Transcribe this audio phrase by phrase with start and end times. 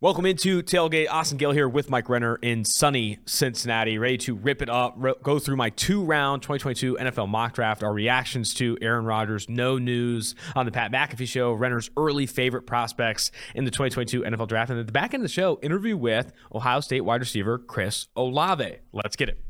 [0.00, 1.10] Welcome into Tailgate.
[1.10, 5.40] Austin Gayle here with Mike Renner in sunny Cincinnati, ready to rip it up, go
[5.40, 10.36] through my two round 2022 NFL mock draft, our reactions to Aaron Rodgers, no news
[10.54, 14.78] on the Pat McAfee show, Renner's early favorite prospects in the 2022 NFL draft, and
[14.78, 18.76] at the back end of the show, interview with Ohio State wide receiver Chris Olave.
[18.92, 19.47] Let's get it.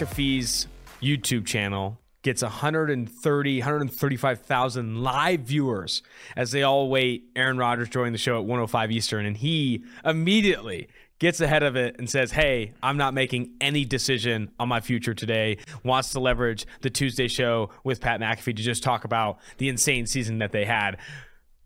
[0.00, 0.66] McAfee's
[1.02, 6.02] YouTube channel gets 130, 135,000 live viewers
[6.36, 9.26] as they all wait Aaron Rodgers joining the show at 105 Eastern.
[9.26, 14.50] And he immediately gets ahead of it and says, Hey, I'm not making any decision
[14.58, 15.58] on my future today.
[15.84, 20.06] Wants to leverage the Tuesday show with Pat McAfee to just talk about the insane
[20.06, 20.96] season that they had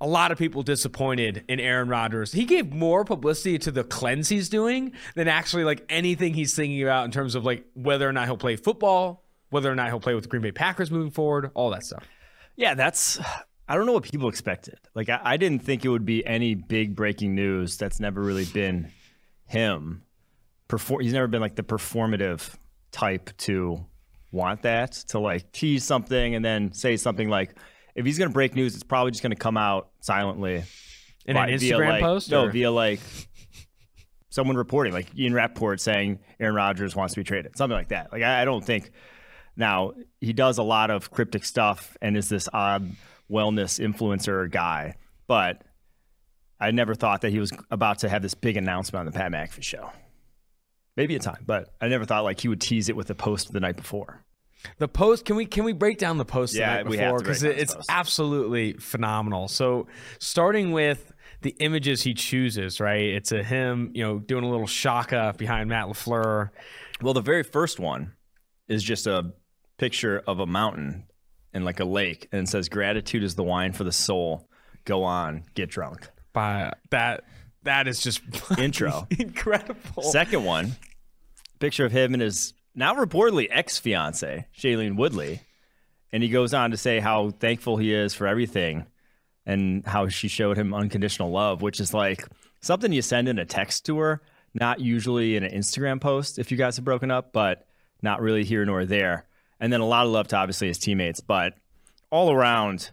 [0.00, 2.32] a lot of people disappointed in Aaron Rodgers.
[2.32, 6.82] He gave more publicity to the cleanse he's doing than actually like anything he's thinking
[6.82, 10.00] about in terms of like whether or not he'll play football, whether or not he'll
[10.00, 12.06] play with the Green Bay Packers moving forward, all that stuff.
[12.56, 13.18] Yeah, that's
[13.68, 14.78] I don't know what people expected.
[14.94, 17.76] Like I, I didn't think it would be any big breaking news.
[17.76, 18.90] That's never really been
[19.46, 20.02] him.
[20.68, 22.56] Perform he's never been like the performative
[22.90, 23.84] type to
[24.32, 27.54] want that, to like tease something and then say something like
[27.94, 30.64] if he's going to break news, it's probably just going to come out silently
[31.26, 32.30] in an Instagram like, post.
[32.30, 33.00] No, via like
[34.30, 38.12] someone reporting, like Ian Rapoport saying Aaron Rodgers wants to be traded, something like that.
[38.12, 38.90] Like I, I don't think.
[39.56, 42.90] Now he does a lot of cryptic stuff and is this odd
[43.30, 44.96] wellness influencer guy,
[45.28, 45.62] but
[46.58, 49.30] I never thought that he was about to have this big announcement on the Pat
[49.30, 49.90] McAfee show.
[50.96, 53.52] Maybe a time, but I never thought like he would tease it with a post
[53.52, 54.23] the night before.
[54.78, 57.74] The post can we can we break down the post yeah, the before because it's
[57.74, 57.86] post.
[57.88, 59.48] absolutely phenomenal.
[59.48, 59.86] So
[60.18, 61.12] starting with
[61.42, 63.04] the images he chooses, right?
[63.04, 66.50] It's a him, you know, doing a little shaka behind Matt LaFleur.
[67.02, 68.14] Well, the very first one
[68.66, 69.32] is just a
[69.76, 71.04] picture of a mountain
[71.52, 74.48] and like a lake, and it says "Gratitude is the wine for the soul.
[74.84, 77.24] Go on, get drunk." By that,
[77.62, 78.22] that is just
[78.58, 80.02] intro incredible.
[80.02, 80.72] Second one,
[81.60, 85.40] picture of him and his now reportedly ex fiance, Shailene Woodley.
[86.12, 88.86] And he goes on to say how thankful he is for everything
[89.46, 92.26] and how she showed him unconditional love, which is like
[92.60, 94.22] something you send in a text to her,
[94.54, 97.66] not usually in an Instagram post if you guys have broken up, but
[98.00, 99.26] not really here nor there.
[99.60, 101.54] And then a lot of love to obviously his teammates, but
[102.10, 102.90] all around,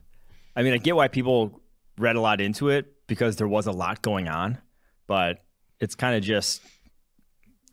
[0.56, 1.62] I mean, I get why people
[1.97, 4.58] read a lot into it because there was a lot going on,
[5.06, 5.44] but
[5.80, 6.62] it's kind of just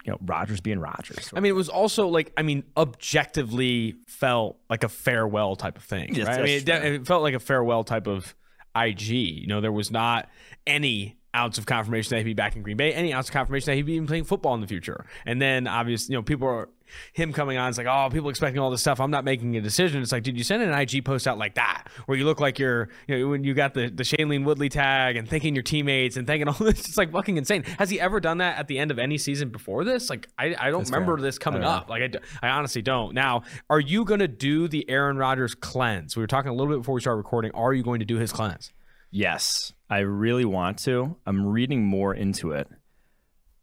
[0.09, 1.31] you know Rodgers being Rodgers.
[1.37, 5.85] I mean, it was also like I mean, objectively felt like a farewell type of
[5.85, 6.15] thing.
[6.15, 6.41] Yes, right?
[6.41, 8.35] I mean, it, it, felt like a farewell type of
[8.75, 9.11] IG.
[9.11, 10.31] You know, there was not
[10.67, 13.67] any ounce of confirmation that he'd be back in Green Bay, any ounce of confirmation
[13.67, 15.07] that he'd be playing football in the future.
[15.25, 16.69] And then obviously, you know, people are
[17.13, 19.01] him coming on, it's like, oh, people expecting all this stuff.
[19.01, 20.03] I'm not making a decision.
[20.03, 22.59] It's like, did you send an IG post out like that where you look like
[22.59, 26.17] you're, you know, when you got the, the Shailene Woodley tag and thanking your teammates
[26.17, 26.81] and thanking all this?
[26.89, 27.65] It's like fucking insane.
[27.79, 30.11] Has he ever done that at the end of any season before this?
[30.11, 31.23] Like, I, I don't That's remember fair.
[31.23, 31.89] this coming up.
[31.89, 33.15] Like, I, I honestly don't.
[33.15, 36.17] Now, are you going to do the Aaron Rodgers cleanse?
[36.17, 37.51] We were talking a little bit before we started recording.
[37.53, 38.73] Are you going to do his cleanse?
[39.11, 41.17] Yes, I really want to.
[41.27, 42.69] I'm reading more into it.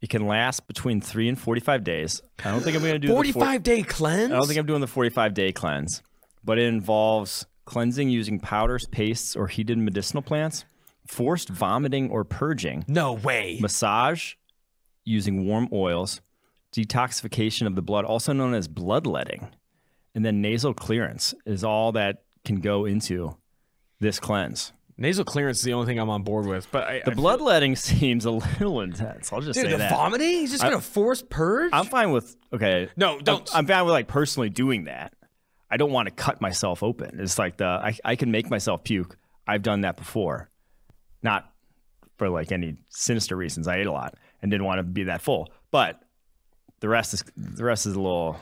[0.00, 2.20] It can last between three and 45 days.
[2.44, 4.32] I don't think I'm going to do 45 day cleanse.
[4.32, 6.02] I don't think I'm doing the 45 day cleanse,
[6.44, 10.64] but it involves cleansing using powders, pastes, or heated medicinal plants,
[11.06, 12.84] forced vomiting or purging.
[12.88, 13.58] No way.
[13.60, 14.34] Massage
[15.04, 16.20] using warm oils,
[16.72, 19.48] detoxification of the blood, also known as bloodletting,
[20.14, 23.36] and then nasal clearance is all that can go into
[24.00, 24.72] this cleanse.
[24.98, 27.74] Nasal clearance is the only thing I'm on board with, but I, the I bloodletting
[27.74, 27.98] feel...
[27.98, 29.32] seems a little intense.
[29.32, 29.90] I'll just Dude, say the that.
[29.90, 30.28] vomiting.
[30.28, 31.70] He's just gonna force purge.
[31.72, 32.88] I'm fine with okay.
[32.96, 33.48] No, don't.
[33.52, 35.14] I'm, I'm fine with like personally doing that.
[35.70, 37.20] I don't want to cut myself open.
[37.20, 39.18] It's like the I, I can make myself puke.
[39.46, 40.48] I've done that before,
[41.22, 41.52] not
[42.16, 43.68] for like any sinister reasons.
[43.68, 46.00] I ate a lot and didn't want to be that full, but
[46.80, 48.38] the rest is the rest is a little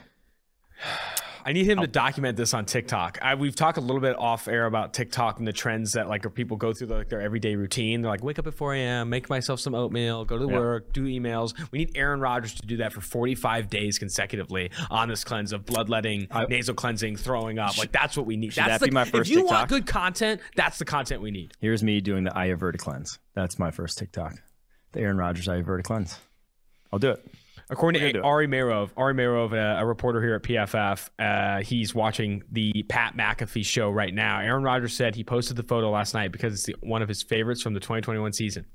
[1.47, 3.19] I need him to document this on TikTok.
[3.21, 6.33] I, we've talked a little bit off air about TikTok and the trends that like
[6.35, 8.01] people go through the, like their everyday routine.
[8.01, 11.05] They're like, wake up at 4 a.m., make myself some oatmeal, go to work, do
[11.05, 11.53] emails.
[11.71, 15.67] We need Aaron Rodgers to do that for 45 days consecutively on this cleanse of
[15.67, 17.77] bloodletting, I, nasal cleansing, throwing up.
[17.77, 18.53] Like that's what we need.
[18.53, 19.59] That's that the, my first If you TikTok?
[19.59, 21.53] want good content, that's the content we need.
[21.61, 23.19] Here's me doing the Ayurveda cleanse.
[23.35, 24.35] That's my first TikTok.
[24.93, 26.19] The Aaron Rodgers Ayurveda cleanse.
[26.93, 27.27] I'll do it.
[27.71, 32.43] According to Ari Meirov, Ari Meirov, a, a, reporter here at PFF, uh, he's watching
[32.53, 34.41] the Pat McAfee show right now.
[34.41, 37.23] Aaron Rodgers said he posted the photo last night because it's the, one of his
[37.23, 38.67] favorites from the 2021 season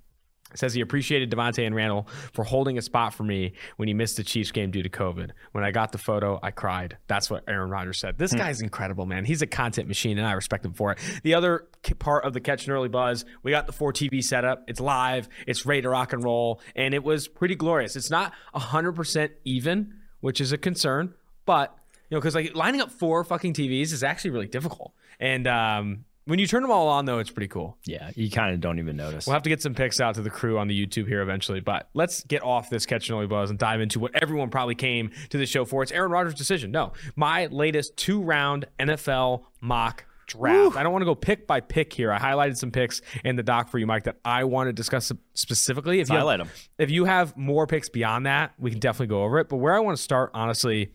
[0.56, 4.18] says he appreciated Davante and Randall for holding a spot for me when he missed
[4.18, 5.32] the Chiefs game due to COVID.
[5.52, 6.98] When I got the photo, I cried.
[7.08, 8.18] That's what Aaron Rodgers said.
[8.18, 8.38] This hmm.
[8.38, 9.26] guy's incredible, man.
[9.26, 11.00] He's a content machine, and I respect him for it.
[11.24, 11.68] The other
[12.00, 14.64] part of the catch and early buzz, we got the 4TV setup.
[14.68, 15.30] It's live.
[15.48, 17.96] It's ready to rock and roll, and it was pretty glorious.
[17.96, 21.14] It's not 100% even, which is a concern,
[21.46, 21.76] but
[22.10, 24.94] you know, because like lining up four fucking TVs is actually really difficult.
[25.20, 27.78] And um, when you turn them all on, though, it's pretty cool.
[27.86, 29.26] Yeah, you kind of don't even notice.
[29.26, 31.60] We'll have to get some pics out to the crew on the YouTube here eventually.
[31.60, 34.76] But let's get off this catch and only buzz and dive into what everyone probably
[34.76, 35.82] came to the show for.
[35.82, 36.70] It's Aaron Rodgers' decision.
[36.72, 40.76] No, my latest two round NFL mock draft.
[40.76, 40.80] Woo.
[40.80, 42.12] I don't want to go pick by pick here.
[42.12, 45.12] I highlighted some picks in the doc for you, Mike, that I want to discuss
[45.34, 46.00] specifically.
[46.00, 46.58] If you highlight have, them.
[46.78, 49.50] If you have more picks beyond that, we can definitely go over it.
[49.50, 50.92] But where I want to start, honestly,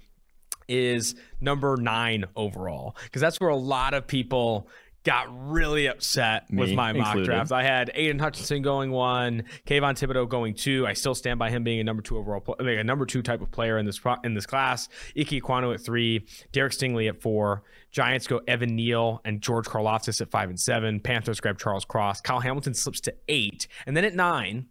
[0.68, 4.68] is number nine overall because that's where a lot of people
[5.04, 7.26] got really upset Me with my mock included.
[7.26, 7.52] draft.
[7.52, 10.86] I had Aidan Hutchinson going one, Kayvon Thibodeaux going two.
[10.86, 13.42] I still stand by him being a number two overall, like a number two type
[13.42, 14.88] of player in this in this class.
[15.16, 17.62] Ike Ekwonu at three, Derek Stingley at four.
[17.90, 20.98] Giants go Evan Neal and George Karlaftis at five and seven.
[21.00, 22.22] Panthers grab Charles Cross.
[22.22, 24.66] Kyle Hamilton slips to eight, and then at nine,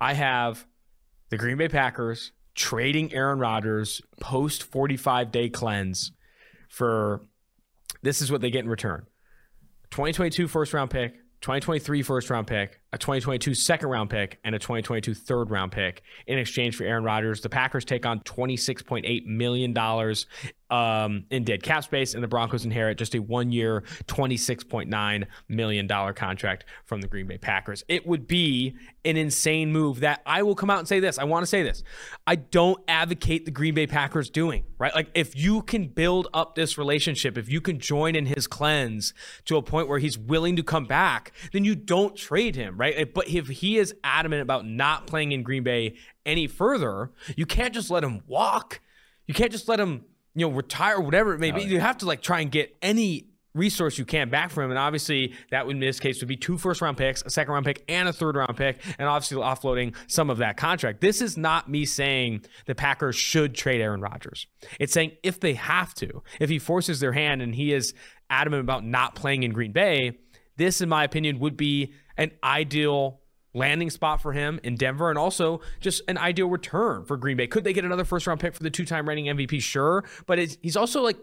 [0.00, 0.66] I have
[1.30, 6.12] the Green Bay Packers trading Aaron Rodgers post 45 day cleanse
[6.68, 7.22] for
[8.02, 9.06] this is what they get in return
[9.94, 14.58] 2022 first round pick, 2023 first round pick, a 2022 second round pick, and a
[14.58, 17.40] 2022 third round pick in exchange for Aaron Rodgers.
[17.40, 19.76] The Packers take on $26.8 million
[20.70, 25.88] um, in dead cap space, and the Broncos inherit just a one year, $26.9 million
[25.88, 27.84] contract from the Green Bay Packers.
[27.88, 28.74] It would be
[29.04, 31.18] an insane move that I will come out and say this.
[31.18, 31.84] I want to say this.
[32.26, 34.94] I don't advocate the Green Bay Packers doing, right?
[34.94, 39.14] Like, if you can build up this relationship, if you can join in his cleanse
[39.44, 42.83] to a point where he's willing to come back, then you don't trade him, right?
[43.14, 45.94] But if he is adamant about not playing in Green Bay
[46.26, 48.80] any further, you can't just let him walk.
[49.26, 50.04] You can't just let him
[50.34, 51.62] you know, retire, whatever it may be.
[51.62, 54.70] You have to like try and get any resource you can back from him.
[54.70, 57.52] And obviously, that would, in this case would be two first round picks, a second
[57.52, 61.00] round pick, and a third round pick, and obviously offloading some of that contract.
[61.00, 64.46] This is not me saying the Packers should trade Aaron Rodgers.
[64.80, 67.94] It's saying if they have to, if he forces their hand and he is
[68.28, 70.18] adamant about not playing in Green Bay,
[70.56, 73.20] this, in my opinion, would be an ideal
[73.54, 77.46] landing spot for him in Denver and also just an ideal return for Green Bay.
[77.46, 79.62] Could they get another first round pick for the two time reigning MVP?
[79.62, 80.04] Sure.
[80.26, 81.16] But he's also like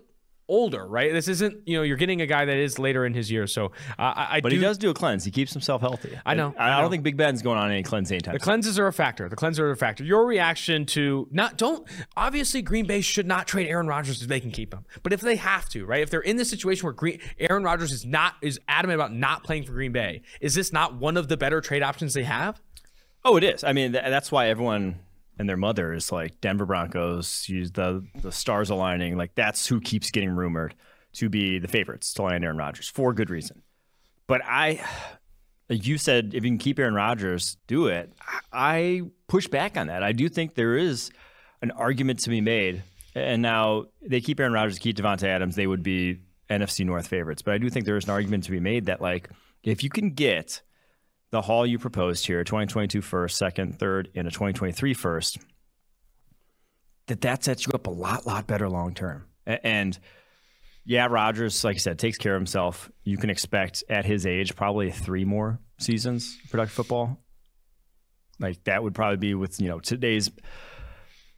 [0.52, 1.14] older, right?
[1.14, 3.54] This isn't, you know, you're getting a guy that is later in his years.
[3.54, 3.68] So
[3.98, 5.24] uh, I, I but do, he does do a cleanse.
[5.24, 6.20] He keeps himself healthy.
[6.26, 6.54] I know.
[6.58, 8.34] I, I, I don't think Big Ben's going on any cleanse anytime.
[8.34, 9.30] The cleanses are a factor.
[9.30, 10.04] The cleanses are a factor.
[10.04, 11.88] Your reaction to not don't
[12.18, 14.86] obviously Green Bay should not trade Aaron Rodgers if they can keep him.
[15.02, 16.02] But if they have to, right?
[16.02, 19.44] If they're in this situation where Green, Aaron Rodgers is not is adamant about not
[19.44, 22.62] playing for Green Bay, is this not one of the better trade options they have?
[23.24, 23.64] Oh, it is.
[23.64, 25.00] I mean, th- that's why everyone
[25.42, 27.50] and their mother is like Denver Broncos.
[27.50, 29.18] Use the the stars aligning.
[29.18, 30.76] Like that's who keeps getting rumored
[31.14, 33.64] to be the favorites to land Aaron Rodgers for good reason.
[34.28, 34.86] But I,
[35.68, 38.14] you said if you can keep Aaron Rodgers, do it.
[38.54, 40.04] I push back on that.
[40.04, 41.10] I do think there is
[41.64, 42.84] an argument to be made.
[43.16, 46.20] And now they keep Aaron Rodgers, keep Davante Adams, they would be
[46.52, 47.42] NFC North favorites.
[47.42, 49.30] But I do think there is an argument to be made that like
[49.64, 50.62] if you can get
[51.32, 55.38] the haul you proposed here, 2022 first, second, third, and a 2023 first,
[57.08, 59.26] that that sets you up a lot, lot better long term.
[59.46, 59.98] And
[60.86, 62.92] yeah, Rodgers, like I said, takes care of himself.
[63.04, 67.18] You can expect at his age probably three more seasons productive football.
[68.40, 70.30] Like that would probably be with you know today's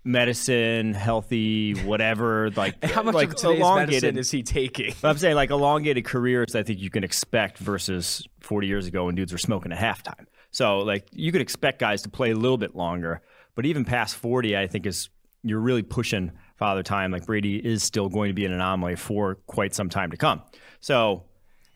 [0.04, 2.52] medicine, healthy, whatever.
[2.56, 4.94] Like how much like of today's medicine is he taking?
[5.04, 6.56] I'm saying like elongated careers.
[6.56, 10.26] I think you can expect versus 40 years ago when dudes were smoking at halftime.
[10.52, 13.22] So like you could expect guys to play a little bit longer,
[13.56, 15.10] but even past 40, I think is
[15.42, 17.12] you're really pushing father time.
[17.12, 20.42] Like Brady is still going to be an anomaly for quite some time to come.
[20.80, 21.24] So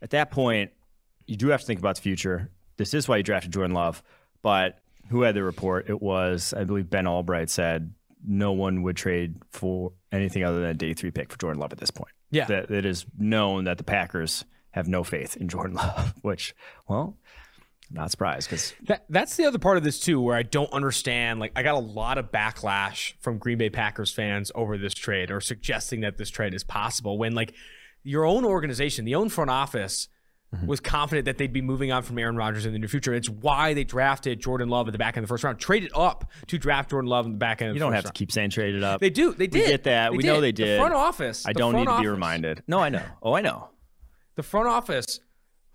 [0.02, 0.72] at that point,
[1.26, 2.52] you do have to think about the future.
[2.78, 4.04] This is why you drafted Jordan Love,
[4.42, 4.80] but
[5.10, 5.90] who had the report?
[5.90, 7.94] It was, I believe, Ben Allbright said
[8.28, 11.72] no one would trade for anything other than a day three pick for Jordan Love
[11.72, 12.12] at this point.
[12.30, 12.46] Yeah.
[12.46, 16.54] That it is known that the Packers have no faith in Jordan Love, which,
[16.88, 17.18] well,
[17.90, 21.40] not surprised because that, that's the other part of this too, where I don't understand.
[21.40, 25.32] Like, I got a lot of backlash from Green Bay Packers fans over this trade
[25.32, 27.54] or suggesting that this trade is possible when, like,
[28.04, 30.10] your own organization, the own front office,
[30.56, 30.68] mm-hmm.
[30.68, 33.14] was confident that they'd be moving on from Aaron Rodgers in the near future.
[33.14, 35.92] It's why they drafted Jordan Love at the back end of the first round, traded
[35.96, 37.74] up to draft Jordan Love in the back end.
[37.74, 38.16] you don't have round.
[38.16, 39.02] to keep saying traded up.
[39.02, 39.34] They do.
[39.34, 39.62] They did.
[39.62, 40.12] We get that.
[40.12, 40.30] They we did.
[40.30, 40.80] know they did.
[40.80, 41.46] The front office.
[41.48, 42.64] I don't need to office, be reminded.
[42.68, 43.04] No, I know.
[43.22, 43.70] Oh, I know.
[44.36, 45.20] The front office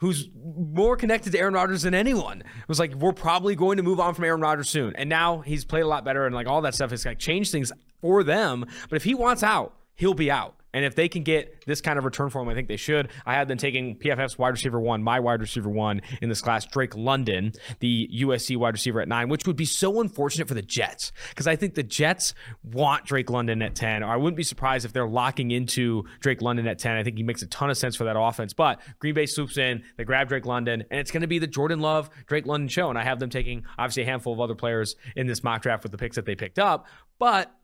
[0.03, 2.43] who's more connected to Aaron Rodgers than anyone.
[2.67, 4.97] was like, we're probably going to move on from Aaron Rodgers soon.
[4.97, 7.53] And now he's played a lot better and like all that stuff has like changed
[7.53, 8.67] things for them.
[8.91, 10.57] But if he wants out, he'll be out.
[10.75, 13.09] And if they can get this kind of return for him, I think they should.
[13.27, 16.65] I had them taking PFF's wide receiver one, my wide receiver one in this class,
[16.65, 20.63] Drake London, the USC wide receiver at nine, which would be so unfortunate for the
[20.63, 24.03] Jets because I think the Jets want Drake London at 10.
[24.03, 26.97] Or I wouldn't be surprised if they're locking into Drake London at 10.
[26.97, 28.53] I think he makes a ton of sense for that offense.
[28.53, 31.47] But Green Bay swoops in, they grab Drake London, and it's going to be the
[31.47, 32.89] Jordan Love, Drake London show.
[32.89, 35.83] And I have them taking obviously a handful of other players in this mock draft
[35.83, 36.87] with the picks that they picked up.
[37.19, 37.55] But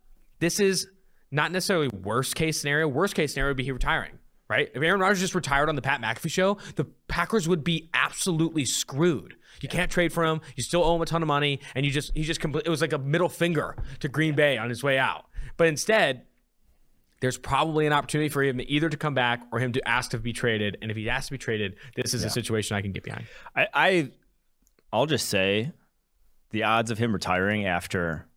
[0.41, 0.89] this is
[1.31, 2.89] not necessarily worst case scenario.
[2.89, 4.19] Worst case scenario would be he retiring,
[4.49, 4.71] right?
[4.75, 8.65] If Aaron Rodgers just retired on the Pat McAfee show, the Packers would be absolutely
[8.65, 9.35] screwed.
[9.61, 10.41] You can't trade for him.
[10.57, 12.65] You still owe him a ton of money, and you just he just complete.
[12.67, 15.27] It was like a middle finger to Green Bay on his way out.
[15.57, 16.23] But instead,
[17.21, 20.19] there's probably an opportunity for him either to come back or him to ask to
[20.19, 20.79] be traded.
[20.81, 22.29] And if he asks to be traded, this is yeah.
[22.29, 23.27] a situation I can get behind.
[23.57, 24.11] I, I
[24.93, 25.73] I'll just say
[26.51, 28.28] the odds of him retiring after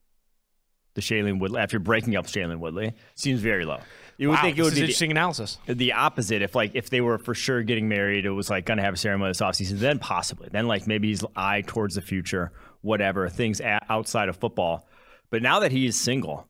[0.93, 3.79] the Shailene Woodley after breaking up Shailene Woodley seems very low.
[4.17, 5.57] You would wow, think it would be interesting the, analysis.
[5.65, 8.83] The opposite, if like if they were for sure getting married, it was like gonna
[8.83, 10.50] have a ceremony this offseason, then possibly.
[10.51, 14.88] Then like maybe he's eye towards the future, whatever, things outside of football.
[15.31, 16.48] But now that he's single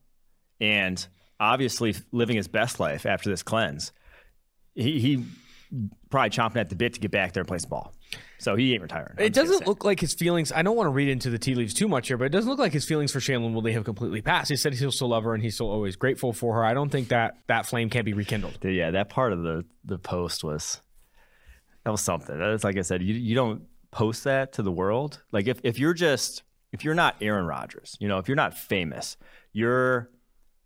[0.60, 1.06] and
[1.40, 3.92] obviously living his best life after this cleanse,
[4.74, 5.24] he, he
[6.10, 7.94] probably chomping at the bit to get back there and play some ball.
[8.42, 9.14] So he ain't retiring.
[9.18, 10.50] I'm it doesn't look like his feelings.
[10.50, 12.50] I don't want to read into the tea leaves too much here, but it doesn't
[12.50, 14.50] look like his feelings for Shailene Woodley have completely passed.
[14.50, 16.64] He said he'll still love her and he's still always grateful for her.
[16.64, 18.58] I don't think that that flame can't be rekindled.
[18.64, 20.80] Yeah, that part of the the post was
[21.84, 22.36] that was something.
[22.36, 25.22] That's like I said, you you don't post that to the world.
[25.30, 28.58] Like if if you're just if you're not Aaron Rodgers, you know, if you're not
[28.58, 29.16] famous,
[29.52, 30.10] you're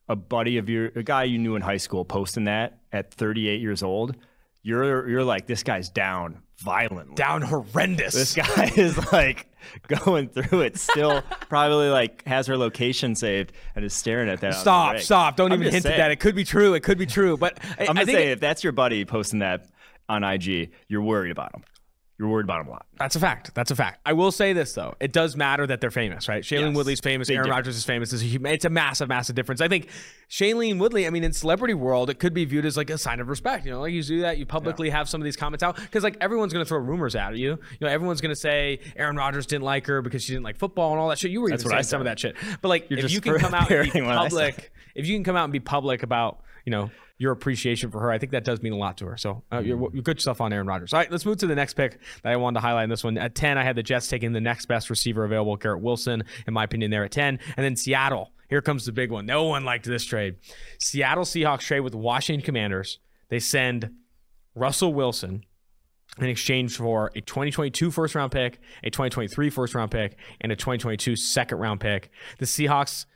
[0.09, 3.61] a buddy of your a guy you knew in high school posting that at 38
[3.61, 4.16] years old
[4.66, 8.14] you're you're like this guy's down violently, down horrendous.
[8.14, 9.46] This guy is like
[9.87, 11.23] going through it still.
[11.49, 14.54] probably like has her location saved and is staring at that.
[14.54, 14.99] Stop!
[14.99, 15.37] Stop!
[15.37, 15.94] Don't I'm even hint saying.
[15.94, 16.11] at that.
[16.11, 16.75] It could be true.
[16.75, 17.37] It could be true.
[17.37, 19.68] But I, I'm just saying, if that's your buddy posting that
[20.08, 21.62] on IG, you're worried about him
[22.18, 22.87] you're worried about him a lot.
[22.99, 23.54] That's a fact.
[23.54, 24.00] That's a fact.
[24.06, 26.42] I will say this though: it does matter that they're famous, right?
[26.42, 26.76] Shailene yes.
[26.76, 27.28] Woodley's famous.
[27.28, 28.11] Big Aaron Rodgers is famous.
[28.11, 29.61] It's a, it's a massive, massive difference.
[29.61, 29.88] I think
[30.30, 31.06] Shailene Woodley.
[31.06, 33.66] I mean, in celebrity world, it could be viewed as like a sign of respect.
[33.66, 34.96] You know, like you do that, you publicly yeah.
[34.96, 37.50] have some of these comments out because like everyone's going to throw rumors at you.
[37.50, 40.56] You know, everyone's going to say Aaron Rodgers didn't like her because she didn't like
[40.56, 41.30] football and all that shit.
[41.30, 42.35] You were even saying some of that shit.
[42.62, 45.37] But like, You're if you can come out and be public, if you can come
[45.37, 48.11] out and be public about you know your appreciation for her.
[48.11, 49.16] I think that does mean a lot to her.
[49.16, 50.92] So uh, you're, you're, good stuff on Aaron Rodgers.
[50.92, 53.02] All right, let's move to the next pick that I wanted to highlight in this
[53.02, 53.16] one.
[53.16, 56.54] At 10, I had the Jets taking the next best receiver available, Garrett Wilson, in
[56.54, 57.38] my opinion, there at 10.
[57.56, 58.32] And then Seattle.
[58.49, 59.26] Here comes the big one.
[59.26, 60.37] No one liked this trade.
[60.78, 63.00] Seattle Seahawks trade with Washington Commanders.
[63.28, 63.90] They send
[64.54, 65.44] Russell Wilson
[66.18, 70.56] in exchange for a 2022 first round pick, a 2023 first round pick, and a
[70.56, 72.11] 2022 second round pick.
[72.38, 73.06] The Seahawks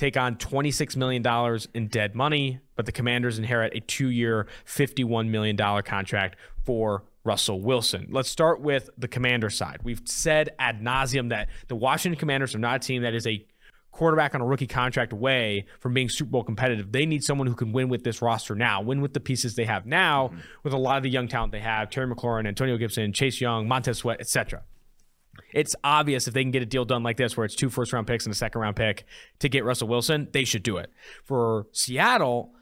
[0.00, 5.28] take on $26 million in dead money, but the Commanders inherit a two year, $51
[5.28, 8.08] million contract for Russell Wilson.
[8.10, 9.80] Let's start with the commander side.
[9.84, 13.44] We've said ad nauseum that the Washington Commanders are not a team that is a
[13.92, 16.90] quarterback on a rookie contract away from being Super Bowl competitive.
[16.92, 19.66] They need someone who can win with this roster now, win with the pieces they
[19.66, 20.38] have now, mm-hmm.
[20.62, 23.68] with a lot of the young talent they have Terry McLaurin, Antonio Gibson, Chase Young,
[23.68, 24.62] Montez Sweat, etc
[25.54, 27.92] it's obvious if they can get a deal done like this, where it's two first
[27.92, 29.04] round picks and a second round pick
[29.40, 30.90] to get Russell Wilson, they should do it.
[31.24, 32.52] For Seattle,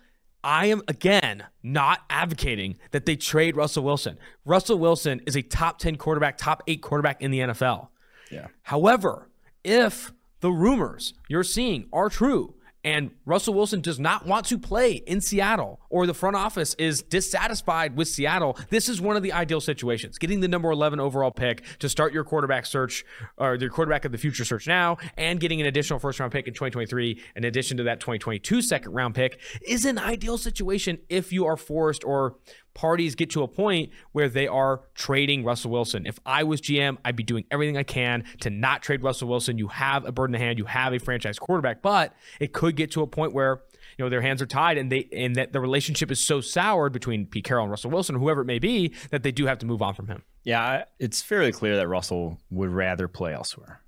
[0.43, 4.19] I am again not advocating that they trade Russell Wilson.
[4.45, 7.89] Russell Wilson is a top 10 quarterback, top eight quarterback in the NFL.
[8.31, 8.49] Yeah.
[8.63, 9.29] However,
[9.65, 12.55] if the rumors you're seeing are true,
[12.85, 17.03] and Russell Wilson does not want to play in Seattle, or the front office is
[17.03, 20.19] dissatisfied with Seattle, this is one of the ideal situations.
[20.19, 23.05] Getting the number 11 overall pick to start your quarterback search,
[23.37, 26.47] or your quarterback of the future search now, and getting an additional first round pick
[26.47, 31.33] in 2023, in addition to that 2022 second round pick, is an ideal situation if
[31.33, 32.37] you are forced or
[32.75, 36.07] parties get to a point where they are trading Russell Wilson.
[36.07, 39.59] If I was GM, I'd be doing everything I can to not trade Russell Wilson.
[39.59, 42.77] You have a bird in the hand, you have a franchise quarterback, but it could
[42.77, 43.63] get to a point where
[43.97, 46.93] you know their hands are tied and they and that the relationship is so soured
[46.93, 49.59] between Pete Carroll and Russell Wilson or whoever it may be that they do have
[49.59, 50.23] to move on from him.
[50.45, 53.81] Yeah, it's fairly clear that Russell would rather play elsewhere.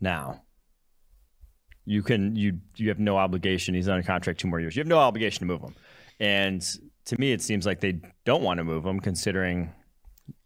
[0.00, 0.42] Now,
[1.84, 3.74] you can you you have no obligation.
[3.74, 4.76] He's on a contract two more years.
[4.76, 5.74] You have no obligation to move him.
[6.20, 6.62] And
[7.06, 9.72] to me, it seems like they don't want to move him, considering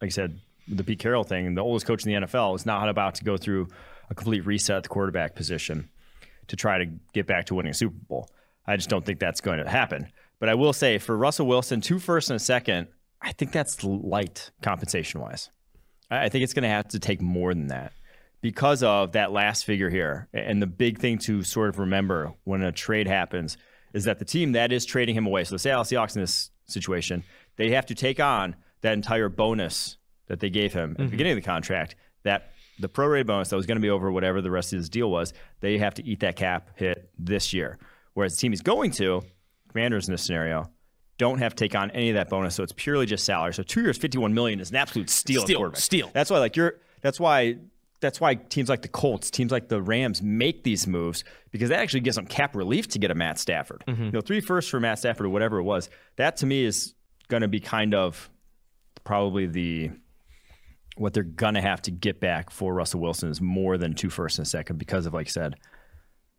[0.00, 0.38] like I said,
[0.68, 3.36] the Pete Carroll thing, the oldest coach in the NFL is not about to go
[3.36, 3.68] through
[4.08, 5.88] a complete reset at the quarterback position
[6.48, 8.28] to try to get back to winning a Super Bowl.
[8.66, 10.08] I just don't think that's going to happen.
[10.38, 12.88] But I will say for Russell Wilson, two first and a second,
[13.20, 15.50] I think that's light compensation wise.
[16.10, 17.92] I think it's going to have to take more than that
[18.40, 20.28] because of that last figure here.
[20.32, 23.56] And the big thing to sort of remember when a trade happens
[23.92, 26.50] is that the team that is trading him away, so the Seattle Seahawks in this
[26.66, 27.24] situation,
[27.56, 29.96] they have to take on that entire bonus
[30.28, 31.04] that they gave him at mm-hmm.
[31.04, 34.10] the beginning of the contract, that the prorated bonus that was going to be over
[34.10, 37.52] whatever the rest of his deal was, they have to eat that cap hit this
[37.52, 37.78] year.
[38.14, 39.22] Whereas the team he's going to,
[39.68, 40.70] Commanders in this scenario,
[41.18, 43.52] don't have to take on any of that bonus, so it's purely just salary.
[43.52, 45.42] So two years, fifty-one million is an absolute steal.
[45.42, 46.10] Steal, steal.
[46.14, 46.80] That's why, like you're.
[47.02, 47.58] That's why.
[48.00, 51.80] That's why teams like the Colts, teams like the Rams make these moves because that
[51.80, 53.84] actually gives them cap relief to get a Matt Stafford.
[53.86, 54.04] Mm-hmm.
[54.04, 55.90] You know, three firsts for Matt Stafford or whatever it was.
[56.16, 56.94] That to me is
[57.28, 58.30] going to be kind of
[59.04, 59.90] probably the
[60.96, 64.38] what they're gonna have to get back for Russell Wilson is more than two firsts
[64.38, 65.56] and a second because of like I said,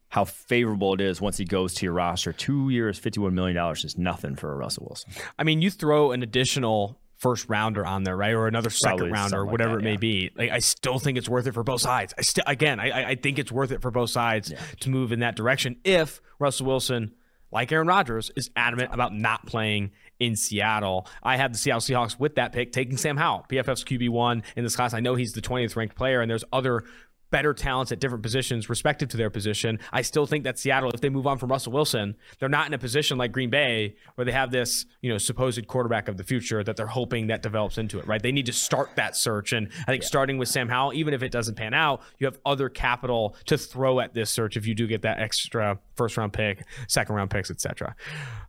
[0.10, 2.32] how favorable it is once he goes to your roster.
[2.32, 5.12] Two years, fifty-one million dollars is nothing for a Russell Wilson.
[5.39, 9.12] I mean, you throw an additional first rounder on there, right, or another second Probably
[9.13, 10.28] rounder, or whatever like that, it may yeah.
[10.28, 10.32] be.
[10.36, 12.13] Like, I still think it's worth it for both sides.
[12.18, 14.60] I still, again, I, I think it's worth it for both sides yeah.
[14.82, 17.13] to move in that direction if Russell Wilson
[17.51, 21.08] like Aaron Rodgers, is adamant about not playing in Seattle.
[21.22, 24.75] I have the Seattle Seahawks with that pick taking Sam Howell, PFF's QB1 in this
[24.75, 24.94] class.
[24.94, 26.84] I know he's the 20th ranked player, and there's other
[27.32, 29.80] better talents at different positions, respective to their position.
[29.92, 32.74] I still think that Seattle, if they move on from Russell Wilson, they're not in
[32.74, 36.24] a position like Green Bay where they have this, you know, supposed quarterback of the
[36.24, 38.22] future that they're hoping that develops into it, right?
[38.22, 39.54] They need to start that search.
[39.54, 40.08] And I think yeah.
[40.08, 43.58] starting with Sam Howell, even if it doesn't pan out, you have other capital to
[43.58, 47.30] throw at this search if you do get that extra first round pick, second round
[47.30, 47.96] picks, etc.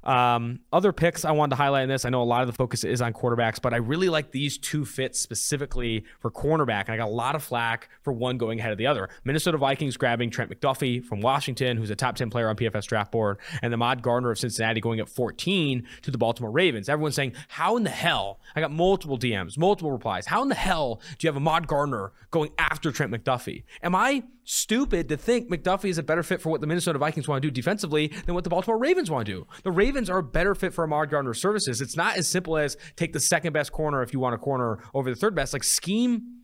[0.02, 2.04] Um, other picks I wanted to highlight in this.
[2.04, 4.58] I know a lot of the focus is on quarterbacks, but I really like these
[4.58, 6.84] two fits specifically for cornerback.
[6.86, 9.08] And I got a lot of flack for one going ahead of the other.
[9.24, 13.12] Minnesota Vikings grabbing Trent McDuffie from Washington, who's a top 10 player on PFF's draft
[13.12, 16.88] board, and Ahmad Gardner of Cincinnati going at 14 to the Baltimore Ravens.
[16.88, 18.40] Everyone's saying, How in the hell?
[18.56, 20.26] I got multiple DMs, multiple replies.
[20.26, 23.64] How in the hell do you have Ahmad Gardner going after Trent McDuffie?
[23.82, 27.28] Am I stupid to think McDuffie is a better fit for what the Minnesota Vikings
[27.28, 29.46] want to do defensively than what the Baltimore Ravens want to do.
[29.62, 31.80] The Ravens are a better fit for Ahmad Gardner's services.
[31.80, 34.78] It's not as simple as take the second best corner if you want a corner
[34.94, 35.52] over the third best.
[35.52, 36.41] Like scheme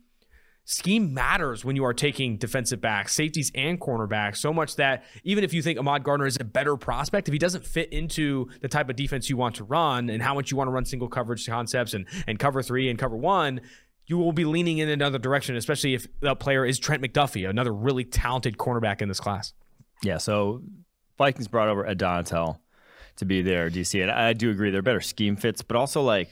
[0.69, 5.43] scheme matters when you are taking defensive backs, safeties, and cornerbacks so much that even
[5.43, 8.67] if you think Ahmad Gardner is a better prospect, if he doesn't fit into the
[8.67, 11.07] type of defense you want to run and how much you want to run single
[11.07, 13.61] coverage concepts and, and cover three and cover one,
[14.05, 17.73] you will be leaning in another direction, especially if the player is Trent McDuffie, another
[17.73, 19.53] really talented cornerback in this class.
[20.03, 20.61] Yeah, so
[21.17, 22.59] Vikings brought over Ed Donatell
[23.15, 26.29] to be their DC, and I do agree they're better scheme fits, but also like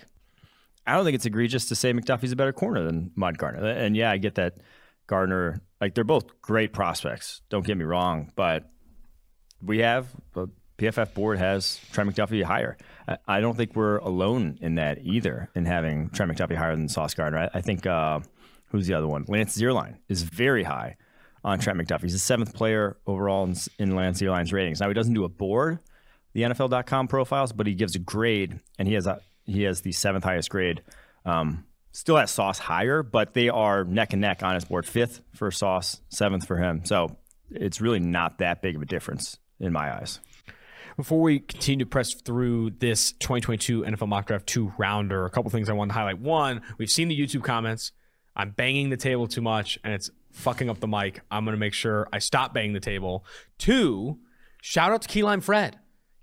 [0.88, 3.68] I don't think it's egregious to say McDuffie's a better corner than Ahmad Gardner.
[3.68, 4.58] And yeah, I get that
[5.06, 7.42] Gardner, like they're both great prospects.
[7.50, 8.70] Don't get me wrong, but
[9.62, 10.48] we have a
[10.78, 12.78] PFF board has Trent McDuffie higher.
[13.28, 17.14] I don't think we're alone in that either, in having Trent McDuffie higher than Sauce
[17.14, 17.50] Gardner.
[17.54, 18.20] I, think uh,
[18.68, 19.26] who's the other one?
[19.28, 20.98] Lance Zierlein is very high
[21.44, 22.04] on Trent McDuffie.
[22.04, 24.80] He's the seventh player overall in, in Lance Zierlein's ratings.
[24.80, 25.80] Now he doesn't do a board,
[26.34, 29.92] the NFL.com profiles, but he gives a grade, and he has a he has the
[29.92, 30.84] seventh highest grade.
[31.26, 34.86] Um, still has Sauce higher, but they are neck and neck on his board.
[34.86, 36.86] Fifth for Sauce, seventh for him.
[36.86, 37.18] So
[37.50, 40.20] it's really not that big of a difference in my eyes.
[40.96, 45.50] Before we continue to press through this 2022 NFL Mock Draft two rounder, a couple
[45.52, 46.20] things I want to highlight.
[46.20, 47.92] One, we've seen the YouTube comments.
[48.36, 51.22] I'm banging the table too much and it's fucking up the mic.
[51.32, 53.26] I'm going to make sure I stop banging the table.
[53.58, 54.20] Two,
[54.62, 55.78] shout out to Key Lime Fred.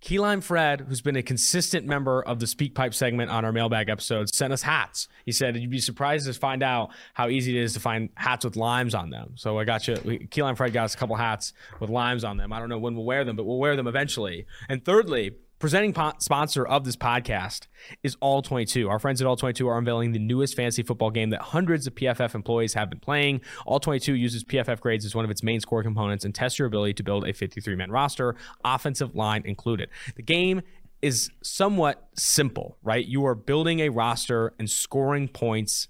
[0.04, 3.52] Key Lime Fred, who's been a consistent member of the Speak Pipe segment on our
[3.52, 5.08] mailbag episodes, sent us hats.
[5.24, 8.44] He said you'd be surprised to find out how easy it is to find hats
[8.44, 9.32] with limes on them.
[9.36, 9.96] So I got you.
[10.30, 12.52] Key Lime Fred got us a couple hats with limes on them.
[12.52, 14.44] I don't know when we'll wear them, but we'll wear them eventually.
[14.68, 17.68] And thirdly, Presenting po- sponsor of this podcast
[18.02, 18.88] is All 22.
[18.88, 21.94] Our friends at All 22 are unveiling the newest fantasy football game that hundreds of
[21.94, 23.40] PFF employees have been playing.
[23.64, 26.66] All 22 uses PFF grades as one of its main score components and tests your
[26.66, 29.88] ability to build a 53 man roster, offensive line included.
[30.16, 30.62] The game
[31.00, 33.06] is somewhat simple, right?
[33.06, 35.88] You are building a roster and scoring points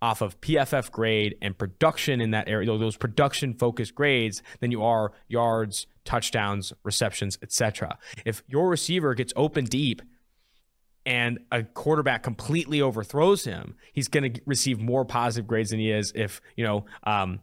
[0.00, 4.82] off of PFF grade and production in that area, those production focused grades, than you
[4.82, 7.98] are yards, touchdowns, receptions, etc.
[8.24, 10.02] If your receiver gets open deep
[11.04, 15.90] and a quarterback completely overthrows him, he's going to receive more positive grades than he
[15.90, 17.40] is if, you know, um,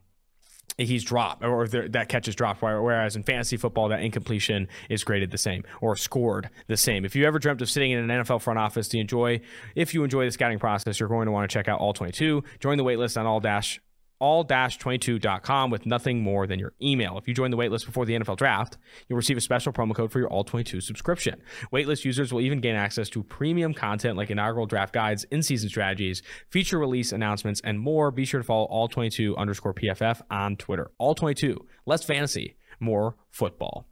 [0.78, 2.62] he's dropped or that catch is dropped.
[2.62, 7.06] Whereas in fantasy football, that incompletion is graded the same or scored the same.
[7.06, 9.41] If you ever dreamt of sitting in an NFL front office to enjoy,
[9.76, 12.43] if you enjoy the scouting process, you're going to want to check out All 22.
[12.60, 13.82] Join the waitlist on All Dash
[14.19, 17.17] all-22.com with nothing more than your email.
[17.17, 18.77] If you join the waitlist before the NFL draft,
[19.08, 21.41] you'll receive a special promo code for your All-22 subscription.
[21.71, 26.21] Waitlist users will even gain access to premium content like inaugural draft guides, in-season strategies,
[26.49, 28.12] feature release announcements, and more.
[28.12, 30.91] Be sure to follow All-22 underscore PFF on Twitter.
[30.97, 33.86] All-22, less fantasy, more football.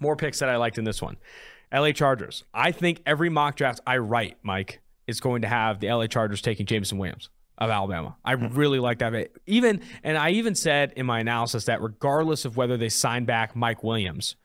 [0.00, 1.16] More picks that I liked in this one.
[1.72, 2.44] LA Chargers.
[2.54, 6.40] I think every mock draft I write, Mike, is going to have the LA Chargers
[6.40, 8.16] taking Jameson Williams of Alabama.
[8.24, 8.54] I hmm.
[8.54, 9.30] really like that.
[9.46, 13.54] Even and I even said in my analysis that regardless of whether they sign back
[13.54, 14.36] Mike Williams,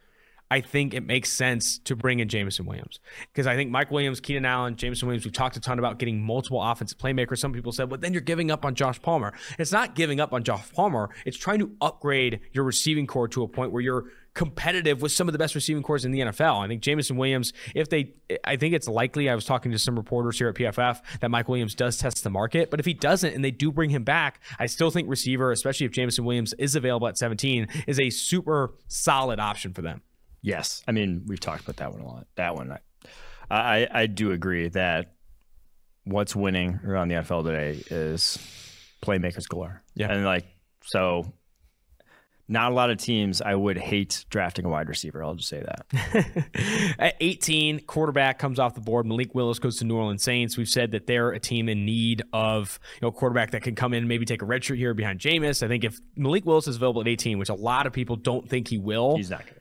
[0.52, 3.00] I think it makes sense to bring in Jameson Williams
[3.32, 5.26] because I think Mike Williams, Keenan Allen, Jameson Williams.
[5.26, 7.40] We've talked a ton about getting multiple offensive playmakers.
[7.40, 10.34] Some people said, "Well, then you're giving up on Josh Palmer." It's not giving up
[10.34, 11.10] on Josh Palmer.
[11.26, 15.28] It's trying to upgrade your receiving corps to a point where you're competitive with some
[15.28, 16.64] of the best receiving cores in the NFL.
[16.64, 19.96] I think Jameson Williams, if they, I think it's likely, I was talking to some
[19.96, 22.72] reporters here at PFF, that Mike Williams does test the market.
[22.72, 25.86] But if he doesn't and they do bring him back, I still think receiver, especially
[25.86, 30.02] if Jameson Williams is available at 17, is a super solid option for them.
[30.42, 30.84] Yes.
[30.88, 32.28] I mean, we've talked about that one a lot.
[32.36, 32.80] That one, I,
[33.50, 35.14] I, I do agree that
[36.06, 38.40] what's winning around the NFL today is
[39.02, 39.84] playmakers galore.
[39.96, 40.12] Yeah.
[40.12, 40.46] And like,
[40.86, 41.34] so
[42.48, 45.24] not a lot of teams I would hate drafting a wide receiver.
[45.24, 46.96] I'll just say that.
[47.00, 49.06] At 18, quarterback comes off the board.
[49.06, 50.58] Malik Willis goes to New Orleans Saints.
[50.58, 53.94] We've said that they're a team in need of you know quarterback that can come
[53.94, 55.64] in and maybe take a redshirt here behind Jameis.
[55.64, 58.48] I think if Malik Willis is available at 18, which a lot of people don't
[58.50, 59.60] think he will, he's not going to be.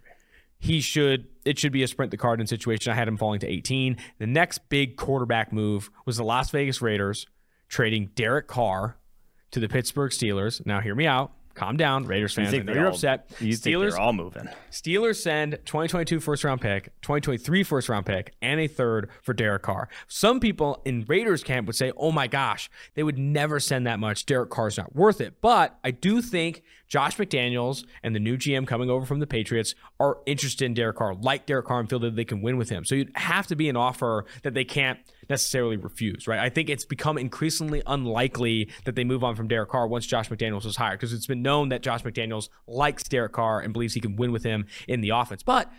[0.58, 1.26] He should.
[1.44, 2.92] It should be a sprint the Cardinal situation.
[2.92, 3.96] I had him falling to 18.
[4.18, 7.26] The next big quarterback move was the Las Vegas Raiders
[7.68, 8.96] trading Derek Carr
[9.52, 10.64] to the Pittsburgh Steelers.
[10.64, 12.52] Now, hear me out calm down, Raiders fans.
[12.52, 13.30] You I know you're all, upset.
[13.40, 14.48] You Steelers all moving.
[14.70, 19.62] Steelers send 2022 first round pick, 2023 first round pick, and a third for Derek
[19.62, 19.88] Carr.
[20.08, 23.98] Some people in Raiders camp would say, "Oh my gosh, they would never send that
[23.98, 24.26] much.
[24.26, 28.66] Derek Carr's not worth it." But I do think Josh McDaniels and the new GM
[28.66, 31.98] coming over from the Patriots are interested in Derek Carr, like Derek Carr, and feel
[32.00, 32.84] that they can win with him.
[32.84, 34.98] So you'd have to be an offer that they can't
[35.32, 36.38] necessarily refuse, right?
[36.38, 40.28] I think it's become increasingly unlikely that they move on from Derek Carr once Josh
[40.28, 43.94] McDaniels was hired because it's been known that Josh McDaniels likes Derek Carr and believes
[43.94, 45.42] he can win with him in the offense.
[45.42, 45.72] But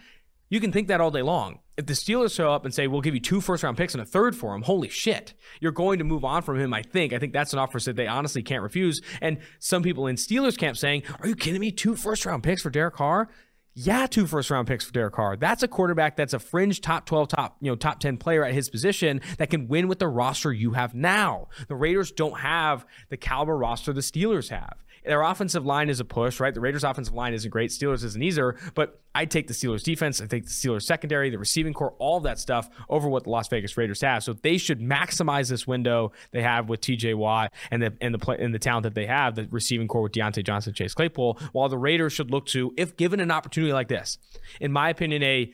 [0.49, 1.59] you can think that all day long.
[1.77, 4.01] If the Steelers show up and say, we'll give you two first round picks and
[4.01, 7.13] a third for him, holy shit, you're going to move on from him, I think.
[7.13, 9.01] I think that's an offer that they honestly can't refuse.
[9.21, 11.71] And some people in Steelers camp saying, are you kidding me?
[11.71, 13.29] Two first round picks for Derek Carr?
[13.75, 15.36] Yeah, two first round picks for Derek Carr.
[15.36, 18.53] That's a quarterback that's a fringe top 12, top, you know, top 10 player at
[18.53, 21.47] his position that can win with the roster you have now.
[21.67, 24.83] The Raiders don't have the caliber roster the Steelers have.
[25.03, 26.53] Their offensive line is a push, right?
[26.53, 27.71] The Raiders' offensive line isn't great.
[27.71, 28.55] Steelers isn't either.
[28.73, 30.21] But I take the Steelers' defense.
[30.21, 33.47] I take the Steelers' secondary, the receiving corps, all that stuff over what the Las
[33.47, 34.23] Vegas Raiders have.
[34.23, 37.13] So they should maximize this window they have with T.J.
[37.13, 40.02] Watt and the and the play, and the talent that they have, the receiving corps
[40.02, 41.39] with Diontae Johnson, Chase Claypool.
[41.52, 44.17] While the Raiders should look to, if given an opportunity like this,
[44.60, 45.54] in my opinion, a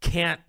[0.00, 0.40] can't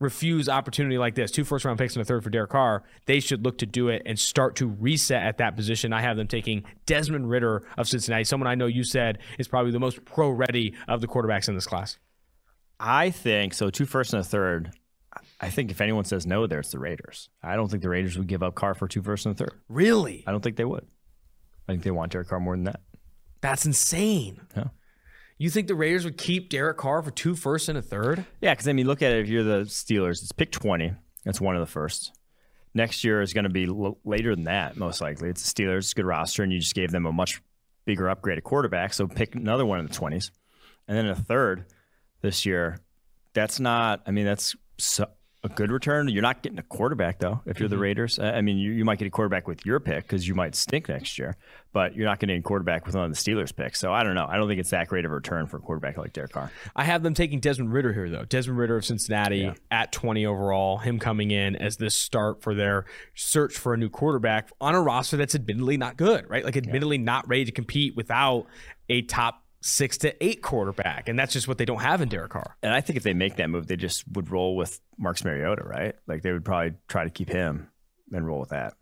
[0.00, 3.20] refuse opportunity like this, two first round picks and a third for Derek Carr, they
[3.20, 5.92] should look to do it and start to reset at that position.
[5.92, 9.72] I have them taking Desmond Ridder of Cincinnati, someone I know you said is probably
[9.72, 11.98] the most pro ready of the quarterbacks in this class.
[12.80, 13.70] I think so.
[13.70, 14.72] Two first and a third.
[15.40, 17.28] I think if anyone says no, there it's the Raiders.
[17.42, 19.52] I don't think the Raiders would give up Carr for two first and a third.
[19.68, 20.22] Really?
[20.26, 20.86] I don't think they would.
[21.68, 22.80] I think they want Derek Carr more than that.
[23.40, 24.40] That's insane.
[24.56, 24.68] Yeah.
[25.38, 28.26] You think the Raiders would keep Derek Carr for two firsts and a third?
[28.40, 29.20] Yeah, because I mean, look at it.
[29.20, 30.92] If you're the Steelers, it's pick 20.
[31.24, 32.12] That's one of the first.
[32.74, 35.28] Next year is going to be l- later than that, most likely.
[35.28, 37.40] It's the Steelers, it's a good roster, and you just gave them a much
[37.84, 38.92] bigger upgrade at quarterback.
[38.92, 40.30] So pick another one in the 20s.
[40.88, 41.66] And then a third
[42.20, 42.78] this year.
[43.32, 45.06] That's not, I mean, that's so,
[45.44, 46.08] a good return.
[46.08, 47.40] You're not getting a quarterback though.
[47.46, 47.76] If you're mm-hmm.
[47.76, 50.34] the Raiders, I mean, you, you might get a quarterback with your pick because you
[50.34, 51.36] might stink next year,
[51.72, 53.78] but you're not getting a quarterback with one of the Steelers picks.
[53.78, 54.26] So I don't know.
[54.28, 56.50] I don't think it's that great of a return for a quarterback like Derek Carr.
[56.74, 58.24] I have them taking Desmond Ridder here though.
[58.24, 59.54] Desmond Ridder of Cincinnati yeah.
[59.70, 60.78] at 20 overall.
[60.78, 64.80] Him coming in as this start for their search for a new quarterback on a
[64.80, 66.44] roster that's admittedly not good, right?
[66.44, 67.04] Like admittedly yeah.
[67.04, 68.46] not ready to compete without
[68.88, 72.30] a top six to eight quarterback, and that's just what they don't have in Derek
[72.30, 72.56] Carr.
[72.62, 75.62] And I think if they make that move, they just would roll with Marcus Mariota,
[75.64, 75.94] right?
[76.06, 77.68] Like they would probably try to keep him
[78.12, 78.74] and roll with that.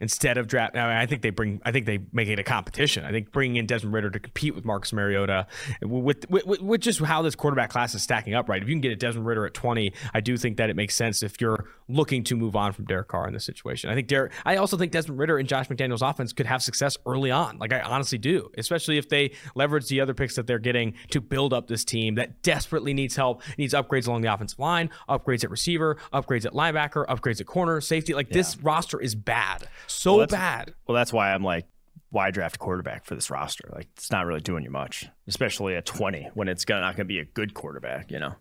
[0.00, 0.76] Instead of draft.
[0.76, 1.60] I, mean, I, think they bring.
[1.64, 3.04] I think they make it a competition.
[3.04, 5.46] I think bringing in Desmond Ridder to compete with Marcus Mariota,
[5.82, 8.48] with, with, with, with just how this quarterback class is stacking up.
[8.48, 10.76] Right, if you can get a Desmond Ridder at twenty, I do think that it
[10.76, 13.90] makes sense if you're looking to move on from Derek Carr in this situation.
[13.90, 14.32] I think Derek.
[14.44, 17.58] I also think Desmond Ridder and Josh McDaniels' offense could have success early on.
[17.58, 21.20] Like I honestly do, especially if they leverage the other picks that they're getting to
[21.20, 25.44] build up this team that desperately needs help, needs upgrades along the offensive line, upgrades
[25.44, 28.14] at receiver, upgrades at linebacker, upgrades at corner, safety.
[28.14, 28.34] Like yeah.
[28.34, 30.74] this roster is bad so well, bad.
[30.86, 31.66] Well, that's why I'm like,
[32.10, 33.68] why draft quarterback for this roster?
[33.72, 37.06] Like, it's not really doing you much, especially at 20 when it's gonna, not going
[37.06, 38.34] to be a good quarterback, you know?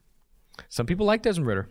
[0.70, 1.70] Some people like Desmond Ridder.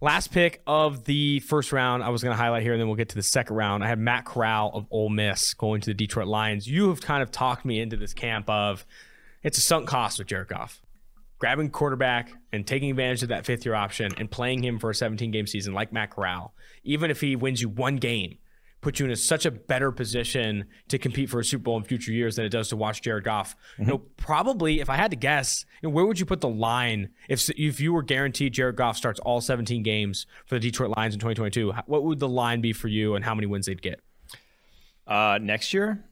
[0.00, 2.96] Last pick of the first round, I was going to highlight here, and then we'll
[2.96, 3.84] get to the second round.
[3.84, 6.66] I have Matt Corral of Ole Miss going to the Detroit Lions.
[6.66, 8.84] You have kind of talked me into this camp of
[9.44, 10.80] it's a sunk cost with Jared Goff.
[11.38, 14.94] Grabbing quarterback and taking advantage of that fifth year option and playing him for a
[14.94, 18.38] 17 game season like Matt Corral, even if he wins you one game,
[18.82, 21.84] put you in a, such a better position to compete for a Super Bowl in
[21.84, 23.54] future years than it does to watch Jared Goff.
[23.54, 23.82] Mm-hmm.
[23.82, 26.48] You know, probably if I had to guess, you know, where would you put the
[26.48, 30.94] line if if you were guaranteed Jared Goff starts all 17 games for the Detroit
[30.96, 31.72] Lions in 2022?
[31.86, 34.00] What would the line be for you, and how many wins they'd get?
[35.06, 36.04] Uh, next year,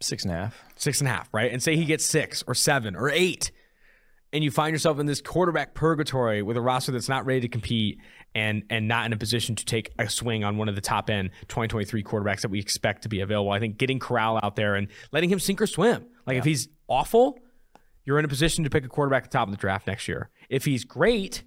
[0.00, 0.64] six and a half.
[0.76, 1.52] Six and a half, right?
[1.52, 3.50] And say he gets six or seven or eight
[4.34, 7.48] and you find yourself in this quarterback purgatory with a roster that's not ready to
[7.48, 8.00] compete
[8.34, 11.10] and and not in a position to take a swing on one of the top
[11.10, 13.50] end 2023 quarterbacks that we expect to be available.
[13.52, 16.06] I think getting Corral out there and letting him sink or swim.
[16.26, 16.38] Like yeah.
[16.40, 17.38] if he's awful,
[18.04, 20.08] you're in a position to pick a quarterback at the top of the draft next
[20.08, 20.30] year.
[20.48, 21.42] If he's great,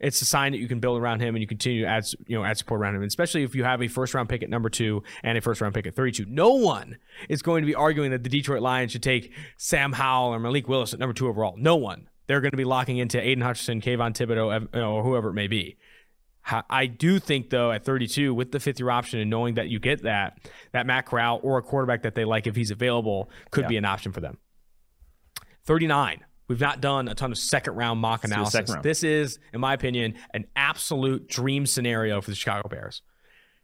[0.00, 2.36] it's a sign that you can build around him and you continue to add you
[2.36, 3.02] know add support around him.
[3.02, 5.74] especially if you have a first round pick at number two and a first round
[5.74, 6.26] pick at 32.
[6.28, 10.34] No one is going to be arguing that the Detroit Lions should take Sam Howell
[10.34, 11.54] or Malik Willis at number two overall.
[11.56, 15.34] No one they're going to be locking into Aidan Hutchinson, Kayvon Thibodeaux, or whoever it
[15.34, 15.76] may be.
[16.44, 19.78] I do think though at 32 with the fifth year option and knowing that you
[19.78, 20.38] get that
[20.72, 23.68] that Matt Corral or a quarterback that they like if he's available could yeah.
[23.68, 24.38] be an option for them.
[25.64, 26.24] 39.
[26.48, 28.70] We've not done a ton of second round mock Let's analysis.
[28.70, 28.82] Round.
[28.82, 33.02] This is, in my opinion, an absolute dream scenario for the Chicago Bears.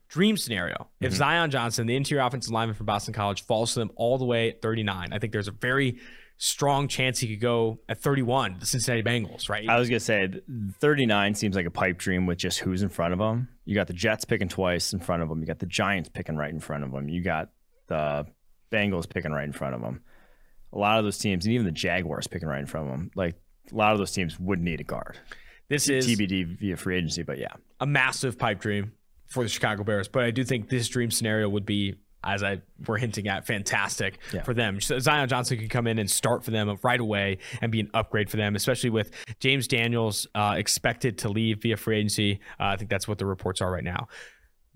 [0.09, 0.75] Dream scenario.
[0.75, 1.07] Mm-hmm.
[1.07, 4.25] If Zion Johnson, the interior offensive lineman from Boston College, falls to them all the
[4.25, 5.99] way at 39, I think there's a very
[6.39, 9.69] strong chance he could go at 31, the Cincinnati Bengals, right?
[9.69, 10.31] I was going to say
[10.79, 13.49] 39 seems like a pipe dream with just who's in front of him.
[13.65, 15.41] You got the Jets picking twice in front of him.
[15.41, 17.09] You got the Giants picking right in front of him.
[17.09, 17.51] You got
[17.89, 18.27] the
[18.73, 20.03] Bengals picking right in front of him.
[20.73, 23.11] A lot of those teams, and even the Jaguars picking right in front of them,
[23.15, 23.35] like
[23.73, 25.19] a lot of those teams would need a guard.
[25.69, 28.93] This is TBD via free agency, but yeah, a massive pipe dream
[29.27, 30.09] for the Chicago Bears.
[30.09, 31.97] But I do think this dream scenario would be
[32.35, 34.43] as I were hinting at, fantastic yeah.
[34.43, 34.81] for them.
[34.81, 37.91] So Zion Johnson could come in and start for them right away and be an
[37.95, 39.11] upgrade for them, especially with
[39.41, 42.41] James Daniels uh, expected to leave via free agency.
[42.61, 44.09] Uh, I think that's what the reports are right now.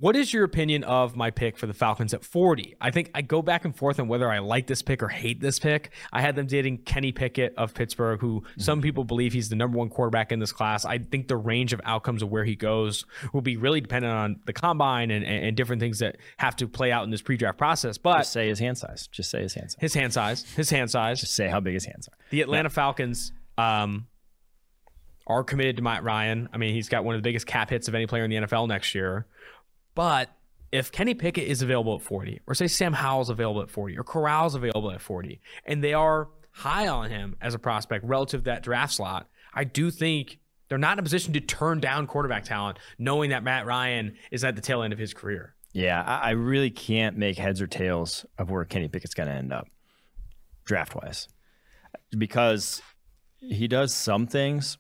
[0.03, 2.75] What is your opinion of my pick for the Falcons at 40?
[2.81, 5.41] I think I go back and forth on whether I like this pick or hate
[5.41, 5.93] this pick.
[6.13, 8.61] I had them dating Kenny Pickett of Pittsburgh, who mm-hmm.
[8.61, 10.85] some people believe he's the number one quarterback in this class.
[10.85, 14.41] I think the range of outcomes of where he goes will be really dependent on
[14.45, 17.57] the combine and, and, and different things that have to play out in this pre-draft
[17.57, 17.97] process.
[17.97, 19.07] But Just say his hand size.
[19.07, 19.81] Just say his hand size.
[19.81, 20.43] His hand size.
[20.57, 21.21] His hand size.
[21.21, 22.19] Just say how big his hands are.
[22.31, 23.31] The Atlanta Falcons.
[23.57, 24.09] Um,
[25.29, 26.49] are committed to Matt Ryan.
[26.53, 28.37] I mean, he's got one of the biggest cap hits of any player in the
[28.37, 29.27] NFL next year.
[29.95, 30.31] But
[30.71, 34.05] if Kenny Pickett is available at 40, or say Sam Howell's available at 40, or
[34.05, 38.51] Corral's available at 40, and they are high on him as a prospect relative to
[38.51, 42.45] that draft slot, I do think they're not in a position to turn down quarterback
[42.45, 45.55] talent, knowing that Matt Ryan is at the tail end of his career.
[45.75, 49.53] Yeah, I really can't make heads or tails of where Kenny Pickett's going to end
[49.53, 49.69] up
[50.65, 51.29] draft wise
[52.17, 52.81] because
[53.41, 54.79] he does some things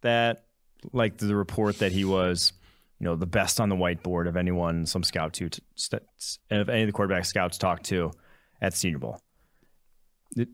[0.00, 0.44] that,
[0.92, 2.52] like the report that he was
[3.02, 5.50] you know the best on the whiteboard of anyone some scout to
[6.52, 8.12] of any of the quarterback scouts talked to
[8.60, 9.20] at Senior Bowl.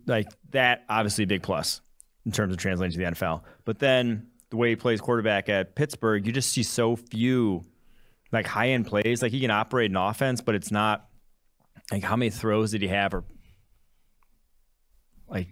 [0.06, 1.82] Like that, obviously a big plus
[2.24, 3.42] in terms of translating to the NFL.
[3.66, 7.66] But then the way he plays quarterback at Pittsburgh, you just see so few
[8.32, 9.20] like high end plays.
[9.20, 11.06] Like he can operate an offense, but it's not
[11.92, 13.24] like how many throws did he have or
[15.28, 15.48] like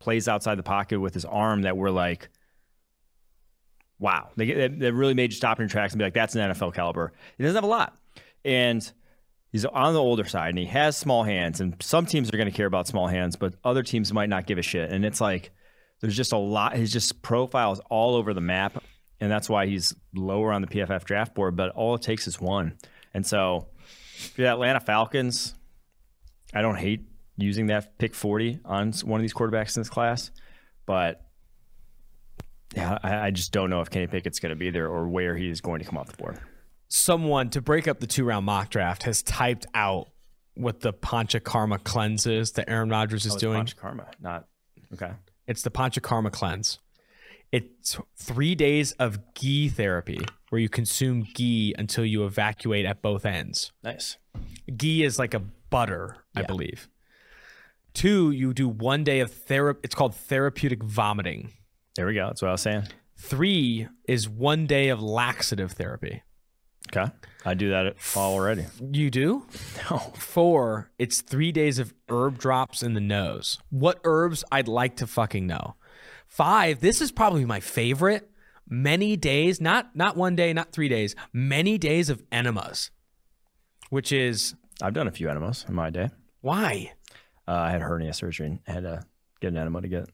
[0.00, 2.30] plays outside the pocket with his arm that were like
[4.02, 6.50] wow, they, they really made you stop in your tracks and be like, that's an
[6.50, 7.12] NFL caliber.
[7.38, 7.96] He doesn't have a lot.
[8.44, 8.92] And
[9.52, 11.60] he's on the older side and he has small hands.
[11.60, 14.46] And some teams are going to care about small hands, but other teams might not
[14.46, 14.90] give a shit.
[14.90, 15.52] And it's like,
[16.00, 16.74] there's just a lot.
[16.74, 18.82] His just profiles all over the map.
[19.20, 21.54] And that's why he's lower on the PFF draft board.
[21.54, 22.76] But all it takes is one.
[23.14, 23.68] And so,
[24.34, 25.54] for the Atlanta Falcons,
[26.52, 30.32] I don't hate using that pick 40 on one of these quarterbacks in this class.
[30.86, 31.24] But
[32.74, 35.36] yeah, I, I just don't know if Kenny Pickett's going to be there or where
[35.36, 36.38] he is going to come off the board.
[36.88, 40.08] someone to break up the two round mock draft has typed out
[40.54, 43.64] what the Panchakarma cleanse is that Aaron Rodgers is oh, doing.
[43.64, 44.46] Panchakarma, not
[44.92, 45.12] okay.
[45.46, 46.78] It's the Panchakarma cleanse.
[47.50, 53.26] It's three days of ghee therapy where you consume ghee until you evacuate at both
[53.26, 53.72] ends.
[53.82, 54.16] Nice.
[54.74, 56.42] Ghee is like a butter, yeah.
[56.42, 56.88] I believe.
[57.92, 59.80] Two, you do one day of therapy.
[59.84, 61.52] It's called therapeutic vomiting.
[61.94, 62.26] There we go.
[62.26, 62.84] That's what I was saying.
[63.18, 66.22] Three is one day of laxative therapy.
[66.94, 67.10] Okay.
[67.44, 68.66] I do that already.
[68.80, 69.46] You do?
[69.90, 69.98] No.
[69.98, 73.58] Four, it's three days of herb drops in the nose.
[73.70, 74.44] What herbs?
[74.52, 75.76] I'd like to fucking know.
[76.26, 78.30] Five, this is probably my favorite.
[78.68, 82.90] Many days, not not one day, not three days, many days of enemas,
[83.90, 86.08] which is I've done a few enemas in my day.
[86.40, 86.92] Why?
[87.46, 89.02] Uh, I had hernia surgery and had to
[89.40, 90.08] get an enema to get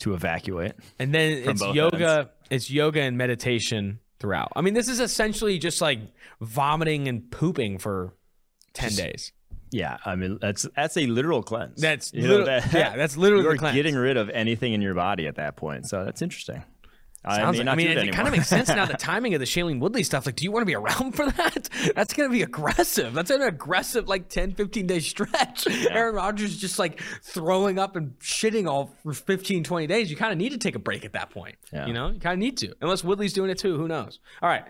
[0.00, 0.72] to evacuate.
[0.98, 2.18] And then it's yoga.
[2.18, 2.30] Ends.
[2.48, 4.52] It's yoga and meditation throughout.
[4.54, 6.00] I mean, this is essentially just like
[6.40, 8.14] vomiting and pooping for
[8.72, 9.32] ten just, days.
[9.70, 11.80] Yeah, I mean that's that's a literal cleanse.
[11.80, 15.36] That's literal, that, yeah, that's literally you're getting rid of anything in your body at
[15.36, 15.88] that point.
[15.88, 16.62] So that's interesting.
[17.28, 18.86] Sounds I like, I mean it, it kind of makes sense now.
[18.86, 20.26] The timing of the Shailene Woodley stuff.
[20.26, 21.68] Like, do you want to be around for that?
[21.96, 23.14] That's going to be aggressive.
[23.14, 25.66] That's an aggressive, like 10, 15 day stretch.
[25.66, 25.88] Yeah.
[25.90, 30.10] Aaron Rodgers just like throwing up and shitting all for 15, 20 days.
[30.10, 31.56] You kind of need to take a break at that point.
[31.72, 31.86] Yeah.
[31.86, 32.74] You know, you kind of need to.
[32.80, 33.76] Unless Woodley's doing it too.
[33.76, 34.20] Who knows?
[34.40, 34.64] All right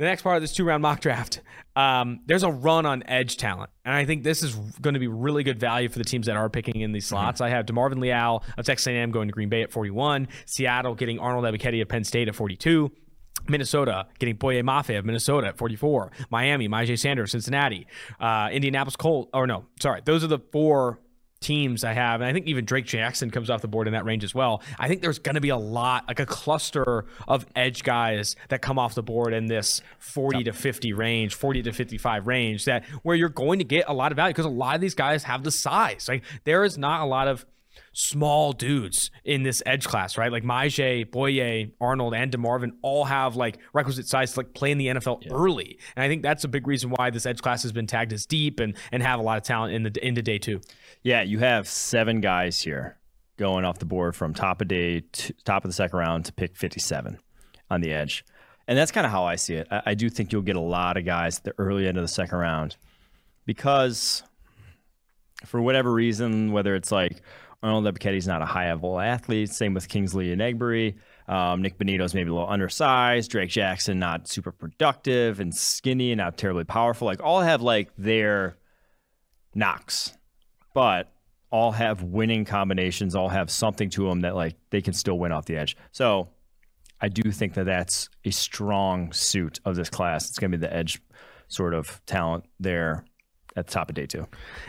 [0.00, 1.42] the next part of this two round mock draft,
[1.76, 3.68] um, there's a run on edge talent.
[3.84, 6.36] And I think this is going to be really good value for the teams that
[6.36, 7.16] are picking in these mm-hmm.
[7.16, 7.42] slots.
[7.42, 7.52] Mm-hmm.
[7.52, 11.18] I have DeMarvin Leal of Texas A&M going to Green Bay at 41, Seattle getting
[11.18, 12.90] Arnold Ebiketie of Penn State at 42.
[13.46, 16.12] Minnesota getting Boye Mafe of Minnesota at 44.
[16.30, 17.86] Miami, Myjai Sanders, Cincinnati.
[18.18, 20.00] Uh, Indianapolis Colt, or no, sorry.
[20.02, 20.98] Those are the four
[21.40, 24.04] teams I have, and I think even Drake Jackson comes off the board in that
[24.04, 24.62] range as well.
[24.78, 28.60] I think there's going to be a lot, like a cluster of edge guys that
[28.60, 32.84] come off the board in this 40 to 50 range, 40 to 55 range, that
[33.02, 35.24] where you're going to get a lot of value because a lot of these guys
[35.24, 36.08] have the size.
[36.08, 37.46] Like there is not a lot of
[37.92, 40.30] small dudes in this edge class, right?
[40.30, 44.78] Like Myjai, Boye, Arnold, and DeMarvin all have like requisite size to like play in
[44.78, 45.32] the NFL yeah.
[45.32, 45.78] early.
[45.96, 48.26] And I think that's a big reason why this edge class has been tagged as
[48.26, 50.60] deep and and have a lot of talent in the into day two.
[51.02, 52.98] Yeah, you have seven guys here
[53.38, 56.32] going off the board from top of day to top of the second round to
[56.32, 57.18] pick 57
[57.70, 58.24] on the edge.
[58.68, 59.66] And that's kind of how I see it.
[59.70, 62.02] I, I do think you'll get a lot of guys at the early end of
[62.02, 62.76] the second round
[63.46, 64.22] because
[65.46, 67.22] for whatever reason, whether it's like
[67.62, 69.50] Arnold Ebiketie's not a high level athlete.
[69.50, 70.94] Same with Kingsley Enagbare.
[71.28, 73.30] Um, Nik Bonitto's maybe a little undersized.
[73.30, 77.06] Drake Jackson not super productive and skinny and not terribly powerful.
[77.06, 78.56] Like all have like their
[79.54, 80.16] knocks,
[80.74, 81.12] but
[81.50, 83.14] all have winning combinations.
[83.14, 85.76] All have something to them that like they can still win off the edge.
[85.92, 86.28] So
[87.00, 90.28] I do think that that's a strong suit of this class.
[90.28, 91.00] It's going to be the edge
[91.48, 93.04] sort of talent there
[93.56, 94.26] at the top of day two.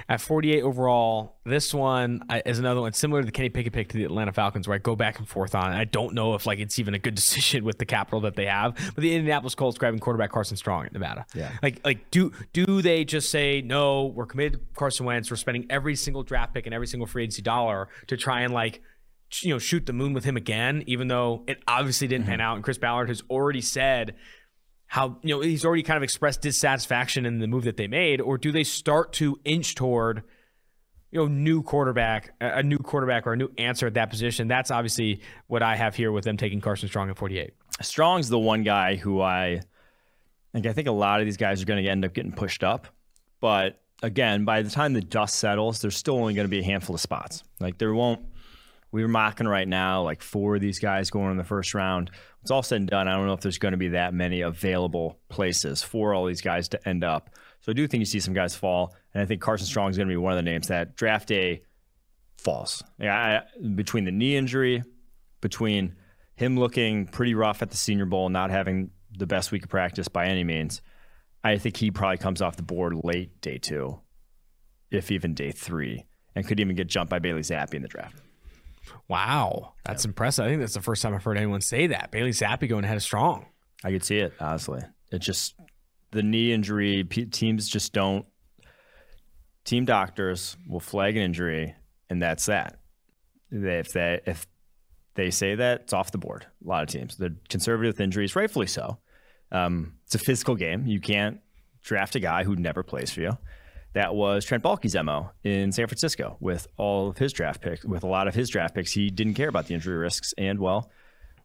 [0.10, 3.98] At 48 overall, this one is another one similar to the Kenny Pickett pick to
[3.98, 5.72] the Atlanta Falcons, where I go back and forth on.
[5.72, 8.46] I don't know if like it's even a good decision with the capital that they
[8.46, 8.76] have.
[8.96, 11.26] But the Indianapolis Colts grabbing quarterback Carson Strong at Nevada.
[11.34, 11.52] Yeah.
[11.62, 14.06] Like like do do they just say no?
[14.06, 15.30] We're committed to Carson Wentz.
[15.30, 18.54] We're spending every single draft pick and every single free agency dollar to try and
[18.54, 18.82] like
[19.41, 22.32] you know shoot the moon with him again, even though it obviously didn't mm-hmm.
[22.32, 22.56] pan out.
[22.56, 24.15] And Chris Ballard has already said
[24.92, 28.20] how you know he's already kind of expressed dissatisfaction in the move that they made,
[28.20, 30.22] or do they start to inch toward
[31.12, 34.50] you know new quarterback, a new quarterback or a new answer at that position?
[34.50, 37.54] That's obviously what I have here with them taking Carson Strong at 48.
[37.82, 39.62] Strong's the one guy who I
[40.54, 40.66] like.
[40.66, 42.88] I think a lot of these guys are going to end up getting pushed up,
[43.40, 46.66] but again, by the time the dust settles, there's still only going to be a
[46.66, 47.46] handful of spots.
[47.62, 48.26] Like there won't.
[48.92, 52.12] We are mocking right now like four of these guys going in the first round
[52.42, 54.42] it's all said and done, I don't know if there's going to be that many
[54.42, 57.30] available places for all these guys to end up.
[57.62, 59.98] So I do think you see some guys fall, and I think Carson Strong is
[59.98, 61.62] going to be one of the names that draft day
[62.38, 62.84] falls.
[63.00, 63.42] I,
[63.76, 64.84] between the knee injury,
[65.42, 65.96] between
[66.36, 70.08] him looking pretty rough at the Senior Bowl, not having the best week of practice
[70.08, 70.82] by any means,
[71.44, 74.00] I think he probably comes off the board late day two,
[74.90, 78.20] if even day three, and could even get jumped by Bailey Zappe in the draft.
[79.08, 80.10] Wow, that's yep.
[80.10, 80.46] impressive.
[80.46, 82.12] I think that's the first time I've heard anyone say that.
[82.12, 83.46] Bailey Zappe going ahead Strong.
[83.84, 84.82] I could see it honestly.
[85.12, 85.56] It just
[86.12, 87.04] the knee injury.
[87.04, 88.26] Teams just don't.
[89.63, 91.76] Team doctors will flag an injury,
[92.10, 92.80] and that's that.
[93.52, 94.48] If they if
[95.15, 96.46] they say that, it's off the board.
[96.65, 98.98] A lot of teams they're conservative with injuries, rightfully so.
[99.52, 100.88] Um, it's a physical game.
[100.88, 101.39] You can't
[101.84, 103.38] draft a guy who never plays for you
[103.94, 107.84] that was Trent Baalke's MO in San Francisco with all of his draft picks.
[107.84, 110.60] With a lot of his draft picks, he didn't care about the injury risks, and
[110.60, 110.90] well,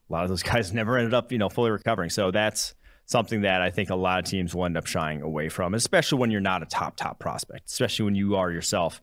[0.09, 2.11] a lot of those guys never ended up, you know, fully recovering.
[2.11, 2.75] So that's
[3.07, 6.19] something that I think a lot of teams will end up shying away from, especially
[6.19, 9.01] when you're not a top, top prospect, especially when you are yourself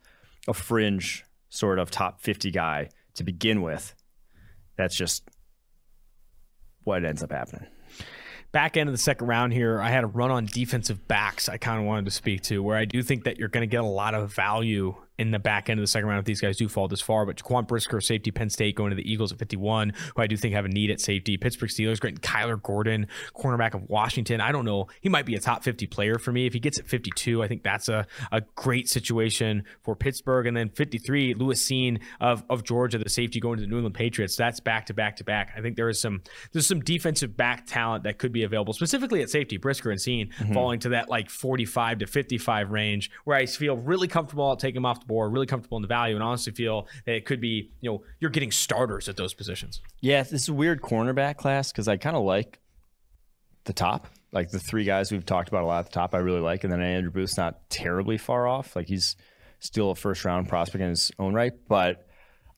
[0.47, 3.93] a fringe sort of top 50 guy to begin with.
[4.77, 5.29] That's just
[6.83, 7.65] what ends up happening
[8.53, 11.57] back end of the second round here, I had a run on defensive backs I
[11.57, 13.81] kind of wanted to speak to, where I do think that you're going to get
[13.81, 14.95] a lot of value
[15.27, 17.25] in the back end of the second round if these guys do fall this far.
[17.25, 20.37] But Jaquan Brisker, safety, Penn State, going to the Eagles at 51, who I do
[20.37, 21.37] think have a need at safety.
[21.37, 22.21] Pittsburgh Steelers, great.
[22.21, 24.41] Kyler Gordon, cornerback of Washington.
[24.41, 24.87] I don't know.
[25.01, 26.45] He might be a top 50 player for me.
[26.45, 30.47] If he gets at 52, I think that's a, a great situation for Pittsburgh.
[30.47, 33.95] And then 53, Lewis Cine of, of Georgia, the safety going to the New England
[33.95, 34.35] Patriots.
[34.35, 35.53] That's back to back to back.
[35.57, 36.21] I think there is some
[36.51, 39.57] there's some defensive back talent that could be available, specifically at safety.
[39.57, 40.53] Brisker and Cine mm-hmm.
[40.53, 44.85] falling to that like 45 to 55 range, where I feel really comfortable taking them
[44.85, 47.71] off the board, really comfortable in the value, and honestly feel that it could be,
[47.81, 49.81] you know, you're getting starters at those positions.
[50.01, 52.59] Yeah, this is a weird cornerback class because I kind of like
[53.65, 54.07] the top.
[54.31, 56.63] Like the three guys we've talked about a lot at the top, I really like.
[56.63, 58.75] And then Andrew Booth's not terribly far off.
[58.75, 59.15] Like he's
[59.59, 61.53] still a first round prospect in his own right.
[61.67, 62.07] But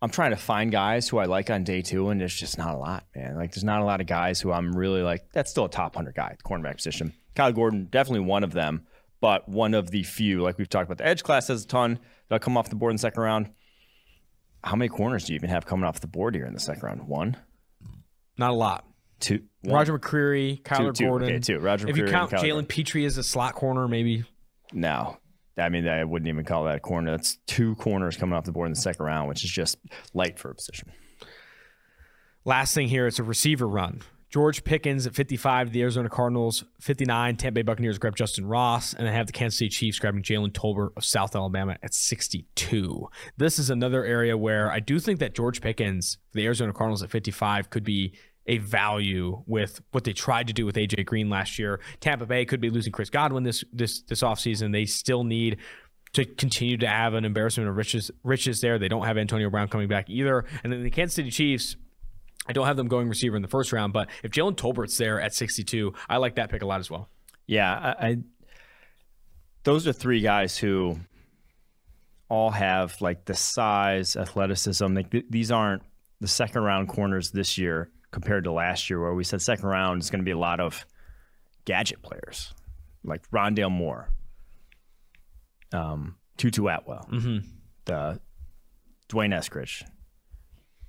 [0.01, 2.75] I'm trying to find guys who I like on day two, and there's just not
[2.75, 3.35] a lot, man.
[3.35, 5.95] Like there's not a lot of guys who I'm really like, that's still a top
[5.95, 7.13] 100 guy, the cornerback position.
[7.35, 8.85] Kyler Gordon, definitely one of them,
[9.19, 10.41] but one of the few.
[10.41, 11.99] Like we've talked about, the edge class has a ton
[12.29, 13.49] that'll come off the board in the second round.
[14.63, 16.83] How many corners do you even have coming off the board here in the second
[16.83, 17.07] round?
[17.07, 17.37] One?
[18.37, 18.85] Not a lot.
[19.19, 19.43] Two.
[19.61, 19.75] One.
[19.75, 21.05] Roger McCreary, Kyler two, two.
[21.05, 21.29] Gordon.
[21.29, 21.59] Okay, two.
[21.59, 24.25] Roger if McCreary you count Jalen Pitre as a slot corner, maybe.
[24.73, 25.17] No.
[25.57, 27.11] I mean, I wouldn't even call that a corner.
[27.11, 29.77] That's two corners coming off the board in the second round, which is just
[30.13, 30.91] light for a position.
[32.43, 34.01] Last thing here, it's a receiver run.
[34.29, 39.07] George Pickens at 55, the Arizona Cardinals, 59, Tampa Bay Buccaneers grab Justyn Ross, and
[39.07, 43.07] I have the Kansas City Chiefs grabbing Jalen Tolbert of South Alabama at 62.
[43.37, 47.09] This is another area where I do think that George Pickens, the Arizona Cardinals at
[47.11, 48.13] 55, could be
[48.47, 51.79] a value with what they tried to do with AJ Green last year.
[51.99, 54.71] Tampa Bay could be losing Chris Godwin this this this offseason.
[54.71, 55.57] They still need
[56.13, 58.77] to continue to have an embarrassment of riches riches there.
[58.77, 60.45] They don't have Antonio Brown coming back either.
[60.63, 61.75] And then the Kansas City Chiefs
[62.47, 65.19] I don't have them going receiver in the first round, but if Jalen Tolbert's there
[65.19, 67.09] at 62, I like that pick a lot as well.
[67.47, 68.17] Yeah, I, I
[69.63, 70.99] those are three guys who
[72.29, 74.85] all have like the size, athleticism.
[74.85, 75.83] Like th- these aren't
[76.21, 80.01] the second round corners this year compared to last year, where we said second round
[80.01, 80.85] is going to be a lot of
[81.65, 82.53] gadget players
[83.03, 84.09] like Rondale Moore,
[85.73, 87.47] um, Tutu Atwell, mm-hmm.
[87.85, 88.19] the
[89.09, 89.83] D'Wayne Eskridge,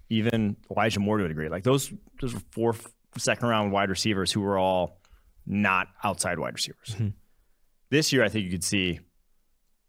[0.09, 1.49] even Elijah Moore to a degree.
[1.49, 2.75] Like those, those were four
[3.19, 5.01] second round wide receivers who were all
[5.47, 6.91] not outside wide receivers.
[6.91, 7.09] Mm-hmm.
[7.91, 9.01] This year, I think you could see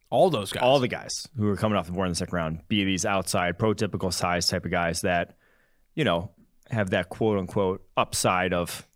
[0.09, 2.35] all those guys, all the guys who are coming off the board in the second
[2.35, 5.35] round, be these outside, prototypical size type of guys that,
[5.95, 6.31] you know,
[6.69, 8.87] have that quote unquote upside of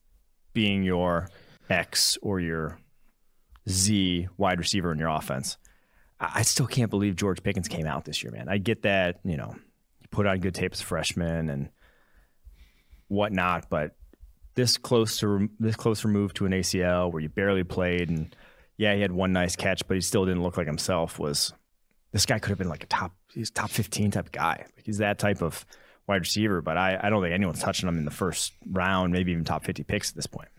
[0.54, 1.30] being your
[1.70, 2.78] X or your
[3.70, 5.58] Z wide receiver in your offense.
[6.20, 8.48] I still can't believe George Pickens came out this year, man.
[8.48, 9.56] I get that, you know,
[10.12, 10.82] put on good tape as
[11.18, 11.70] and
[13.08, 13.96] whatnot, but
[14.56, 18.36] this close to this close removed to an ACL where you barely played and
[18.78, 21.20] yeah, he had one nice catch, but he still didn't look like himself.
[21.20, 21.54] Was
[22.12, 24.66] this guy could have been like a top he's top fifteen type guy.
[24.84, 25.66] He's that type of
[26.08, 29.32] wide receiver, but I, I don't think anyone's touching him in the first round, maybe
[29.32, 30.50] even top fifty picks at this point.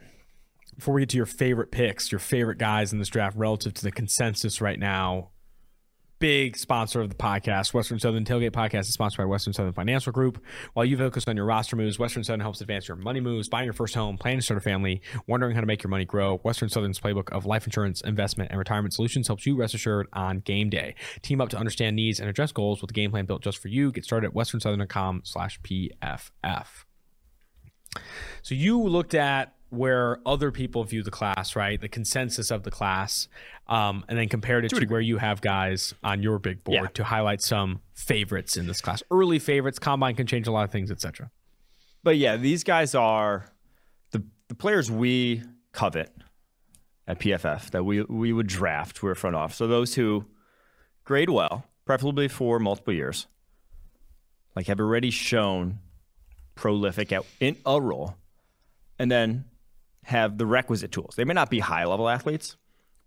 [0.76, 3.82] Before we get to your favorite picks, your favorite guys in this draft relative to
[3.82, 5.31] the consensus right now,
[6.22, 7.74] big sponsor of the podcast.
[7.74, 10.40] Western Southern Tailgate Podcast is sponsored by Western Southern Financial Group.
[10.72, 13.64] While you focus on your roster moves, Western Southern helps advance your money moves, buying
[13.64, 16.36] your first home, planning to start a family, wondering how to make your money grow.
[16.36, 20.38] Western Southern's playbook of life insurance, investment, and retirement solutions helps you rest assured on
[20.38, 20.94] game day.
[21.22, 23.66] Team up to understand needs and address goals with a game plan built just for
[23.66, 23.90] you.
[23.90, 26.68] Get started at westernsouthern.com slash PFF.
[28.42, 31.80] So you looked at where other people view the class, right?
[31.80, 33.26] The consensus of the class,
[33.68, 36.82] um, and then compared it to, to where you have guys on your big board
[36.82, 36.88] yeah.
[36.88, 39.02] to highlight some favorites in this class.
[39.10, 41.30] Early favorites, combine can change a lot of things, etc.
[42.02, 43.46] But yeah, these guys are
[44.10, 45.42] the the players we
[45.72, 46.12] covet
[47.08, 49.02] at PFF that we we would draft.
[49.02, 49.54] We're front off.
[49.54, 50.26] So those who
[51.04, 53.26] grade well, preferably for multiple years,
[54.54, 55.78] like have already shown
[56.56, 58.16] prolific at, in a role,
[58.98, 59.46] and then
[60.05, 61.14] have the requisite tools.
[61.16, 62.57] They may not be high level athletes,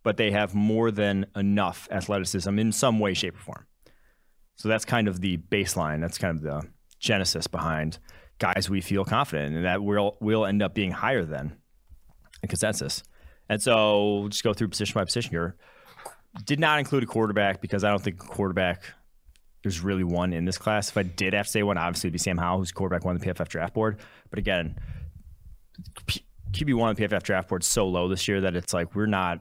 [0.03, 3.65] but they have more than enough athleticism in some way, shape, or form.
[4.55, 5.99] So that's kind of the baseline.
[5.99, 6.67] That's kind of the
[6.99, 7.99] genesis behind
[8.39, 11.57] guys we feel confident in, and that will will end up being higher than
[12.43, 13.03] a consensus.
[13.49, 15.55] And so we'll just go through position by position here.
[16.45, 18.83] Did not include a quarterback because I don't think a quarterback
[19.63, 20.89] there's really one in this class.
[20.89, 23.15] If I did have to say one, obviously it'd be Sam Howell, who's quarterback one
[23.15, 23.97] on the PFF draft board.
[24.29, 24.77] But again,
[26.55, 29.39] QB one on PFF draft board so low this year that it's like we're not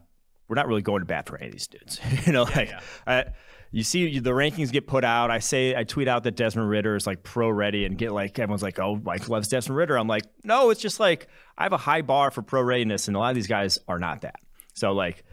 [0.48, 2.00] we're not really going to bat for any of these dudes.
[2.26, 3.24] you know, like yeah, yeah.
[3.26, 3.32] I,
[3.74, 5.32] you see the rankings get put out.
[5.32, 8.38] I say I tweet out that Desmond Ridder is like pro ready and get like
[8.38, 9.98] everyone's like, oh, Mike loves Desmond Ridder.
[9.98, 11.26] I'm like, no, it's just like
[11.58, 13.98] I have a high bar for pro readiness, and a lot of these guys are
[13.98, 14.36] not that.
[14.74, 15.24] So like,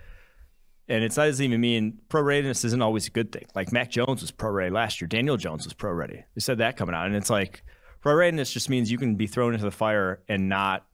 [0.88, 3.46] and it doesn't even mean pro readiness isn't always a good thing.
[3.54, 5.08] Like Mac Jones was pro ready last year.
[5.08, 6.24] Daniel Jones was pro ready.
[6.34, 7.64] They said that coming out, and it's like
[8.02, 10.88] pro readiness just means you can be thrown into the fire and not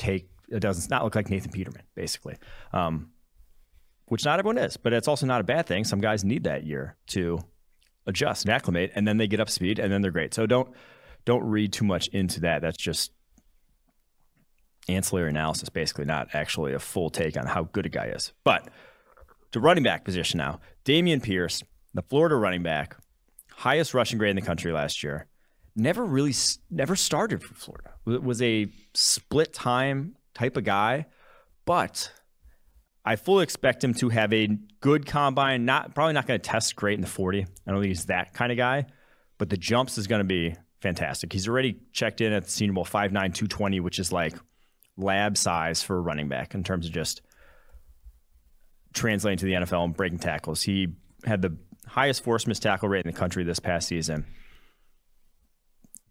[0.00, 0.28] take.
[0.48, 2.36] It doesn't not look like Nathan Peterman, basically.
[2.72, 3.10] Um,
[4.06, 5.84] which not everyone is, but it's also not a bad thing.
[5.84, 7.38] Some guys need that year to
[8.06, 10.34] adjust and acclimate, and then they get up speed, and then they're great.
[10.34, 10.68] So don't
[11.24, 12.62] don't read too much into that.
[12.62, 13.12] That's just
[14.88, 18.32] ancillary analysis, basically, not actually a full take on how good a guy is.
[18.42, 18.68] But
[19.52, 21.62] to running back position now, Dameon Pierce,
[21.94, 22.96] the Florida running back,
[23.52, 25.26] highest rushing grade in the country last year,
[25.80, 26.34] never really
[26.70, 27.92] never started for Florida.
[28.04, 31.06] Was a split time type of guy,
[31.64, 32.12] but
[33.04, 34.48] I fully expect him to have a
[34.80, 35.64] good combine.
[35.64, 37.42] Not probably not going to test great in the 40.
[37.42, 38.86] I don't think he's that kind of guy,
[39.38, 41.32] but the jumps is going to be fantastic.
[41.32, 44.34] He's already checked in at the Senior Bowl 5'9", 220, which is like
[44.96, 47.22] lab size for a running back in terms of just
[48.92, 50.62] translating to the NFL and breaking tackles.
[50.62, 50.88] He
[51.24, 51.56] had the
[51.86, 54.26] highest force miss tackle rate in the country this past season.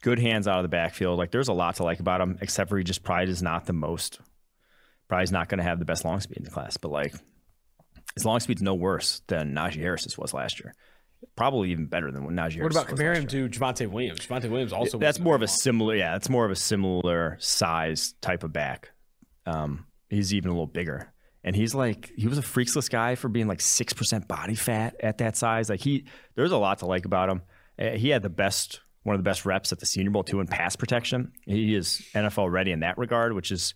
[0.02, 1.18] Good hands out of the backfield.
[1.18, 3.66] Like there's a lot to like about him, except for he just probably is not
[3.66, 4.20] the most
[5.10, 7.14] probably is not going to have the best long speed in the class, but like
[8.14, 10.74] his long speed's no worse than Najee Harris's was last year.
[11.36, 12.62] Probably even better than what Najee.
[12.62, 14.22] What about comparing him to Javonte Williams?
[14.22, 14.98] Javonte Williams also.
[14.98, 15.96] That's more of a similar.
[15.96, 18.92] Yeah, that's more of a similar size type of back.
[19.46, 21.12] Um, he's even a little bigger,
[21.44, 24.96] and he's like he was a freaksless guy for being like six percent body fat
[25.04, 25.70] at that size.
[25.70, 27.42] Like he, there's a lot to like about him.
[27.78, 30.40] Uh, he had the best, one of the best reps at the Senior Bowl too
[30.40, 31.32] in pass protection.
[31.46, 33.74] He is NFL ready in that regard, which is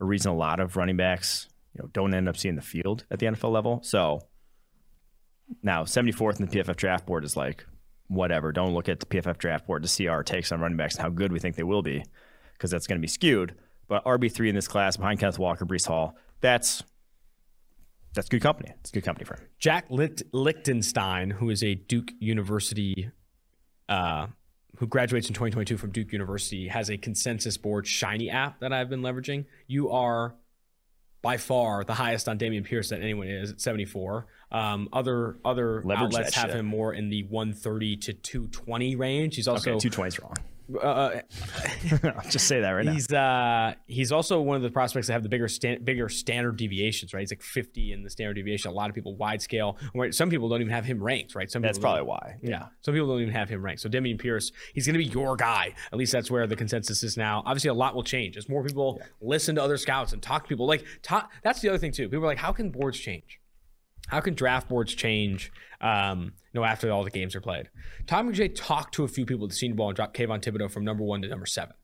[0.00, 3.04] a reason a lot of running backs you know don't end up seeing the field
[3.10, 3.80] at the NFL level.
[3.82, 4.20] So
[5.62, 7.64] now 74th in the PFF draft board is like
[8.08, 8.52] whatever.
[8.52, 11.02] Don't look at the PFF draft board to see our takes on running backs and
[11.02, 12.02] how good we think they will be
[12.54, 13.54] because that's going to be skewed.
[13.88, 16.82] But RB three in this class behind Kenneth Walker, Breece Hall, that's
[18.14, 18.72] that's good company.
[18.80, 19.46] It's good company for him.
[19.58, 23.10] Jack Licht- Lichtenstein, who is a Duke University
[23.90, 24.28] uh,
[24.78, 28.88] who graduates in 2022 from Duke University, has a consensus board Shiny app that I've
[28.88, 29.46] been leveraging.
[29.66, 30.34] You are
[31.22, 34.26] by far the highest on Dameon Pierce that anyone is at 74.
[34.52, 36.60] Um, other other Leverage outlets have shit.
[36.60, 39.36] him more in the 130 to 220 range.
[39.36, 40.34] He's also okay, 220 is wrong.
[40.74, 41.20] Uh,
[42.02, 43.72] I'll just say that right he's, now.
[43.72, 46.56] He's uh, he's also one of the prospects that have the bigger sta- bigger standard
[46.56, 47.20] deviations, right?
[47.20, 48.70] He's like 50 in the standard deviation.
[48.70, 49.78] A lot of people wide scale.
[50.10, 51.50] Some people don't even have him ranked, right?
[51.50, 52.36] Some that's probably why.
[52.42, 52.50] Yeah.
[52.50, 52.66] yeah.
[52.80, 53.82] some people don't even have him ranked.
[53.82, 55.74] So Dameon Pierce, he's going to be your guy.
[55.92, 57.42] At least that's where the consensus is now.
[57.46, 59.06] Obviously, a lot will change as more people yeah.
[59.20, 60.66] listen to other scouts and talk to people.
[60.66, 62.08] Like talk, that's the other thing too.
[62.08, 63.40] People are like, how can boards change?
[64.08, 65.52] How can draft boards change?
[65.80, 67.68] Um, you know, after all the games are played,
[68.06, 70.70] Todd McShay talked to a few people at the Senior Bowl and dropped Kayvon Thibodeaux
[70.70, 71.74] from number one to number seven.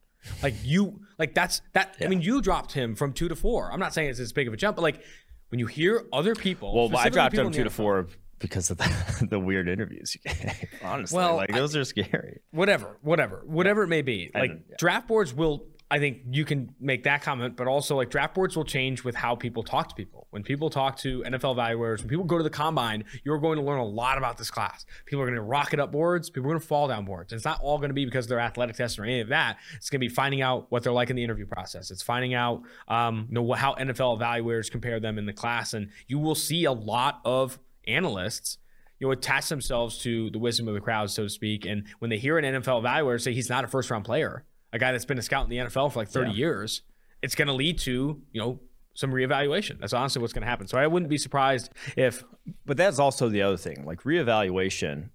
[0.43, 1.97] Like you, like that's that.
[1.99, 2.07] Yeah.
[2.07, 3.73] I mean, you dropped him from two to four.
[3.73, 5.03] I'm not saying it's as big of a jump, but like
[5.49, 8.07] when you hear other people, well, I dropped him two to four
[8.39, 10.51] because of the, the weird interviews you.
[10.83, 12.41] Honestly, well, like those I, are scary.
[12.51, 13.87] Whatever, whatever, whatever yeah.
[13.87, 14.31] it may be.
[14.35, 14.77] Like yeah.
[14.79, 18.57] draft boards will I think you can make that comment, but also like draft boards
[18.57, 20.27] will change with how people talk to people.
[20.31, 23.63] When people talk to NFL evaluators, when people go to the combine, you're going to
[23.63, 24.87] learn a lot about this class.
[25.05, 27.31] People are going to rocket up boards, people are going to fall down boards.
[27.31, 29.59] And it's not all going to be because they're athletic tests or any of that.
[29.77, 31.91] It's going to be finding out what they're like in the interview process.
[31.91, 35.91] It's finding out, um, you know, how NFL evaluators compare them in the class, and
[36.07, 38.57] you will see a lot of analysts
[38.99, 41.67] you know, attach themselves to the wisdom of the crowd, so to speak.
[41.67, 44.79] And when they hear an NFL evaluator say he's not a first round player, a
[44.79, 46.37] guy that's been a scout in the NFL for like 30 yeah.
[46.37, 46.83] years,
[47.23, 48.61] it's going to lead to, you know,
[48.95, 49.79] some reevaluation.
[49.79, 50.67] That's honestly what's going to happen.
[50.67, 52.25] So I wouldn't be surprised if.
[52.67, 53.85] But that's also the other thing.
[53.85, 55.11] Like reevaluation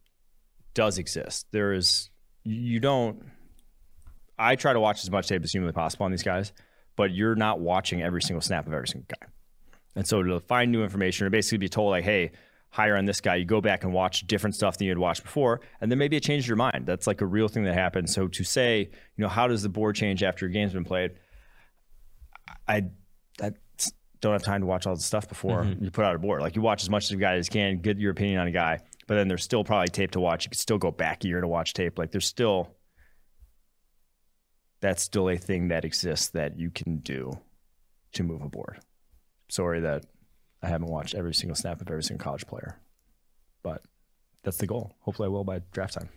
[0.74, 1.48] does exist.
[1.52, 2.10] There is,
[2.44, 3.24] you don't.
[4.40, 6.54] I try to watch as much tape as humanly possible on these guys,
[6.96, 9.28] but you're not watching every single snap of every single guy.
[9.96, 12.32] And so to find new information or basically be told, like, hey,
[12.70, 15.24] higher on this guy, you go back and watch different stuff than you had watched
[15.24, 16.86] before, and then maybe it changed your mind.
[16.86, 18.14] That's like a real thing that happens.
[18.14, 21.14] So to say, you know, how does the board change after a game's been played?
[22.68, 22.84] I,
[23.42, 23.52] I
[24.22, 25.84] don't have time to watch all the stuff before mm-hmm.
[25.84, 26.42] you put out a board.
[26.42, 28.48] Like you watch as much as a guy as you can, get your opinion on
[28.48, 30.46] a guy, but then there's still probably tape to watch.
[30.46, 31.98] You could still go back a year to watch tape.
[31.98, 32.76] Like there's still
[34.80, 37.32] that's still a thing that exists that you can do
[38.14, 38.80] to move a board.
[39.50, 40.06] Sorry that
[40.62, 42.80] I haven't watched every single snap of every single college player,
[43.64, 43.82] but
[44.44, 44.96] that's the goal.
[45.02, 46.10] Hopefully, I will by draft time.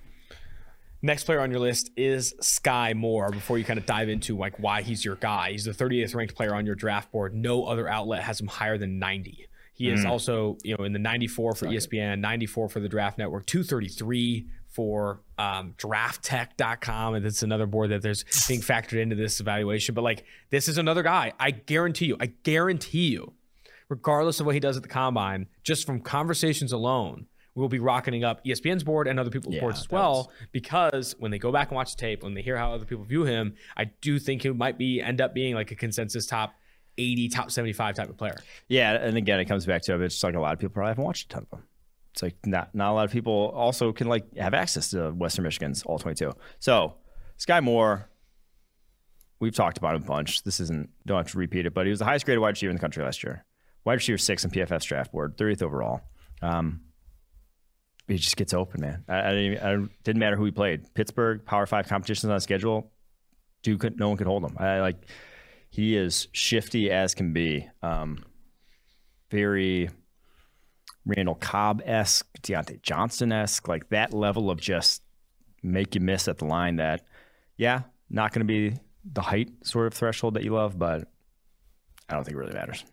[1.02, 3.30] Next player on your list is Sky Moore.
[3.30, 6.34] Before you kind of dive into like why he's your guy, he's the 30th ranked
[6.34, 7.34] player on your draft board.
[7.34, 9.46] No other outlet has him higher than 90.
[9.80, 10.10] He is mm.
[10.10, 15.22] also, you know, in the 94 for ESPN, 94 for the Draft Network, 233 for
[15.38, 17.14] um, drafttek.com.
[17.14, 19.94] And it's another board that there's being factored into this evaluation.
[19.94, 21.32] But like, this is another guy.
[21.40, 23.32] I guarantee you, I guarantee you,
[23.90, 28.24] regardless of what he does at the combine, just from conversations alone, we'll be rocketing
[28.24, 30.32] up ESPN's board and other people's yeah, boards as well.
[30.52, 33.04] Because when they go back and watch the tape, when they hear how other people
[33.04, 36.54] view him, I do think he might be end up being like a consensus top
[36.96, 38.36] 80, top 75 type of player.
[38.68, 41.04] Yeah, and again, it comes back to it's like a lot of people probably haven't
[41.04, 41.64] watched a ton of them.
[42.12, 45.44] It's like not not a lot of people also can like have access to Western
[45.44, 46.32] Michigan's all 22.
[46.58, 46.94] So
[47.36, 48.08] Sky Moore,
[49.38, 50.42] we've talked about him a bunch.
[50.42, 52.70] This isn't don't have to repeat it, but he was the highest graded wide receiver
[52.70, 53.44] in the country last year.
[53.84, 56.02] Wide receiver six in PFF's draft board, 30th overall.
[56.42, 56.82] Um,
[58.08, 59.04] he just gets open, man.
[59.08, 60.92] I, I, didn't, I, didn't, matter who he played.
[60.94, 62.90] Pittsburgh, Power Five competitions on schedule.
[63.62, 64.56] Dude, could, no one could hold him.
[64.58, 64.96] I like.
[65.70, 67.68] He is shifty as can be.
[67.82, 68.24] Um,
[69.30, 69.88] very
[71.06, 75.02] Randall Cobb esque, Diontae Johnson esque, like that level of just
[75.62, 76.76] make you miss at the line.
[76.76, 77.06] That,
[77.56, 81.08] yeah, not going to be the height sort of threshold that you love, but
[82.08, 82.84] I don't think it really matters.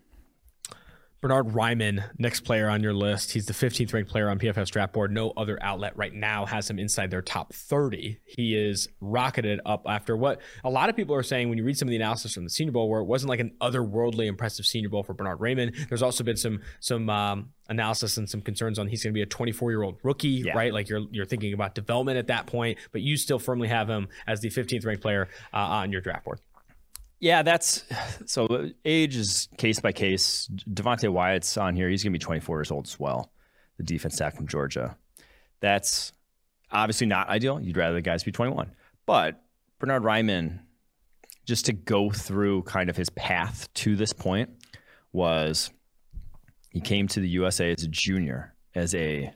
[1.20, 3.32] Bernhard Raimann, next player on your list.
[3.32, 5.12] He's the 15th ranked player on PFF's draft board.
[5.12, 8.20] No other outlet right now has him inside their top 30.
[8.26, 11.78] He is rocketed up after what a lot of people are saying when you read
[11.78, 14.66] some of the analysis from the Senior Bowl, where it wasn't like an otherworldly impressive
[14.66, 15.90] Senior Bowl for Bernhard Raimann.
[15.90, 19.24] There's also been some some um, analysis and some concerns on he's going to be
[19.24, 20.54] a 24 year old rookie, yeah.
[20.56, 20.72] right?
[20.72, 24.08] Like you're you're thinking about development at that point, but you still firmly have him
[24.28, 26.40] as the 15th ranked player uh, on your draft board.
[27.20, 27.84] Yeah, that's
[28.26, 30.48] so age is case by case.
[30.72, 31.90] Devonte Wyatt's on here.
[31.90, 33.32] He's going to be 24 years old as well.
[33.78, 34.96] The defense tackle from Georgia.
[35.60, 36.14] That's
[36.72, 37.60] obviously not ideal.
[37.60, 38.72] You'd rather the guys be 21.
[39.06, 39.42] But
[39.80, 40.60] Bernhard Raimann,
[41.46, 44.50] just to go through kind of his path to this point,
[45.12, 45.72] was
[46.72, 49.34] he came to the USA as a junior, as a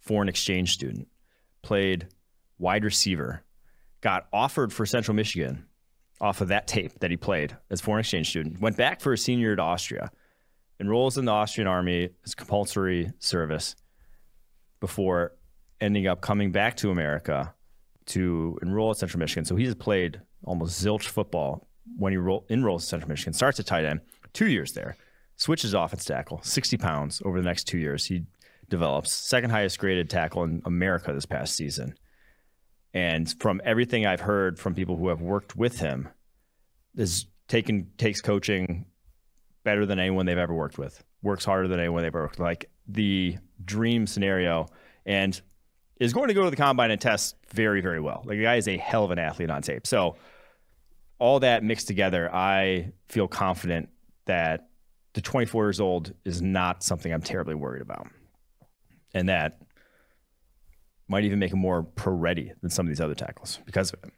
[0.00, 1.06] foreign exchange student,
[1.62, 2.08] played
[2.58, 3.44] wide receiver,
[4.00, 5.67] got offered for Central Michigan
[6.20, 8.60] off of that tape that he played as foreign exchange student.
[8.60, 10.10] Went back for a senior to Austria,
[10.80, 13.76] enrolls in the Austrian army as compulsory service
[14.80, 15.32] before
[15.80, 17.54] ending up coming back to America
[18.06, 19.44] to enroll at Central Michigan.
[19.44, 23.32] So he's played almost zilch football when he ro- enrolls at Central Michigan.
[23.32, 24.00] Starts at tight end,
[24.32, 24.96] two years there,
[25.36, 28.06] switches offense tackle, 60 pounds over the next two years.
[28.06, 28.24] He
[28.68, 31.94] develops second highest graded tackle in America this past season.
[32.98, 36.08] And from everything I've heard from people who have worked with him,
[36.96, 38.86] is taken takes coaching
[39.62, 41.04] better than anyone they've ever worked with.
[41.22, 42.40] Works harder than anyone they've ever worked.
[42.40, 42.44] With.
[42.44, 44.66] Like the dream scenario,
[45.06, 45.40] and
[46.00, 48.24] is going to go to the combine and test very, very well.
[48.26, 49.86] Like the guy is a hell of an athlete on tape.
[49.86, 50.16] So
[51.20, 53.90] all that mixed together, I feel confident
[54.24, 54.70] that
[55.12, 58.08] the 24 years old is not something I'm terribly worried about,
[59.14, 59.60] and that
[61.08, 64.04] might even make him more pro ready than some of these other tackles because of
[64.04, 64.12] it.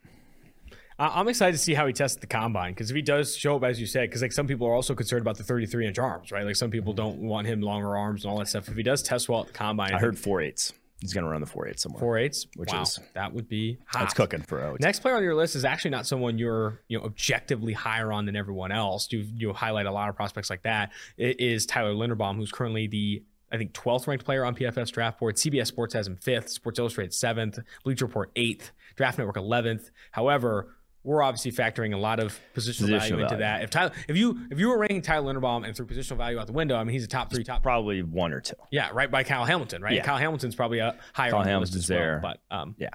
[0.99, 3.63] I'm excited to see how he tests the combine because if he does show up
[3.63, 6.31] as you said, because like some people are also concerned about the 33 inch arms,
[6.31, 6.45] right?
[6.45, 8.67] Like some people don't want him longer arms and all that stuff.
[8.69, 10.73] If he does test well at the combine, I heard four eights.
[10.99, 11.99] He's going to run the four eights somewhere.
[11.99, 14.01] Four eights, which wow, is that would be hot.
[14.01, 14.77] That's cooking for OT.
[14.79, 18.27] Next player on your list is actually not someone you're you know objectively higher on
[18.27, 19.07] than everyone else.
[19.11, 20.91] You you highlight a lot of prospects like that.
[21.17, 25.19] It is Tyler Linderbaum, who's currently the I think 12th ranked player on PFF's draft
[25.19, 25.35] board.
[25.35, 29.91] CBS Sports has him fifth, Sports Illustrated seventh, Bleacher Report eighth, Draft Network 11th.
[30.11, 33.63] However, we're obviously factoring a lot of positional, positional value, value into that.
[33.63, 36.47] If Tyler, if you if you were ranking Tyler Linderbaum and threw positional value out
[36.47, 38.55] the window, I mean he's a top three, top probably one or two.
[38.71, 39.95] Yeah, right by Kyle Hamilton, right?
[39.95, 40.03] Yeah.
[40.03, 41.31] Kyle Hamilton's probably a higher.
[41.31, 42.89] Kyle Hamilton's well, there, but um, yeah,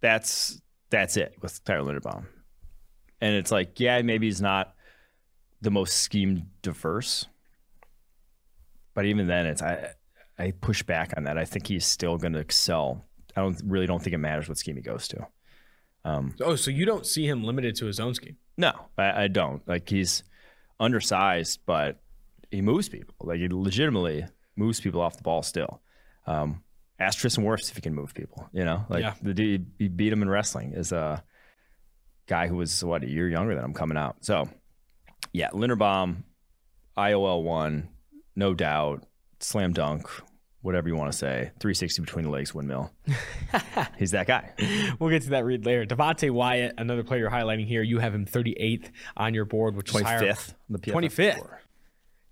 [0.00, 2.24] that's that's it with Tyler Linderbaum,
[3.20, 4.74] and it's like yeah, maybe he's not
[5.60, 7.26] the most scheme diverse,
[8.94, 9.92] but even then, it's I
[10.38, 11.38] I push back on that.
[11.38, 13.04] I think he's still going to excel.
[13.36, 15.26] I don't really don't think it matters what scheme he goes to.
[16.04, 18.36] Um, oh, so you don't see him limited to his own scheme?
[18.56, 19.66] No, I, I don't.
[19.66, 20.22] Like he's
[20.78, 22.00] undersized, but
[22.50, 23.14] he moves people.
[23.20, 24.26] Like he legitimately
[24.56, 25.80] moves people off the ball still.
[26.26, 26.62] Um,
[27.00, 28.48] ask Tristan Wirfs if he can move people.
[28.52, 29.14] You know, like yeah.
[29.22, 31.22] the dude he beat him in wrestling is a
[32.26, 34.16] guy who was what a year younger than him coming out.
[34.20, 34.48] So
[35.32, 36.24] yeah, Linderbaum,
[36.96, 37.88] IOL one,
[38.36, 39.04] no doubt,
[39.40, 40.08] slam dunk
[40.64, 42.90] whatever you want to say, 360 between the legs windmill.
[43.98, 44.50] He's that guy.
[44.98, 45.84] We'll get to that read later.
[45.84, 47.82] Devonte Wyatt, another player you're highlighting here.
[47.82, 50.34] You have him 38th on your board, which 25th is higher.
[50.70, 51.46] The 25th.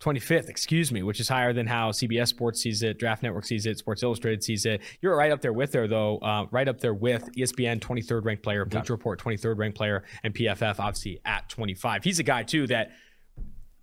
[0.00, 3.66] 25th, excuse me, which is higher than how CBS Sports sees it, Draft Network sees
[3.66, 4.80] it, Sports Illustrated sees it.
[5.00, 8.42] You're right up there with there though, uh, right up there with ESPN 23rd ranked
[8.42, 12.02] player, Bleacher Report 23rd ranked player, and PFF obviously at 25.
[12.02, 12.92] He's a guy too that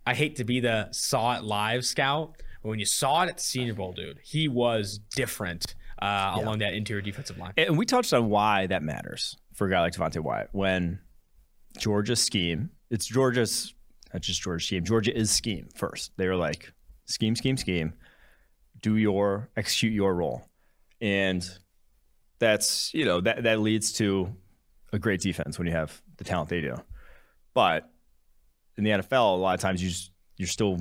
[0.06, 3.38] I hate to be the saw it live scout, but when you saw it at
[3.38, 6.44] the Senior Bowl, dude, he was different uh, yeah.
[6.44, 7.54] along that interior defensive line.
[7.58, 11.00] And we touched on why that matters for a guy like Devonte Wyatt when
[11.78, 12.70] Georgia's scheme.
[12.90, 13.74] It's Georgia's
[14.14, 14.84] not just Georgia's scheme.
[14.84, 16.12] Georgia is scheme first.
[16.18, 16.74] They were like
[17.06, 17.94] scheme, scheme, scheme.
[18.82, 20.48] Do your execute your role,
[21.02, 21.48] and
[22.40, 24.34] that's you know that that leads to
[24.94, 26.76] a great defense when you have the talent they do.
[27.54, 27.90] But
[28.80, 30.80] in the NFL, a lot of times you just, you're still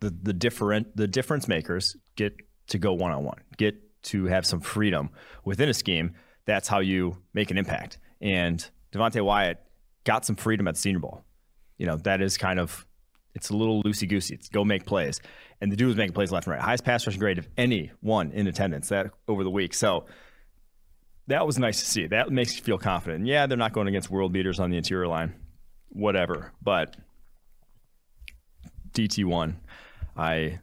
[0.00, 2.34] the the different the difference makers get
[2.68, 5.10] to go one on one, get to have some freedom
[5.44, 6.14] within a scheme.
[6.44, 7.98] That's how you make an impact.
[8.20, 9.58] And Devonte Wyatt
[10.04, 11.24] got some freedom at the Senior Bowl.
[11.78, 12.86] You know, that is kind of
[13.34, 14.34] it's a little loosey goosey.
[14.34, 15.20] It's go make plays.
[15.60, 16.62] And the dude was making plays left and right.
[16.62, 19.74] Highest pass rushing grade of anyone in attendance that over the week.
[19.74, 20.06] So
[21.28, 22.06] that was nice to see.
[22.08, 23.26] That makes you feel confident.
[23.26, 25.34] yeah, they're not going against world beaters on the interior line.
[25.92, 26.52] Whatever.
[26.62, 26.96] But
[28.92, 29.54] DT1,
[30.16, 30.60] I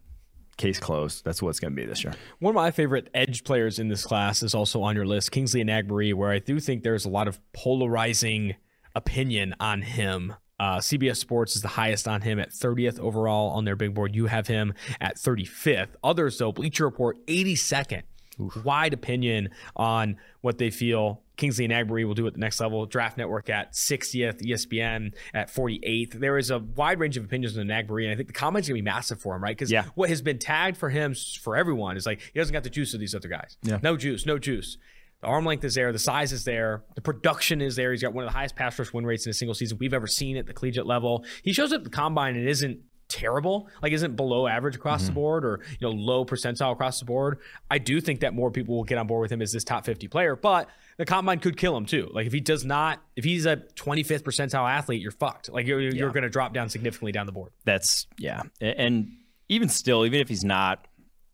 [0.58, 1.24] case closed.
[1.26, 2.14] That's what it's going to be this year.
[2.40, 5.64] One of my favorite edge players in this class is also on your list, Kingsley
[5.64, 8.56] Enagbare, where I do think there's a lot of polarizing
[8.94, 10.36] opinion on him.
[10.60, 14.14] Uh, CBS Sports is the highest on him at 30th overall on their big board.
[14.14, 15.96] You have him at 35th.
[16.04, 18.04] Others, though, Bleacher Report 82nd.
[18.42, 18.64] Oof.
[18.64, 22.86] Wide opinion on what they feel Kingsley Enagbare will do at the next level.
[22.86, 26.12] Draft Network at 60th, ESPN at 48th.
[26.20, 28.78] There is a wide range of opinions on Enagbare, and I think the comments going
[28.78, 29.56] to be massive for him, right?
[29.56, 29.86] Because yeah.
[29.96, 32.94] what has been tagged for him for everyone is like he doesn't got the juice
[32.94, 33.58] of these other guys.
[33.64, 33.80] Yeah.
[33.82, 34.78] No juice, no juice.
[35.22, 37.92] The arm length is there, the size is there, the production is there.
[37.92, 39.94] He's got one of the highest pass rush win rates in a single season we've
[39.94, 41.24] ever seen at the collegiate level.
[41.42, 42.80] He shows up at the combine and isn't
[43.10, 45.08] terrible, like isn't below average across mm-hmm.
[45.08, 47.40] the board or you know low percentile across the board.
[47.70, 49.86] I do think that more people will get on board with him as this top
[49.86, 50.70] 50 player, but
[51.00, 52.12] the combine could kill him too.
[52.14, 55.50] Like if he does not, if he's a 25th percentile athlete, you're fucked.
[55.50, 57.54] Like you're, you're going to drop down significantly down the board.
[57.64, 59.10] That's yeah, and
[59.48, 60.86] even still, even if he's not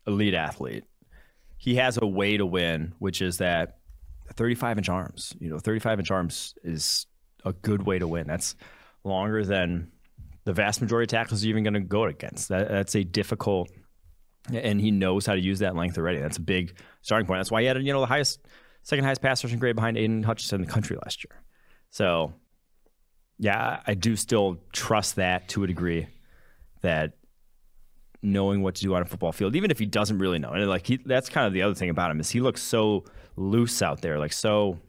[0.05, 0.83] elite athlete,
[1.57, 3.79] he has a way to win, which is that
[4.35, 5.33] 35 inch arms.
[5.39, 7.07] You know, 35 inch arms is
[7.43, 8.27] a good way to win.
[8.27, 8.55] That's
[9.03, 9.91] longer than
[10.43, 12.49] the vast majority of tackles are even going to go against.
[12.49, 13.71] That, that's a difficult,
[14.53, 16.19] and he knows how to use that length already.
[16.19, 17.39] That's a big starting point.
[17.39, 18.45] That's why he had you know the highest
[18.85, 21.41] second highest pass rushing grade behind Aidan Hutchinson in the country last year.
[21.89, 22.33] So,
[23.39, 26.07] yeah, I do still trust that to a degree
[26.81, 27.13] that
[28.21, 30.51] knowing what to do on a football field, even if he doesn't really know.
[30.51, 33.05] And like he, that's kind of the other thing about him is he looks so
[33.35, 34.79] loose out there, like so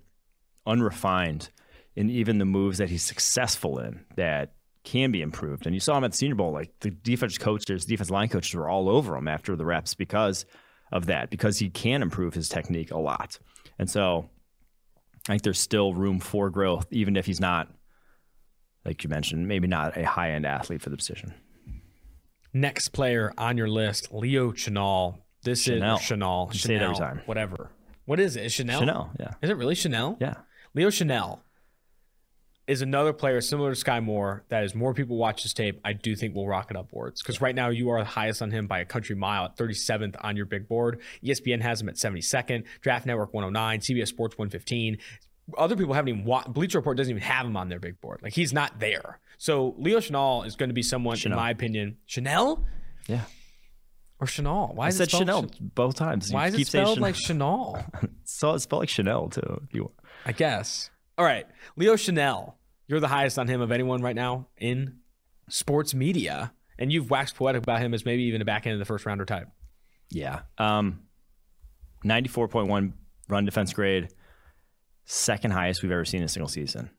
[0.66, 1.50] unrefined
[1.94, 4.52] in even the moves that he's successful in that
[4.84, 5.64] can be improved.
[5.64, 8.54] And you saw him at the Senior Bowl, like the defense coaches, defense line coaches
[8.54, 10.44] were all over him after the reps because
[10.92, 13.38] of that, because he can improve his technique a lot.
[13.78, 14.30] And so
[15.28, 17.68] I think there's still room for growth, even if he's not,
[18.84, 21.34] like you mentioned, maybe not a high end athlete for the position.
[22.52, 25.26] Next player on your list, Leo Chanel.
[25.42, 25.96] This Chanel.
[25.96, 26.50] is Chanel.
[26.52, 27.20] You say it every time.
[27.26, 27.70] Whatever.
[28.06, 28.46] What is it?
[28.46, 28.80] Is Chanel?
[28.80, 29.34] Chanel, yeah.
[29.42, 30.16] Is it really Chanel?
[30.20, 30.34] Yeah.
[30.74, 31.40] Leo Chenal
[32.66, 35.92] is another player similar to Sky Moore that as more people watch his tape, I
[35.92, 37.22] do think will rocket upwards.
[37.22, 40.16] Because right now you are the highest on him by a country mile at 37th
[40.20, 41.00] on your big board.
[41.22, 44.98] ESPN has him at 72nd, Draft Network 109, CBS Sports 115.
[45.56, 48.20] Other people haven't even watched, Bleacher Report doesn't even have him on their big board.
[48.20, 49.20] Like he's not there.
[49.38, 51.38] So Leo Chanel is going to be someone, Chanel.
[51.38, 52.64] in my opinion, Chanel?
[53.06, 53.22] Yeah.
[54.18, 54.72] Or Chanel.
[54.74, 56.32] Why I is said it Chanel Ch- both times.
[56.32, 57.84] Why you is it spelled like Chanel?
[58.24, 59.60] so it's spelled like Chanel too.
[59.68, 59.92] If you
[60.24, 60.90] I guess.
[61.18, 61.46] All right.
[61.76, 62.58] Leo Chanel,
[62.88, 64.98] You're the highest on him of anyone right now in
[65.48, 66.52] sports media.
[66.78, 69.06] And you've waxed poetic about him as maybe even a back end of the first
[69.06, 69.48] rounder type.
[70.10, 70.40] Yeah.
[70.58, 71.00] Um,
[72.04, 72.92] 94.1
[73.28, 74.08] run defense grade,
[75.04, 76.90] second highest we've ever seen in a single season.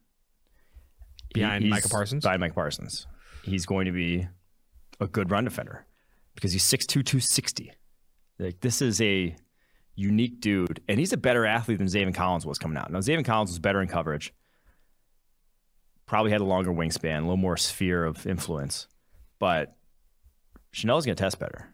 [1.33, 2.23] Behind he's, Micah Parsons?
[2.23, 3.05] Behind Micah Parsons.
[3.43, 4.27] He's going to be
[4.99, 5.85] a good run defender
[6.35, 7.71] because he's 6'2, 260.
[8.39, 9.35] Like, this is a
[9.97, 12.89] unique dude, and he's a better athlete than Zaven Collins was coming out.
[12.89, 14.33] Now, Zaven Collins was better in coverage
[16.07, 18.87] probably had a longer wingspan, a little more sphere of influence.
[19.37, 19.75] But
[20.73, 21.67] Chenal's going to test better.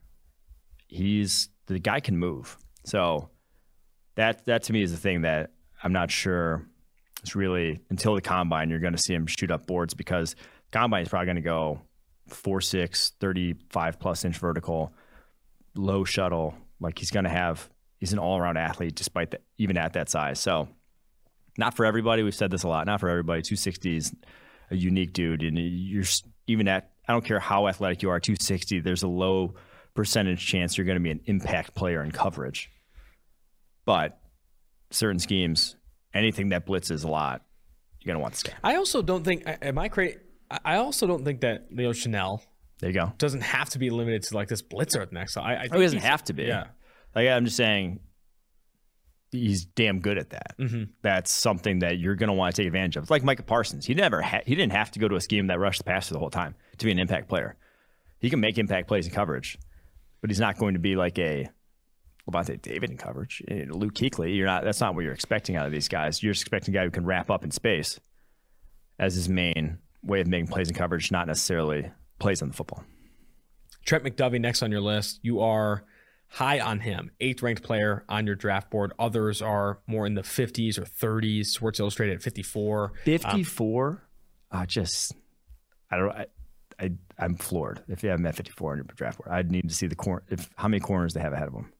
[0.87, 2.57] He's the guy can move.
[2.83, 3.29] So
[4.15, 5.51] that that to me is the thing that
[5.81, 6.67] I'm not sure
[7.21, 10.35] it's really until the combine you're going to see him shoot up boards because
[10.71, 11.81] combine is probably going to go
[12.29, 14.93] 4'6, 35 plus inch vertical,
[15.75, 16.53] low shuttle.
[16.81, 17.69] Like he's going to have
[18.03, 20.37] he's an all around athlete despite that even at that size.
[20.37, 20.67] So
[21.57, 22.21] not for everybody.
[22.21, 22.85] We've said this a lot.
[22.85, 23.41] Not for everybody.
[23.41, 24.13] 260 is
[24.69, 26.03] a unique dude, and you're
[26.45, 29.55] even at I don't care how athletic you are, 260, there's a low
[29.93, 32.69] percentage chance you're going to be an impact player in coverage.
[33.85, 34.19] But
[34.91, 35.77] certain schemes,
[36.13, 37.41] anything that blitzes a lot,
[38.01, 38.53] you're going to want to stay.
[38.63, 40.17] I also don't think, am I crazy?
[40.65, 42.43] I also don't think that Leo Chanel.
[42.79, 43.13] there you go.
[43.17, 45.37] Doesn't have to be limited to like this blitzer at the next.
[45.37, 46.43] I, I think oh, he doesn't have to be.
[46.43, 46.67] Yeah.
[47.15, 47.99] Like I'm just saying,
[49.31, 50.57] he's damn good at that.
[50.59, 50.83] Mm-hmm.
[51.01, 53.03] That's something that you're going to want to take advantage of.
[53.03, 53.85] It's like Micah Parsons.
[53.85, 56.13] He never ha- he didn't have to go to a scheme that rushed the passer
[56.13, 57.55] the whole time to be an impact player.
[58.19, 59.57] He can make impact plays in coverage,
[60.21, 61.49] but he's not going to be like a
[62.29, 63.43] Lavonte David in coverage.
[63.47, 64.63] Eh, Luke Kuechly, you're not.
[64.63, 66.23] That's not what you're expecting out of these guys.
[66.23, 67.99] You're expecting a guy who can wrap up in space
[68.99, 72.83] as his main way of making plays in coverage, not necessarily plays on the football.
[73.85, 75.19] Trent McDuffie next on your list.
[75.23, 75.83] You are
[76.33, 78.91] high on him, eighth ranked player on your draft board.
[78.97, 81.45] Others are more in the 50s or 30s.
[81.45, 82.93] Sports Illustrated at 54.
[83.05, 83.89] 54?
[84.51, 85.13] Um, uh, just,
[85.91, 86.25] I don't I,
[86.79, 89.29] I, I'm floored if you have him at 54 on your draft board.
[89.31, 91.71] I'd need to see the corner, if how many corners they have ahead of him.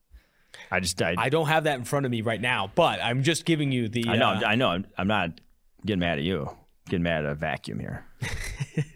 [0.69, 3.23] I just, I, I don't have that in front of me right now, but I'm
[3.23, 4.07] just giving you the.
[4.07, 4.69] I know, uh, I know.
[4.69, 5.41] I'm, I'm not
[5.83, 6.47] getting mad at you.
[6.89, 8.05] Getting mad at a vacuum here.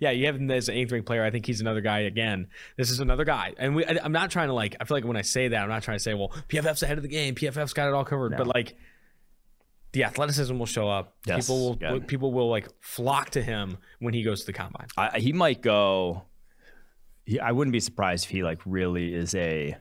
[0.00, 1.24] yeah, you have him as an eighth ranked player.
[1.24, 2.48] I think he's another guy again.
[2.76, 4.76] This is another guy, and we, I, am not trying to like.
[4.80, 6.98] I feel like when I say that, I'm not trying to say, well, PFF's ahead
[6.98, 7.34] of the game.
[7.34, 8.32] PFF's got it all covered.
[8.32, 8.38] No.
[8.38, 8.76] But like,
[9.92, 11.16] the athleticism will show up.
[11.26, 11.98] Yes, people will yeah.
[12.06, 14.86] people will like flock to him when he goes to the combine.
[14.96, 16.24] I, he might go.
[17.24, 19.76] He, I wouldn't be surprised if he like really is a,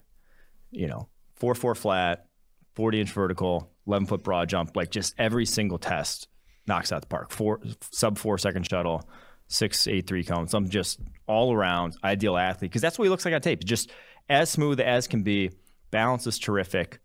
[0.71, 2.27] you know, four four flat,
[2.75, 4.75] forty inch vertical, eleven foot broad jump.
[4.75, 6.27] Like just every single test
[6.67, 7.31] knocks out the park.
[7.31, 9.07] Four sub four second shuttle
[9.47, 10.53] six eight three cones.
[10.53, 13.63] I'm just all around ideal athlete because that's what he looks like on tape.
[13.63, 13.91] Just
[14.29, 15.51] as smooth as can be.
[15.89, 16.99] Balance is terrific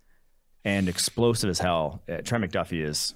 [0.64, 2.02] and explosive as hell.
[2.10, 3.14] Uh, Trent McDuffie is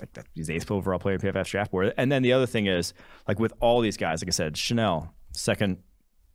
[0.00, 1.94] like that, he's eighth overall player in PFF draft board.
[1.96, 2.92] And then the other thing is
[3.28, 5.78] like with all these guys, like I said, Chenal second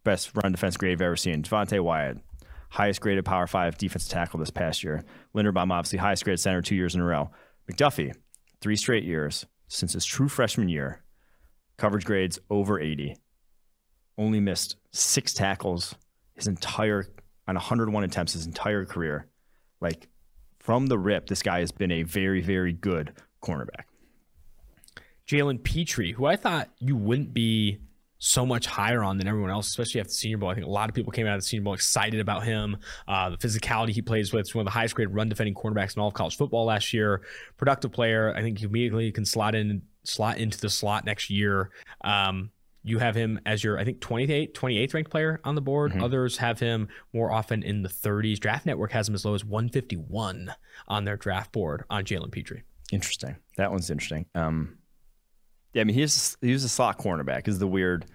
[0.03, 1.43] best run defense grade I've ever seen.
[1.43, 2.18] Devonte Wyatt
[2.70, 5.03] highest graded Power Five defensive tackle this past year.
[5.36, 7.30] Linderbaum obviously highest graded center two years in a row.
[7.70, 8.13] McDuffie
[8.61, 11.03] three straight years since his true freshman year
[11.78, 13.15] coverage grades over 80.
[14.17, 15.95] Only missed six tackles
[16.36, 17.07] his entire
[17.47, 19.28] on 101 attempts his entire career.
[19.80, 20.07] Like
[20.59, 23.86] from the rip, this guy has been a very, very good cornerback.
[25.28, 27.80] Jalen Pitre, who I thought you wouldn't be
[28.19, 30.49] so much higher on than everyone else, especially after the Senior Bowl.
[30.49, 32.78] I think a lot of people came out of the Senior Bowl excited about him.
[33.07, 36.01] Uh, the physicality he plays with, one of the highest grade run defending cornerbacks in
[36.01, 37.21] all of college football last year.
[37.57, 38.34] Productive player.
[38.36, 41.70] I think he immediately can slot in slot into the slot next year.
[42.03, 42.51] Um,
[42.84, 45.91] you have him as your, I think, 28th, 28th ranked player on the board.
[45.91, 46.03] Mm-hmm.
[46.03, 48.39] Others have him more often in the 30s.
[48.39, 50.53] Draft Network has him as low as 151
[50.88, 52.64] on their draft board on Jalen Pitre.
[52.91, 53.36] Interesting.
[53.58, 54.26] That one's interesting.
[54.34, 54.78] Um,
[55.74, 57.47] yeah, I mean, he's he's a slot cornerback.
[57.49, 58.05] Is the weird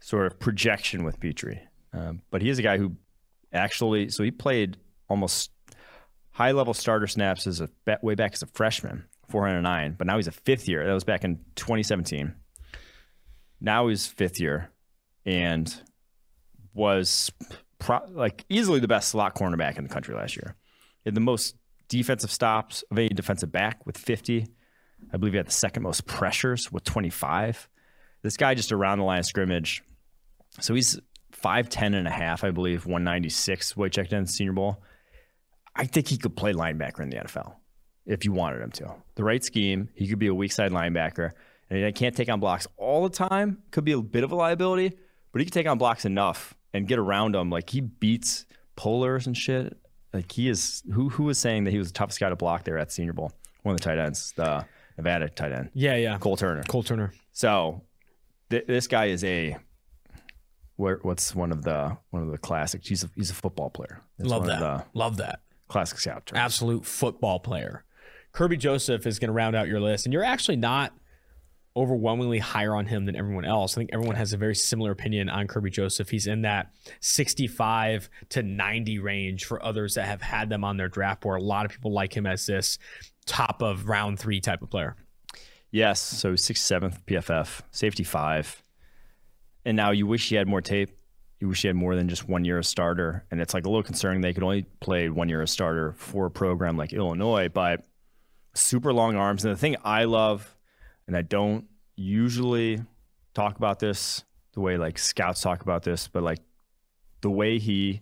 [0.00, 1.60] sort of projection with Pitre,
[1.92, 2.96] um, but he is a guy who
[3.52, 4.08] actually.
[4.08, 4.76] So he played
[5.08, 5.52] almost
[6.32, 7.70] high level starter snaps as a
[8.02, 10.86] way back as a freshman 409, but now he's a fifth year.
[10.86, 12.34] That was back in 2017.
[13.60, 14.70] Now he's fifth year
[15.24, 15.74] and
[16.74, 17.30] was
[17.78, 20.56] pro- like easily the best slot cornerback in the country last year.
[21.02, 21.56] He had the most
[21.88, 24.46] defensive stops of any defensive back with 50.
[25.12, 27.68] I believe he had the second most pressures with 25.
[28.22, 29.82] This guy just around the line of scrimmage.
[30.60, 30.98] So he's
[31.32, 34.82] 5'10 and a half, I believe, 196 weight checked in the Senior Bowl.
[35.76, 37.54] I think he could play linebacker in the NFL
[38.06, 38.94] if you wanted him to.
[39.14, 41.32] The right scheme, he could be a weak side linebacker.
[41.70, 43.62] And he can't take on blocks all the time.
[43.70, 44.96] Could be a bit of a liability,
[45.32, 47.50] but he can take on blocks enough and get around them.
[47.50, 48.44] Like he beats
[48.76, 49.76] pullers and shit.
[50.12, 52.64] Like he is who who was saying that he was the toughest guy to block
[52.64, 53.32] there at the Senior Bowl?
[53.62, 55.70] One of the tight ends, the Nevada tight end.
[55.72, 56.18] Yeah, yeah.
[56.18, 56.62] Cole Turner.
[56.64, 57.12] Cole Turner.
[57.32, 57.82] So
[58.50, 59.56] th- this guy is a
[60.76, 62.86] where, what's one of the one of the classics?
[62.86, 64.02] He's a, he's a football player.
[64.18, 64.86] That's Love that.
[64.94, 65.40] Love that.
[65.68, 66.38] Classic scout terms.
[66.38, 67.84] Absolute football player.
[68.34, 70.92] Kerby Joseph is going to round out your list, and you're actually not
[71.76, 73.76] overwhelmingly higher on him than everyone else.
[73.76, 76.08] I think everyone has a very similar opinion on Kerby Joseph.
[76.08, 80.88] He's in that 65 to 90 range for others that have had them on their
[80.88, 81.40] draft board.
[81.40, 82.78] A lot of people like him as this
[83.26, 84.96] top of round three type of player.
[85.70, 86.00] Yes.
[86.00, 88.62] So sixth, seventh PFF, safety five.
[89.64, 90.96] And now you wish he had more tape.
[91.40, 93.24] You wish he had more than just one year of starter.
[93.30, 96.26] And it's like a little concerning they could only play one year of starter for
[96.26, 97.84] a program like Illinois, but
[98.54, 99.44] super long arms.
[99.44, 100.56] And the thing I love,
[101.06, 102.80] and I don't usually
[103.34, 104.24] talk about this
[104.54, 106.38] the way like scouts talk about this, but like
[107.20, 108.00] the way he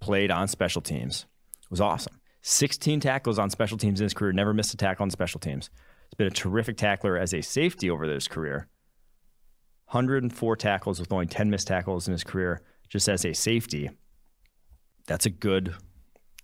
[0.00, 1.26] played on special teams
[1.70, 2.20] was awesome.
[2.42, 5.70] 16 tackles on special teams in his career, never missed a tackle on special teams.
[6.08, 8.68] He's been a terrific tackler as a safety over his career.
[9.90, 13.90] 104 tackles with only 10 missed tackles in his career, just as a safety.
[15.06, 15.74] That's a good,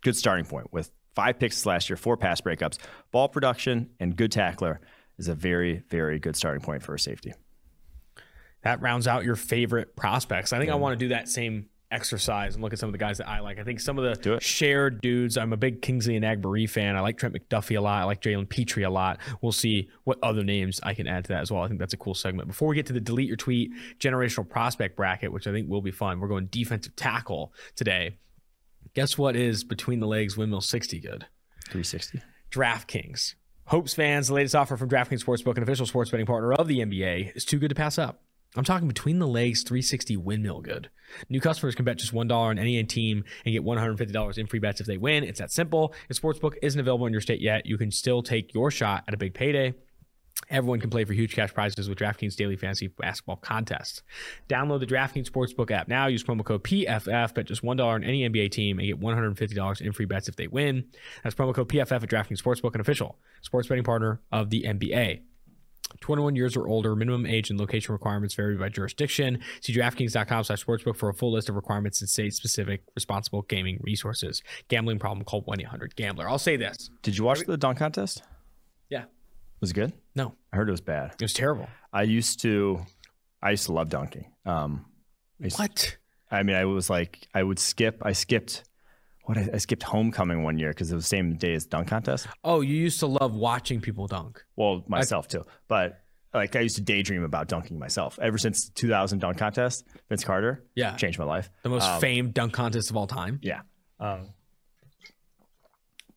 [0.03, 2.79] good starting point with five picks last year, four pass breakups,
[3.11, 4.81] ball production, and good tackler
[5.19, 7.33] is a very, very good starting point for a safety.
[8.63, 10.53] That rounds out your favorite prospects.
[10.53, 10.75] I think yeah.
[10.75, 13.29] I want to do that same exercise and look at some of the guys that
[13.29, 13.59] I like.
[13.59, 15.37] I think some of the shared dudes.
[15.37, 16.97] I'm a big Kingsley Enagbare fan.
[16.97, 18.01] I like Trent McDuffie a lot.
[18.01, 19.21] I like Jalen Pitre a lot.
[19.43, 21.63] We'll see what other names I can add to that as well.
[21.63, 22.49] I think that's a cool segment.
[22.49, 25.83] Before we get to the delete your tweet generational prospect bracket, which I think will
[25.83, 28.17] be fun, we're going defensive tackle today.
[28.95, 31.27] Guess what is between the legs windmill 60 good?
[31.67, 32.21] 360.
[32.51, 33.35] DraftKings.
[33.67, 36.81] Hopes fans, the latest offer from DraftKings Sportsbook, an official sports betting partner of the
[36.81, 38.23] NBA, is too good to pass up.
[38.55, 40.91] I'm talking between the legs 360 windmill good.
[41.31, 44.81] New customers can bet just $1 on any team and get $150 in free bets
[44.81, 45.25] if they win.
[45.25, 45.95] It's that simple.
[46.11, 49.15] If Sportsbook isn't available in your state yet, you can still take your shot at
[49.15, 49.73] a big payday.
[50.51, 54.03] Everyone can play for huge cash prizes with DraftKings Daily Fantasy Basketball Contests.
[54.49, 56.07] Download the DraftKings Sportsbook app now.
[56.07, 57.35] Use promo code PFF.
[57.35, 60.47] Bet just $1 on any NBA team and get $150 in free bets if they
[60.47, 60.85] win.
[61.23, 65.23] That's promo code PFF at DraftKings Sportsbook, an official sports betting partner of the NBA.
[66.01, 66.97] 21 years or older.
[66.97, 69.41] Minimum age and location requirements vary by jurisdiction.
[69.61, 74.43] See DraftKings.com slash sportsbook for a full list of requirements and state-specific responsible gaming resources.
[74.69, 76.29] Gambling problem, call 1-800-GAMBLER.
[76.29, 76.91] I'll say this.
[77.03, 78.23] Did you watch the dunk contest?
[78.89, 79.05] Yeah.
[79.63, 79.93] Was it good?
[80.17, 80.35] No.
[80.53, 81.13] I heard it was bad.
[81.13, 81.69] It was terrible.
[81.93, 82.81] I used to,
[83.41, 84.27] I used to love dunking.
[84.45, 84.87] Um,
[85.43, 85.97] I what?
[86.33, 88.65] I mean, I was like, I would skip, I skipped
[89.23, 91.87] what I, I, skipped homecoming one year because it was the same day as dunk
[91.87, 92.27] contest.
[92.43, 94.45] Oh, you used to love watching people dunk.
[94.57, 96.01] Well, myself I, too, but
[96.35, 98.19] like I used to daydream about dunking myself.
[98.21, 101.51] Ever since 2000 dunk contest, Vince Carter, yeah, changed my life.
[101.63, 103.39] The most um, famed dunk contest of all time.
[103.43, 103.61] Yeah.
[104.01, 104.31] Um,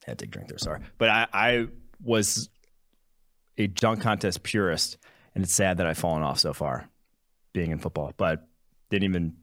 [0.04, 1.68] had to drink there, sorry, but I, I
[2.04, 2.50] was
[3.58, 4.98] a dunk contest purist,
[5.34, 6.90] and it's sad that I've fallen off so far,
[7.54, 8.14] being in football.
[8.18, 8.48] But
[8.90, 9.38] didn't even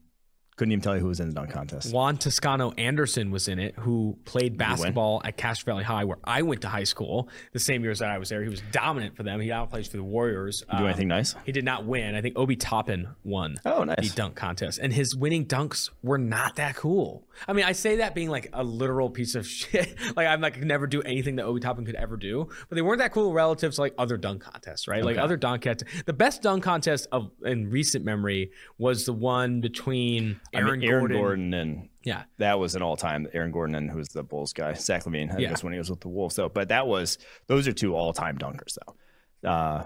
[0.55, 1.93] couldn't even tell you who was in the dunk contest.
[1.93, 6.41] Juan Toscano Anderson was in it, who played basketball at Castro Valley High, where I
[6.43, 8.43] went to high school the same years that I was there.
[8.43, 9.39] He was dominant for them.
[9.39, 10.63] He now plays for the Warriors.
[10.69, 11.35] Do um, anything nice?
[11.45, 12.15] He did not win.
[12.15, 14.09] I think Obi Toppin won oh, nice.
[14.09, 14.79] the dunk contest.
[14.79, 17.27] And his winning dunks were not that cool.
[17.47, 19.95] I mean, I say that being like a literal piece of shit.
[20.15, 22.47] like, I'm like, never do anything that Obi Toppin could ever do.
[22.69, 24.99] But they weren't that cool relative to like other dunk contests, right?
[24.99, 25.05] Okay.
[25.05, 26.03] Like other dunk contests.
[26.05, 30.89] The best dunk contest of in recent memory was the one between Aaron, I mean,
[30.89, 33.27] Aaron Gordon Gordon and yeah, that was an all time.
[33.33, 35.33] Aaron Gordon and who's the Bulls guy, Zach LaVine.
[35.33, 35.49] I yeah.
[35.49, 36.35] guess when he was with the Wolves.
[36.35, 39.49] So, but that was those are two all time dunkers though.
[39.49, 39.85] Uh,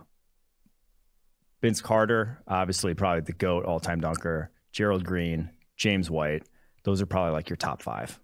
[1.62, 4.52] Vince Carter, obviously probably the goat all time dunker.
[4.72, 6.44] Gerald Green, James White.
[6.84, 8.20] Those are probably like your top five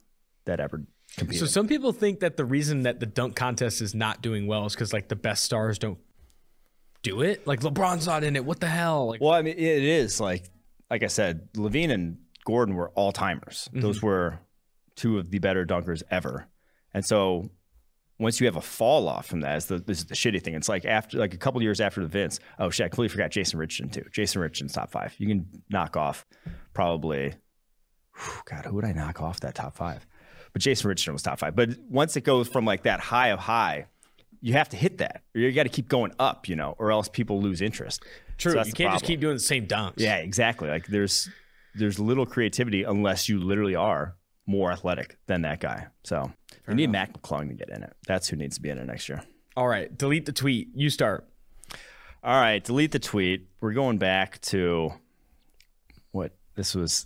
[0.46, 0.84] that ever
[1.18, 1.40] competed.
[1.40, 4.66] So some people think that the reason that the dunk contest is not doing well
[4.66, 5.98] is because like the best stars don't
[7.02, 7.46] do it.
[7.48, 8.46] Like LeBron's not in it.
[8.46, 9.08] What the hell?
[9.08, 10.46] Like, well, I mean, it is like
[10.90, 13.70] like I said, LaVine and Gordon were all timers.
[13.70, 13.82] Mm-hmm.
[13.82, 14.40] Those were
[14.96, 16.48] two of the better dunkers ever.
[16.94, 17.50] And so
[18.20, 20.54] once you have a fall off from that, the, this is the shitty thing.
[20.54, 22.40] It's like after like a couple years after the Vince.
[22.60, 24.08] Oh shit, I completely forgot Jason Richardson too.
[24.12, 25.16] Jason Richardson's top five.
[25.18, 26.26] You can knock off
[26.74, 27.34] probably.
[28.16, 30.06] Whew, God, who would I knock off that top five?
[30.54, 31.56] But Jason Richardson was top five.
[31.56, 33.88] But once it goes from like that high of high,
[34.40, 36.92] you have to hit that, or you got to keep going up, you know, or
[36.92, 38.04] else people lose interest.
[38.38, 39.94] True, so you can't just keep doing the same dunks.
[39.98, 40.70] Yeah, exactly.
[40.70, 41.30] Like there's
[41.76, 44.16] there's little creativity unless you literally are
[44.46, 45.88] more athletic than that guy.
[46.04, 46.94] So Fair you need enough.
[46.94, 47.94] Mac McClung to get in it.
[48.08, 49.24] That's who needs to be in it next year.
[49.56, 50.70] All right, delete the tweet.
[50.74, 51.28] You start.
[52.24, 53.48] All right, delete the tweet.
[53.60, 54.94] We're going back to
[56.12, 57.06] what this was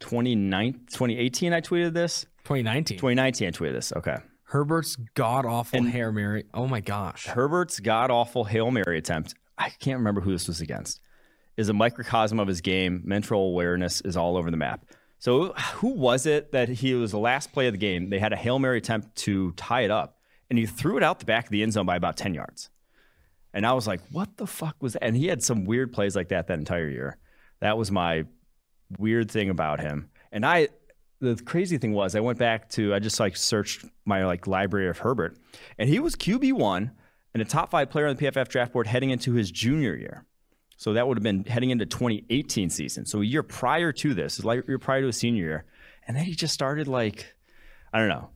[0.00, 2.24] 2018 I tweeted this.
[2.44, 2.96] 2019.
[2.96, 3.92] 2019 I tweeted this.
[3.92, 4.16] Okay.
[4.44, 6.44] Herbert's god awful Hail Mary.
[6.54, 7.26] Oh my gosh.
[7.26, 9.34] Herbert's god awful Hail Mary attempt.
[9.58, 11.00] I can't remember who this was against
[11.58, 13.02] is a microcosm of his game.
[13.04, 14.86] Mental awareness is all over the map.
[15.18, 18.08] So who was it that he was the last play of the game?
[18.08, 21.18] They had a Hail Mary attempt to tie it up, and he threw it out
[21.18, 22.70] the back of the end zone by about 10 yards.
[23.52, 25.02] And I was like, what the fuck was that?
[25.02, 27.18] And he had some weird plays like that that entire year.
[27.60, 28.24] That was my
[28.96, 30.10] weird thing about him.
[30.30, 30.68] And I
[31.20, 34.88] the crazy thing was I went back to I just like searched my like library
[34.88, 35.36] of Herbert,
[35.76, 36.92] and he was QB one
[37.34, 40.24] and a top five player on the PFF draft board heading into his junior year.
[40.78, 43.04] So that would have been heading into 2018 season.
[43.04, 45.64] So a year prior to this, like year prior to a senior year.
[46.06, 47.34] And then he just started like,
[47.92, 48.30] I don't know,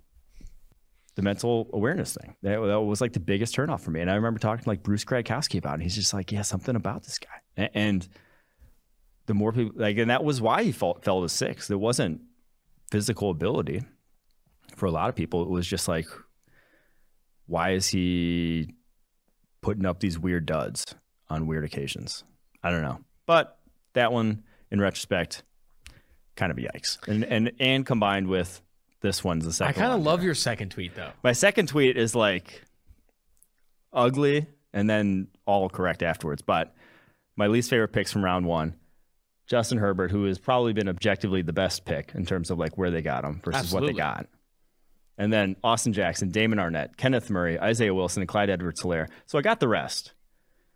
[1.15, 2.35] the mental awareness thing.
[2.43, 4.01] That, that was like the biggest turnoff for me.
[4.01, 5.85] And I remember talking to like Bruce Gradkowski about it.
[5.85, 7.29] He's just like, yeah, something about this guy.
[7.57, 8.09] And, and
[9.27, 11.71] the more people like, and that was why he fell, fell to six.
[11.71, 12.23] It wasn't
[12.91, 13.83] physical ability
[14.75, 15.43] for a lot of people.
[15.43, 16.09] It was just like,
[17.47, 18.75] why is he
[19.61, 20.97] putting up these weird duds
[21.31, 22.25] on weird occasions?
[22.63, 23.01] I don't know.
[23.27, 23.59] But
[23.95, 25.43] that one, in retrospect,
[26.37, 27.07] kind of a yikes.
[27.07, 28.63] And and and combined with
[29.01, 29.83] this one's the second.
[29.83, 30.29] I kind of love here.
[30.29, 31.11] your second tweet though.
[31.23, 32.63] My second tweet is like
[33.93, 36.43] ugly and then all correct afterwards.
[36.43, 36.75] But
[37.37, 38.77] my least favorite picks from round one.
[39.47, 42.91] Justin Herbert, who has probably been objectively the best pick in terms of like where
[42.91, 43.89] they got him versus Absolutely.
[43.89, 44.27] what they got.
[45.19, 49.09] And then Austin Jackson, Damon Arnette, Kenneth Murray, Isaiah Wilson, and Clyde Edwards Helaire.
[49.27, 50.15] So I got the rest.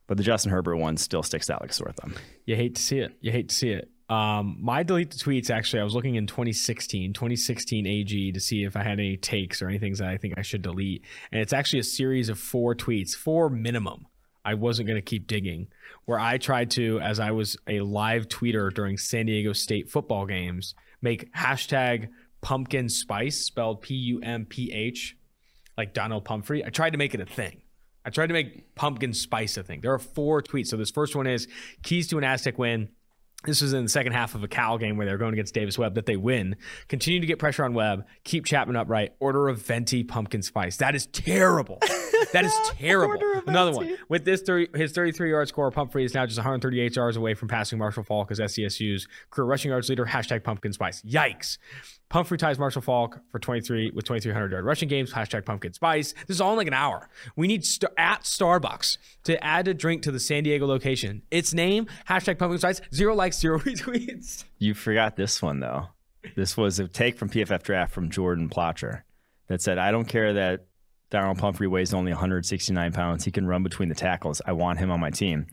[0.06, 2.14] But the Justin Herbert one still sticks out like a sore thumb.
[2.44, 3.16] You hate to see it.
[3.20, 3.90] You hate to see it.
[4.08, 8.62] Um, my delete the tweets actually, I was looking in 2016, 2016 AG to see
[8.62, 11.02] if I had any takes or anything that I think I should delete.
[11.32, 14.06] And it's actually a series of four tweets, four minimum.
[14.44, 15.66] I wasn't going to keep digging,
[16.04, 20.24] where I tried to, as I was a live tweeter during San Diego State football
[20.24, 22.10] games, make hashtag
[22.42, 25.16] pumpkin spice spelled P U M P H,
[25.76, 26.64] like Donnel Pumphrey.
[26.64, 27.60] I tried to make it a thing.
[28.06, 29.80] I tried to make pumpkin spice a thing.
[29.80, 30.68] There are four tweets.
[30.68, 31.48] So this first one is
[31.82, 32.88] keys to an Aztec win.
[33.44, 35.76] This was in the second half of a Cal game where they're going against Davis
[35.76, 36.56] Webb that they win.
[36.88, 38.06] Continue to get pressure on Webb.
[38.24, 39.14] Keep Chapman upright.
[39.20, 40.78] Order a venti pumpkin spice.
[40.78, 41.80] That is terrible.
[42.32, 43.20] That is terrible.
[43.46, 43.96] Another one.
[44.08, 47.48] With this 30, his 33 yard score, Pumphrey is now just 138 yards away from
[47.48, 50.04] passing Marshall Faulk as SCSU's career rushing yards leader.
[50.04, 51.02] Hashtag pumpkin spice.
[51.02, 51.58] Yikes.
[52.08, 55.12] Pumphrey ties Marshall Faulk for 23 with 2,300 yard rushing games.
[55.12, 56.12] Hashtag pumpkin spice.
[56.26, 57.08] This is all in like an hour.
[57.34, 61.22] We need st- at Starbucks to add a drink to the San Diego location.
[61.30, 62.80] Its name, hashtag pumpkin spice.
[62.94, 64.44] Zero likes, zero retweets.
[64.58, 65.88] You forgot this one though.
[66.36, 69.02] This was a take from PFF Draft from Jordan Plocker
[69.48, 70.66] that said, "I don't care that
[71.10, 73.24] Donnel Pumphrey weighs only 169 pounds.
[73.24, 74.40] He can run between the tackles.
[74.46, 75.46] I want him on my team."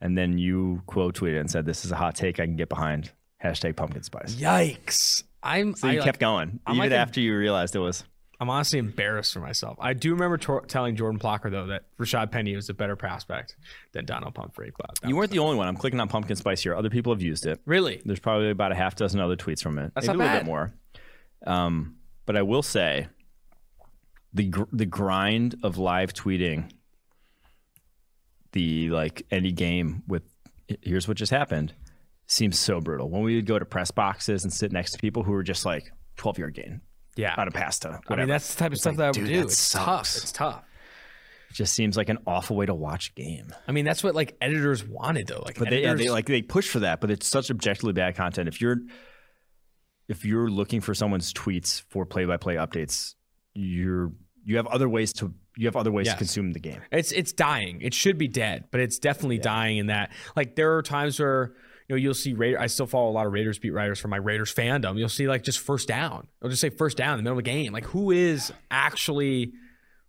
[0.00, 2.68] And then you quote tweeted and said, "This is a hot take I can get
[2.68, 4.34] behind." Hashtag pumpkin spice.
[4.34, 5.22] Yikes.
[5.42, 7.80] I'm So you I, kept like, going I'm even like a- after you realized it
[7.80, 8.04] was.
[8.40, 9.76] I'm honestly embarrassed for myself.
[9.80, 13.56] I do remember telling Jordan Plocker though that Rashad Penny was a better prospect
[13.92, 14.70] than Donnel Pumphrey.
[14.78, 15.66] But You weren't the only one.
[15.66, 16.76] I'm clicking on pumpkin spice here.
[16.76, 17.60] Other people have used it.
[17.66, 19.90] really There's probably about a half dozen other tweets from it.
[19.94, 20.74] That's Maybe not a little bit more.
[21.46, 23.08] Um, but I will say,
[24.32, 26.70] the gr- the grind of live tweeting,
[28.52, 30.22] the like any game with
[30.82, 31.72] here's what just happened,
[32.28, 33.10] seems so brutal.
[33.10, 35.64] When we would go to press boxes and sit next to people who were just
[35.66, 36.80] like 12 yard gain
[37.16, 37.34] yeah.
[37.36, 37.88] out of pasta.
[37.88, 38.18] I Whatever.
[38.20, 39.40] mean that's the type of stuff like, that I would dude, do.
[39.40, 39.84] it's sucks.
[40.14, 40.22] tough.
[40.22, 40.64] It's tough.
[41.50, 43.52] It just seems like an awful way to watch a game.
[43.66, 45.42] I mean that's what like editors wanted though.
[45.44, 48.14] Like But they, yeah, they like they push for that, but it's such objectively bad
[48.16, 48.46] content.
[48.48, 48.76] If you're
[50.08, 53.14] if you're looking for someone's tweets for play-by-play updates,
[53.54, 54.12] you're
[54.44, 56.14] you have other ways to you have other ways Yes.
[56.14, 56.80] to consume the game.
[56.92, 57.80] It's it's dying.
[57.80, 60.12] It should be dead, but it's definitely dying in that.
[60.36, 61.54] Like there are times where
[61.88, 62.60] you know you'll see Raider.
[62.60, 64.98] I still follow a lot of Raiders beat writers for my Raiders fandom.
[64.98, 66.28] You'll see like just first down.
[66.42, 67.72] I'll just say first down in the middle of a game.
[67.72, 69.52] Like who is actually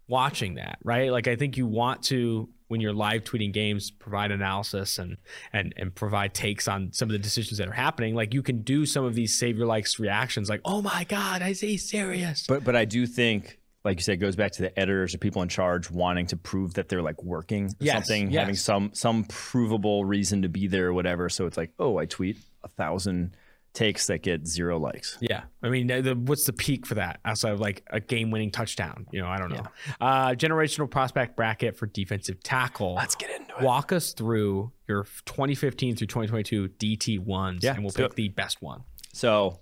[0.08, 1.12] watching that, right?
[1.12, 5.18] Like I think you want to when you're live tweeting games provide analysis and
[5.54, 8.14] and and provide takes on some of the decisions that are happening.
[8.14, 11.54] Like you can do some of these savior likes reactions like, "Oh my god, I
[11.54, 14.78] say serious." But but I do think like you said, it goes back to the
[14.80, 18.32] editors or people in charge wanting to prove that they're like working or Yes, something,
[18.32, 18.40] yes.
[18.40, 21.30] having some some provable reason to be there or whatever.
[21.30, 23.36] So it's like, oh, I tweet a thousand
[23.72, 25.18] takes that get zero likes.
[25.22, 29.06] Yeah, I mean, the, what's the peak for that outside of like a game-winning touchdown?
[29.12, 29.64] You know, I don't know.
[30.02, 32.96] Uh, generational prospect bracket for defensive tackle.
[32.96, 33.62] Let's get into it.
[33.64, 38.16] Walk us through your 2015 through 2022 DT ones, Yeah, and we'll pick it.
[38.16, 38.82] the best one.
[39.14, 39.60] So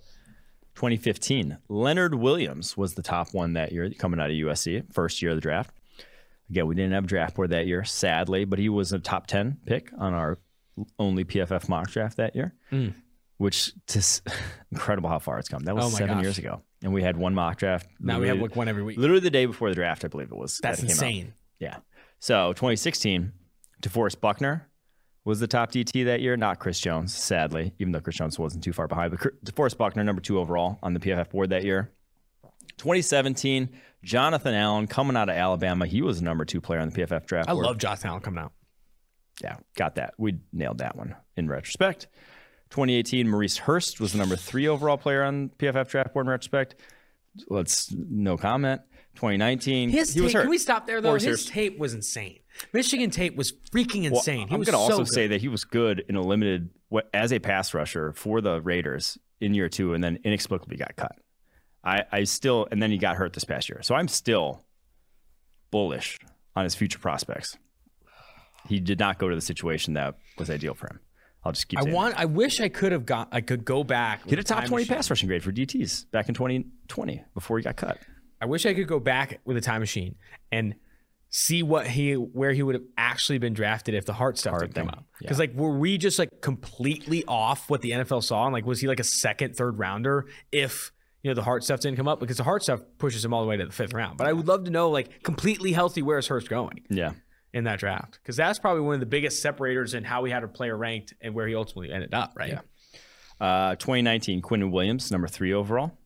[0.78, 5.32] 2015, Leonard Williams was the top one that year coming out of USC, first year
[5.32, 5.72] of the draft.
[6.50, 9.28] Again, we didn't have a draft board that year, sadly, but he was a top
[9.28, 10.40] 10 pick on our
[11.00, 12.54] only PFF mock draft that year,
[13.38, 14.22] which is
[14.72, 15.64] incredible how far it's come.
[15.64, 15.88] That was Mm.
[15.88, 16.24] Oh seven gosh.
[16.24, 16.62] years ago.
[16.84, 17.88] And we had one mock draft.
[18.00, 18.98] Now we have like one every week.
[19.00, 20.60] Literally the day before the draft, I believe it was.
[20.62, 21.08] That's that it came out.
[21.10, 21.34] insane.
[21.60, 21.78] Yeah.
[22.20, 23.34] So 2016,
[23.82, 24.70] DeForest Buckner
[25.28, 28.64] was the top DT that year, not Chris Jones, sadly, even though Chris Jones wasn't
[28.64, 29.12] too far behind.
[29.12, 31.92] But Cr- DeForest Buckner, number two overall on the PFF board that year.
[32.78, 33.70] 2017,
[34.04, 35.86] Jonathan Allen coming out of Alabama.
[35.86, 37.66] He was the number two player on the PFF draft I board.
[37.66, 38.54] love Josh Allen coming out.
[39.44, 40.14] Yeah, got that.
[40.18, 42.08] We nailed that one in retrospect.
[42.70, 46.76] 2018, Maurice Hurst was the number three overall player on PFF draft board in retrospect.
[47.50, 48.82] Let's no comment.
[49.16, 50.42] 2019, His he was hurt.
[50.42, 51.10] can we stop there though?
[51.10, 51.50] Forrest His Hurst.
[51.50, 52.40] tape was insane.
[52.74, 54.48] Michigan tape was freaking insane.
[54.48, 56.70] he I'm going to also so say that he was good in a limited
[57.14, 61.16] as a pass rusher for the Raiders in year two, and then inexplicably got cut.
[61.84, 64.64] I, I still, and then he got hurt this past year, so I'm still
[65.72, 66.20] bullish
[66.56, 67.58] on his future prospects.
[68.68, 71.00] He did not go to the situation that was ideal for him.
[71.46, 71.80] I'll just keep.
[71.80, 72.16] I want.
[72.18, 73.30] I wish I could have got.
[73.32, 74.24] I could go back.
[74.24, 74.30] that.
[74.30, 74.96] get a top 20 machine.
[74.96, 78.00] pass rushing grade for DTS back in 2020 before he got cut.
[78.42, 80.16] I wish I could go back with a time machine
[80.52, 80.76] and
[81.30, 84.74] see what he where he would have actually been drafted if the heart stuff didn't
[84.74, 85.06] come up.
[85.20, 85.42] Because yeah.
[85.42, 88.46] like were we just like completely off what the NFL saw?
[88.46, 90.92] And like was he like a second, third rounder if
[91.24, 92.20] you know the heart stuff didn't come up?
[92.20, 94.18] Because the heart stuff pushes him all the way to the fifth round.
[94.18, 96.86] But I would love to know like completely healthy where's Hurst going?
[96.90, 97.14] Yeah.
[97.54, 98.20] In that draft.
[98.22, 101.14] Because that's probably one of the biggest separators in how we had a player ranked
[101.22, 102.52] and where he ultimately ended up, right?
[102.52, 102.62] Yeah.
[103.40, 105.98] Uh, 2019, Quinnen Williams, number three overall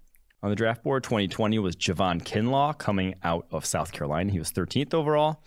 [0.44, 1.04] on the draft board.
[1.04, 4.32] 2020 was Javon Kinlaw coming out of South Carolina.
[4.32, 5.44] He was 13th overall.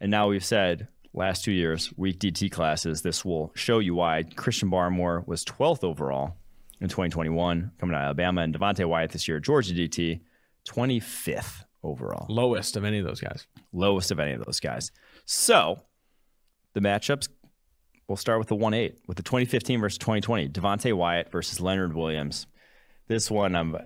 [0.00, 4.24] And now we've said last two years, weak DT classes, this will show you why
[4.36, 6.36] Christian Barmore was 12th overall
[6.80, 8.42] in 2021 coming out of Alabama.
[8.42, 10.20] And Devonte Wyatt this year, Georgia DT,
[10.68, 12.26] 25th overall.
[12.28, 13.46] Lowest of any of those guys.
[13.72, 14.92] Lowest of any of those guys.
[15.24, 15.80] So
[16.74, 17.28] the matchups,
[18.06, 20.50] we'll start with the 1 8 with the 2015 versus 2020.
[20.50, 22.46] Devonte Wyatt versus Leonard Williams.
[23.08, 23.76] This one, I'm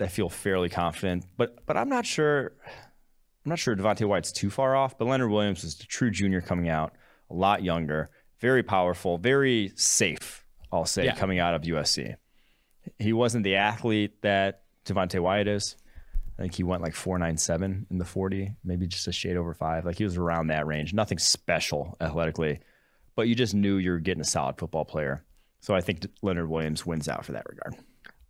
[0.00, 2.52] I feel fairly confident, but but I'm not sure.
[2.66, 6.40] I'm not sure Devonte Wyatt's too far off, but Leonard Williams is the true junior
[6.40, 6.92] coming out,
[7.30, 8.10] a lot younger,
[8.40, 10.44] very powerful, very safe.
[10.70, 11.14] I'll say yeah.
[11.14, 12.16] coming out of USC.
[12.98, 15.76] He wasn't the athlete that Devonte Wyatt is.
[16.38, 19.84] I think he went like 497 in the 40, maybe just a shade over five.
[19.84, 20.94] Like he was around that range.
[20.94, 22.60] Nothing special athletically,
[23.16, 25.24] but you just knew you were getting a solid football player.
[25.60, 27.74] So I think Leonard Williams wins out for that regard.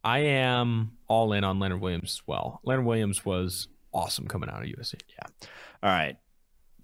[0.09, 2.63] I am all in on Leonard Williams as well.
[2.65, 4.95] Leonard Williams was awesome coming out of USC.
[5.11, 5.27] Yeah.
[5.83, 6.17] All right.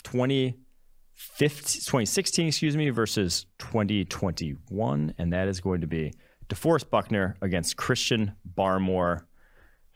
[0.03, 5.15] 2015, 2016, excuse me, versus 2021.
[5.17, 6.13] And that is going to be
[6.51, 9.23] DeForest Buckner against Christian Barmore.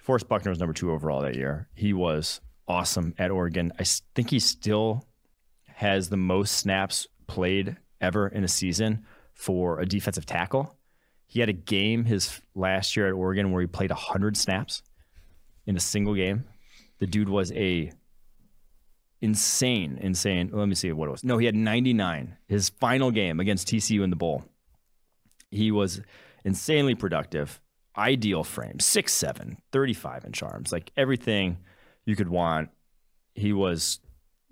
[0.03, 1.69] DeForest Buckner was number two overall that year.
[1.75, 3.75] He was awesome at Oregon.
[3.79, 3.85] I
[4.15, 5.05] think he still
[5.67, 10.78] has the most snaps played ever in a season for a defensive tackle.
[11.29, 14.83] He had a game his last year at Oregon where he played 100 snaps
[15.67, 16.45] in a single game.
[16.99, 17.93] The dude was a
[19.21, 20.51] insane, insane.
[20.53, 21.25] Let me see what it was.
[21.25, 22.37] No, he had 99.
[22.49, 24.45] His final game against TCU in the bowl.
[25.51, 26.01] He was
[26.45, 27.61] insanely productive,
[27.97, 31.59] ideal frame, 6'7, 35 inch arms, like everything
[32.07, 32.71] you could want.
[33.35, 34.01] He was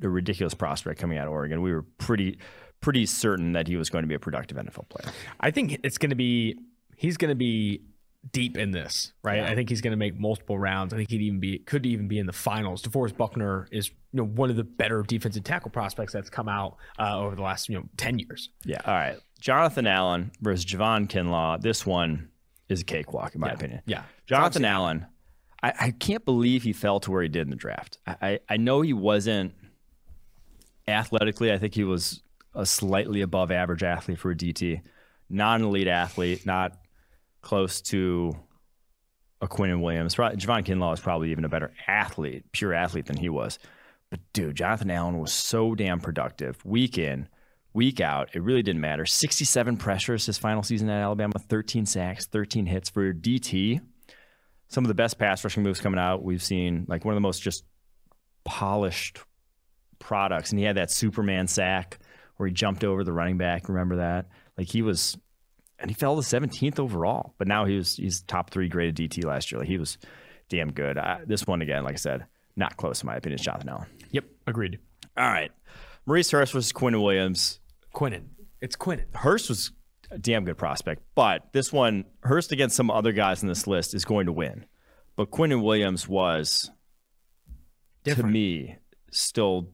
[0.02, 1.62] a ridiculous prospect coming out of Oregon.
[1.62, 2.38] We were pretty
[2.86, 5.12] pretty certain that he was going to be a productive NFL player.
[5.40, 6.56] I think it's going to be
[6.94, 7.82] he's going to be
[8.30, 9.38] deep in this, right?
[9.38, 9.50] Yeah.
[9.50, 10.94] I think he's going to make multiple rounds.
[10.94, 12.82] I think he'd even be could even be in the finals.
[12.82, 16.76] DeForest Buckner is you know one of the better defensive tackle prospects that's come out
[16.96, 18.50] uh, over the last you know ten years.
[18.64, 18.82] Yeah.
[18.86, 19.18] All right.
[19.40, 21.60] Jonathan Allen versus Javon Kinlaw.
[21.60, 22.28] This one
[22.68, 23.54] is a cakewalk in my yeah.
[23.54, 23.82] opinion.
[23.86, 24.02] Yeah.
[24.26, 25.06] Jonathan Allen.
[25.60, 27.98] I, I, can't believe he fell to where he did in the draft.
[28.06, 29.54] I, I, I know he wasn't
[30.86, 31.50] athletically.
[31.50, 32.22] I think he was
[32.56, 34.80] a slightly above average athlete for a DT,
[35.28, 36.76] non elite athlete, not
[37.42, 38.34] close to
[39.40, 40.16] a Quinnen Williams.
[40.16, 43.58] Javon Kinlaw is probably even a better athlete, pure athlete than he was.
[44.10, 47.28] But dude, Jonathan Allen was so damn productive week in,
[47.72, 48.30] week out.
[48.34, 49.04] It really didn't matter.
[49.04, 53.80] 67 pressures his final season at Alabama, 13 sacks, 13 hits for a DT.
[54.68, 57.20] Some of the best pass rushing moves coming out we've seen, like one of the
[57.20, 57.64] most just
[58.44, 59.20] polished
[59.98, 60.50] products.
[60.50, 61.98] And he had that Superman sack
[62.36, 63.68] where he jumped over the running back.
[63.68, 64.26] Remember that?
[64.58, 65.16] Like he was,
[65.78, 67.34] and he fell to 17th overall.
[67.38, 69.58] But now he was he's top three graded DT last year.
[69.60, 69.98] Like he was
[70.48, 70.98] damn good.
[70.98, 72.26] I, this one again, like I said,
[72.56, 73.40] not close in my opinion.
[73.42, 73.86] Jonathan Allen.
[74.12, 74.78] Yep, agreed.
[75.16, 75.50] All right,
[76.06, 77.60] Maurice Hurst versus Quinnen Williams.
[77.94, 78.24] Quinnen,
[78.60, 79.06] it's Quinnen.
[79.14, 79.72] Hurst was
[80.10, 83.94] a damn good prospect, but this one Hurst against some other guys in this list
[83.94, 84.66] is going to win.
[85.16, 86.70] But Quinnen Williams was,
[88.04, 88.28] Different.
[88.28, 88.76] to me,
[89.10, 89.70] still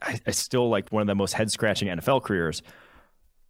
[0.00, 2.62] I, still like one of the most head scratching NFL careers,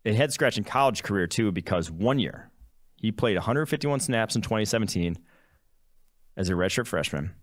[0.04, 2.50] a head scratching college career too, because one year
[2.96, 5.18] he played 151 snaps in 2017
[6.36, 7.34] as a redshirt freshman.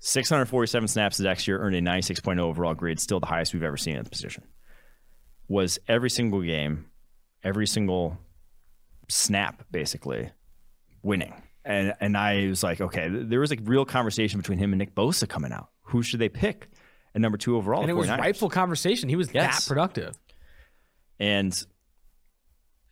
[0.00, 3.76] 647 snaps the next year, earned a 96.0 overall grade, still the highest we've ever
[3.76, 4.44] seen at the position.
[5.48, 6.86] Was every single game,
[7.44, 8.18] every single
[9.08, 10.30] snap, basically,
[11.02, 11.34] winning.
[11.64, 14.94] And and I was like, okay, there was a real conversation between him and Nick
[14.94, 15.68] Bosa coming out.
[15.82, 16.70] Who should they pick?
[17.14, 17.82] And number two overall.
[17.82, 19.08] And it was rightful conversation.
[19.08, 19.64] He was yes.
[19.64, 20.16] that productive.
[21.18, 21.52] And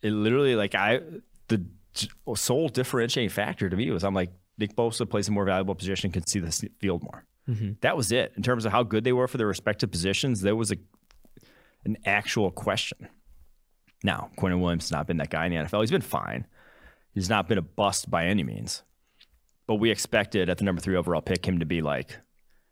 [0.03, 1.01] it literally, like, I,
[1.49, 1.65] the
[2.35, 6.11] sole differentiating factor to me was I'm like, Nick Bosa plays a more valuable position,
[6.11, 6.51] can see the
[6.81, 7.25] field more.
[7.49, 7.73] Mm-hmm.
[7.81, 8.33] That was it.
[8.37, 10.77] In terms of how good they were for their respective positions, there was a
[11.85, 13.09] an actual question.
[14.03, 15.81] Now, Quinnen Williams has not been that guy in the NFL.
[15.81, 16.47] He's been fine.
[17.15, 18.83] He's not been a bust by any means.
[19.67, 22.19] But we expected at the number three overall pick him to be like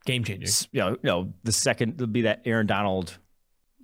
[0.06, 0.48] game changer.
[0.72, 3.18] You know, you know, the second would be that Aaron Donald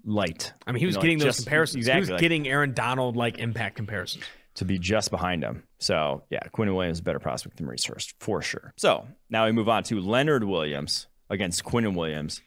[0.04, 0.52] light.
[0.66, 1.82] I mean, he was you getting those just, comparisons.
[1.82, 4.24] Exactly, he was like, getting Aaron Donald like impact comparisons
[4.54, 5.64] to be just behind him.
[5.78, 8.72] So yeah, Quinnen Williams is a better prospect than Maurice Hurst for sure.
[8.76, 12.40] So now we move on to Leonard Williams against Quinnen Williams.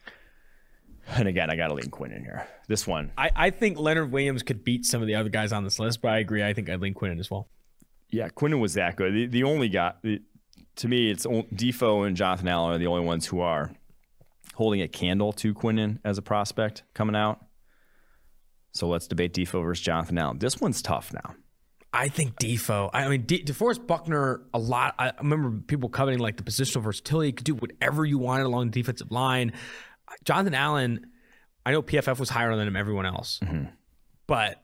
[1.08, 2.48] And again, I got to lean Quinn in here.
[2.68, 3.12] This one.
[3.16, 6.02] I, I think Leonard Williams could beat some of the other guys on this list,
[6.02, 6.44] but I agree.
[6.44, 7.48] I think I'd lean Quinnen as well.
[8.10, 9.14] Yeah, Quinnen was that good.
[9.14, 10.22] The, the only guy, the,
[10.78, 13.72] to me, it's Defoe and Jonathan Allen are the only ones who are
[14.56, 17.46] holding a candle to Quinnen as a prospect coming out.
[18.72, 20.40] So let's debate Defoe versus Jonathan Allen.
[20.40, 21.36] This one's tough now.
[21.94, 22.90] I think Defoe.
[22.94, 24.42] I mean, De- DeForest Buckner.
[24.54, 24.96] A lot.
[25.00, 27.28] I remember people coveting like the positional versatility.
[27.28, 29.54] You could do whatever you wanted along the defensive line.
[30.26, 31.06] Jonathan Allen.
[31.66, 32.76] I know PFF was higher than him.
[32.76, 33.70] Everyone else, mm-hmm.
[34.28, 34.62] but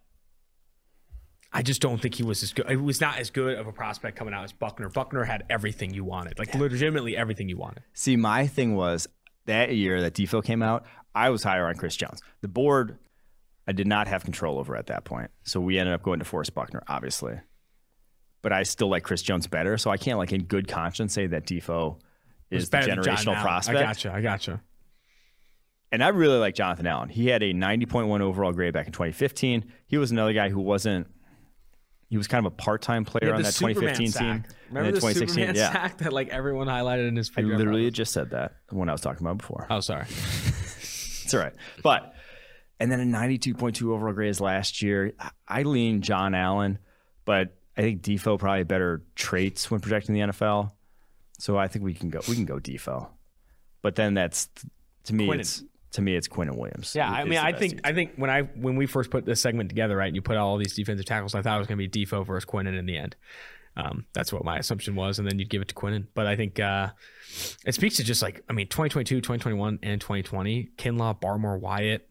[1.54, 2.70] I just don't think he was as good.
[2.70, 4.90] It was not as good of a prospect coming out as Buckner.
[4.90, 7.84] Buckner had everything you wanted, like legitimately everything you wanted.
[7.94, 9.08] See, my thing was
[9.46, 12.22] that year that Defoe came out, I was higher on Chris Jones.
[12.40, 12.98] The board
[13.68, 15.30] I did not have control over at that point.
[15.44, 17.40] So we ended up going to Forrest Buckner, obviously.
[18.42, 19.78] But I still like Chris Jones better.
[19.78, 22.00] So I can't like in good conscience say that Defoe
[22.50, 23.78] is the generational prospect.
[23.78, 24.14] I gotcha.
[24.14, 24.62] I gotcha.
[25.92, 27.10] And I really like Jonathan Allen.
[27.10, 29.72] He had a 90.1 overall grade back in 2015.
[29.86, 31.08] He was another guy who wasn't
[32.12, 34.22] he was kind of a part-time player on that Superman 2015 sack.
[34.22, 34.56] team.
[34.68, 35.72] Remember the 2016, Superman yeah.
[35.72, 37.32] sack that like everyone highlighted in his.
[37.38, 39.66] I literally just said that when I was talking about before.
[39.70, 40.04] Oh, sorry.
[40.10, 42.14] it's all right, but
[42.82, 45.14] and then a 92.2 overall grade is last year.
[45.48, 46.80] I lean John Allen,
[47.24, 50.74] but I think Defoe probably better traits when projecting the NFL.
[51.40, 53.10] So I think we can go we can go Defoe.
[53.82, 54.50] But then that's
[55.06, 55.40] to me Quinnen.
[55.40, 56.94] it's to me it's Quinnen Williams.
[56.96, 59.70] Yeah, I mean I think I think when I when we first put this segment
[59.70, 61.84] together, right, and you put all these defensive tackles, I thought it was going to
[61.84, 63.16] be Defoe versus Quinnen in the end.
[63.78, 66.08] Um, that's what my assumption was, and then you'd give it to Quinnen.
[66.14, 66.90] But I think uh,
[67.66, 70.72] it speaks to just like I mean 2022, 2021, and 2020.
[70.78, 72.08] Kinlaw, Barmore, Wyatt,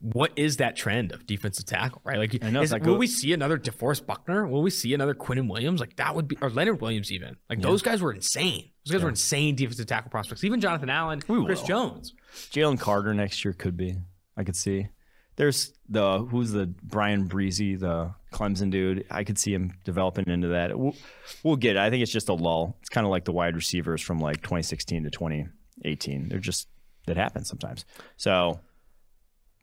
[0.00, 2.18] what is that trend of defensive tackle, right?
[2.18, 4.46] Like, know, is, will we see another DeForest Buckner?
[4.46, 5.80] Will we see another Quinnen Williams?
[5.80, 7.36] Like that would be, or Leonard Williams even.
[7.50, 7.66] Like yeah.
[7.66, 8.70] those guys were insane.
[8.84, 9.04] Those guys yeah.
[9.04, 10.44] were insane defensive tackle prospects.
[10.44, 11.66] Even Jonathan Allen, we Chris will.
[11.66, 12.14] Jones,
[12.50, 13.96] Jalen Carter next year could be.
[14.36, 14.88] I could see.
[15.34, 19.04] There's the who's the Bryan Bresee, the Clemson dude.
[19.10, 20.76] I could see him developing into that.
[20.78, 20.96] We'll,
[21.42, 21.78] we'll get it.
[21.78, 22.76] I think it's just a lull.
[22.80, 26.28] It's kind of like the wide receivers from like 2016 to 2018.
[26.28, 26.68] They're just
[27.06, 27.84] that happens sometimes.
[28.16, 28.60] So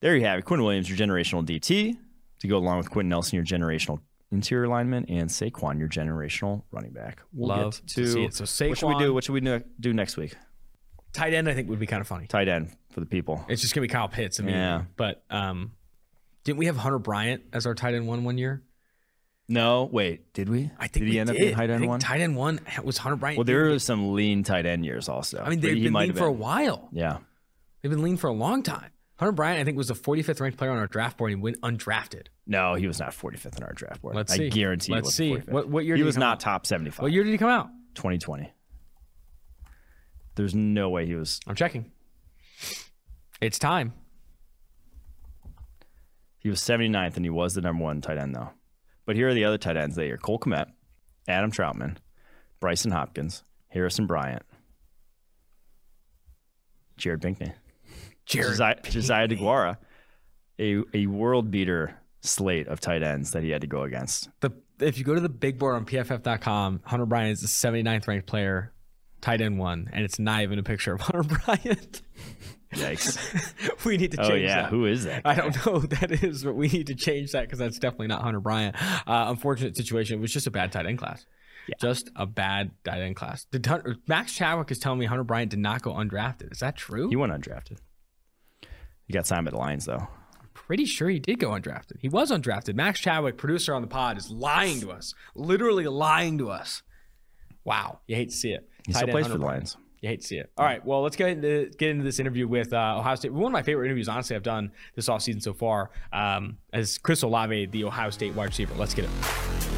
[0.06, 0.46] there you have it.
[0.46, 1.98] Quinn Williams, your generational DT,
[2.38, 4.00] to go along with Quenton Nelson, your generational
[4.32, 7.22] interior lineman, and Saquon, your generational running back.
[7.34, 8.36] We'll Love to, to see it.
[8.36, 9.14] So Saquon, what should we do?
[9.16, 10.36] What should we do next week?
[11.12, 12.28] Tight end, I think, would be kind of funny.
[12.28, 13.44] Tight end for the people.
[13.50, 14.40] It's just gonna be Kyle Pitts.
[14.40, 14.84] I mean, yeah.
[14.96, 15.72] But um,
[16.44, 18.62] didn't we have Hunter Bryant as our tight end one one year?
[19.48, 20.70] No, wait, did we?
[20.78, 21.36] I think did he end did.
[21.36, 22.00] up being tight end one.
[22.00, 23.40] Tight end one was Hunter Bryant.
[23.40, 25.42] Well, there were some lean tight end years also.
[25.44, 26.90] I mean, they've been lean for a while.
[26.92, 27.18] Yeah,
[27.82, 28.92] they've been lean for a long time.
[29.18, 31.32] Hunter Bryant, I think, was the 45th ranked player on our draft board.
[31.32, 32.28] And he went undrafted.
[32.46, 34.16] No, he was not 45th in our draft board.
[34.16, 34.50] Let's I see.
[34.50, 34.92] guarantee.
[34.92, 35.36] Let's see.
[35.36, 35.96] What, what year?
[35.96, 36.40] He was he not out?
[36.42, 37.02] top 75.
[37.02, 37.70] What year did he come out?
[37.96, 38.52] 2020.
[40.36, 41.40] There's no way he was.
[41.48, 41.92] I'm checking.
[43.40, 43.94] It's time.
[46.40, 48.50] He was 79th, and he was the number one tight end, though.
[49.06, 50.68] But here are the other tight ends that year: Cole Kmet,
[51.28, 51.98] Adam Trautman,
[52.62, 54.44] Brycen Hopkins, Harrison Bryant,
[56.98, 57.54] Jared Pinkney.
[58.26, 59.78] Jared Josiah, Josiah DeGuara,
[60.60, 64.30] a, a world beater slate of tight ends that he had to go against.
[64.42, 68.08] The if you go to the big board on pff.com, Hunter Bryant is the 79th
[68.08, 68.74] ranked player,
[69.22, 72.02] tight end one, and it's not even a picture of Hunter Bryant.
[72.74, 73.86] Yikes.
[73.86, 74.64] we need to change oh, yeah.
[74.64, 74.70] that.
[74.70, 75.24] Who is that?
[75.24, 75.32] Guy?
[75.32, 78.08] I don't know who that is, but we need to change that because that's definitely
[78.08, 78.76] not Hunter Bryant.
[79.08, 80.18] Uh, unfortunate situation.
[80.18, 81.26] It was just a bad tight end class.
[81.68, 81.76] Yeah.
[81.80, 83.46] Just a bad tight end class.
[83.46, 83.68] Did
[84.08, 86.52] Max Chadwick is telling me Hunter Bryant did not go undrafted.
[86.52, 87.10] Is that true?
[87.10, 87.78] He went undrafted.
[89.08, 90.08] He got signed by the Lions, though.
[90.40, 92.00] I'm pretty sure he did go undrafted.
[92.00, 92.76] He was undrafted.
[92.76, 95.14] Max Chadwick, producer on the pod, is lying to us.
[95.36, 96.82] Literally lying to us.
[97.64, 98.00] Wow.
[98.08, 98.68] You hate to see it.
[98.86, 99.78] He still plays for the Lions.
[100.02, 100.52] You hate to see it.
[100.58, 100.86] All right.
[100.86, 103.34] Well, let's get into get into this interview with uh, Ohio State.
[103.34, 105.90] One of my favorite interviews, honestly, I've done this off season so far.
[106.14, 108.76] Um, as Chris Olave, the Ohio State wide receiver.
[108.76, 109.75] Let's get it.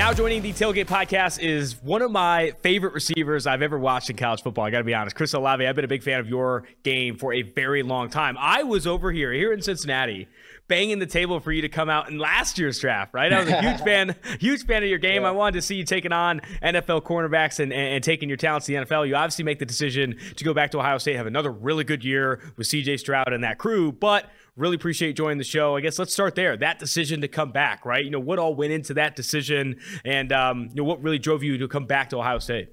[0.00, 4.16] Now joining the Tailgate Podcast is one of my favorite receivers I've ever watched in
[4.16, 4.64] college football.
[4.64, 5.66] I got to be honest, Chris Olave.
[5.66, 8.38] I've been a big fan of your game for a very long time.
[8.40, 10.26] I was over here, here in Cincinnati,
[10.68, 13.12] banging the table for you to come out in last year's draft.
[13.12, 13.30] Right?
[13.30, 15.20] I was a huge fan, huge fan of your game.
[15.20, 15.28] Yeah.
[15.28, 18.64] I wanted to see you taking on NFL cornerbacks and, and, and taking your talents
[18.68, 19.06] to the NFL.
[19.06, 22.02] You obviously make the decision to go back to Ohio State, have another really good
[22.02, 22.96] year with C.J.
[22.96, 25.74] Stroud and that crew, but Really appreciate joining the show.
[25.74, 26.54] I guess let's start there.
[26.54, 28.04] That decision to come back, right?
[28.04, 31.42] You know, what all went into that decision, and um, you know, what really drove
[31.42, 32.68] you to come back to Ohio State?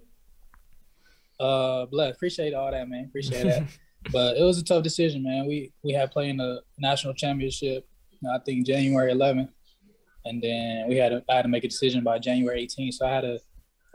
[1.39, 2.11] Uh, blood.
[2.11, 3.05] Appreciate all that, man.
[3.05, 3.63] Appreciate that.
[4.11, 5.47] but it was a tough decision, man.
[5.47, 7.87] We we had playing the national championship.
[8.29, 9.47] I think January 11th,
[10.25, 12.95] and then we had to, I had to make a decision by January 18th.
[12.95, 13.39] So I had a,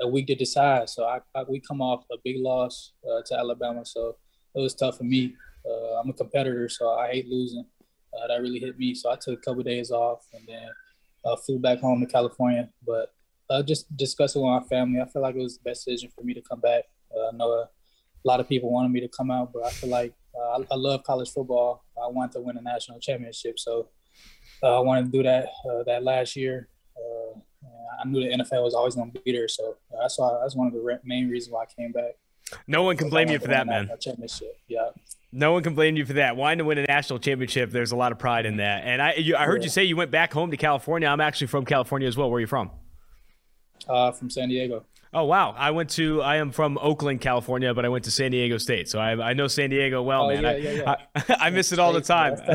[0.00, 0.88] a week to decide.
[0.88, 3.84] So I, I we come off a big loss uh, to Alabama.
[3.84, 4.16] So
[4.54, 5.34] it was tough for me.
[5.64, 7.64] Uh, I'm a competitor, so I hate losing.
[8.14, 8.94] Uh, that really hit me.
[8.94, 10.68] So I took a couple of days off and then
[11.24, 12.68] uh, flew back home to California.
[12.86, 13.12] But
[13.50, 16.22] uh, just discussing with my family, I feel like it was the best decision for
[16.22, 16.84] me to come back.
[17.14, 17.68] Uh, I know a
[18.24, 20.76] lot of people wanted me to come out, but I feel like uh, I, I,
[20.76, 21.84] love college football.
[22.02, 23.88] I want to win a national championship, so
[24.62, 25.48] uh, I wanted to do that
[25.86, 26.68] that last year.
[28.00, 30.66] I knew the NFL was always going to be there, so that's why that's one
[30.66, 32.16] of the main reasons why I came back.
[32.66, 33.90] No one can blame you for that, man.
[34.00, 34.88] Championship, yeah.
[35.34, 36.36] No one can blame you for that.
[36.36, 38.84] Wanting to win a national championship, there's a lot of pride in that.
[38.84, 39.64] And I, you, I heard yeah.
[39.64, 41.08] you say you went back home to California.
[41.08, 42.28] I'm actually from California as well.
[42.30, 42.70] Where are you from?
[43.88, 44.84] Uh, from San Diego.
[45.14, 45.54] Oh wow!
[45.58, 46.22] I went to.
[46.22, 49.32] I am from Oakland, California, but I went to San Diego State, so I, I
[49.34, 50.42] know San Diego well, oh, man.
[50.42, 50.94] Yeah, I, yeah, yeah.
[51.14, 52.36] I, I, miss it all the time.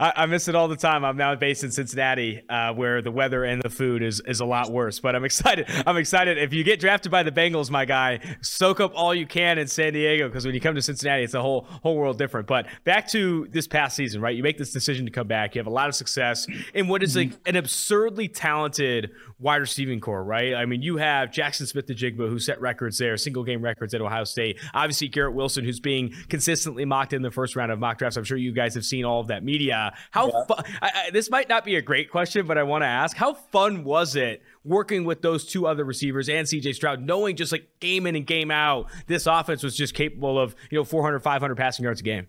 [0.00, 1.04] I, I, miss it all the time.
[1.04, 4.44] I'm now based in Cincinnati, uh, where the weather and the food is is a
[4.44, 4.98] lot worse.
[4.98, 5.66] But I'm excited.
[5.86, 6.36] I'm excited.
[6.36, 9.68] If you get drafted by the Bengals, my guy, soak up all you can in
[9.68, 12.48] San Diego because when you come to Cincinnati, it's a whole whole world different.
[12.48, 14.34] But back to this past season, right?
[14.34, 15.54] You make this decision to come back.
[15.54, 20.00] You have a lot of success in what is like an absurdly talented wide receiving
[20.00, 20.54] corps, right?
[20.54, 21.30] I mean, you have
[21.68, 24.58] Jaxon Smith-Njigba, who set records there, single game records at Ohio State.
[24.74, 28.16] Obviously, Garrett Wilson, who's being consistently mocked in the first round of mock drafts.
[28.16, 29.94] I'm sure you guys have seen all of that media.
[30.10, 30.44] How yeah.
[30.44, 30.64] fun?
[30.82, 33.34] I, I, this might not be a great question, but I want to ask: How
[33.34, 37.68] fun was it working with those two other receivers and CJ Stroud, knowing just like
[37.80, 41.54] game in and game out, this offense was just capable of you know 400, 500
[41.56, 42.26] passing yards a game?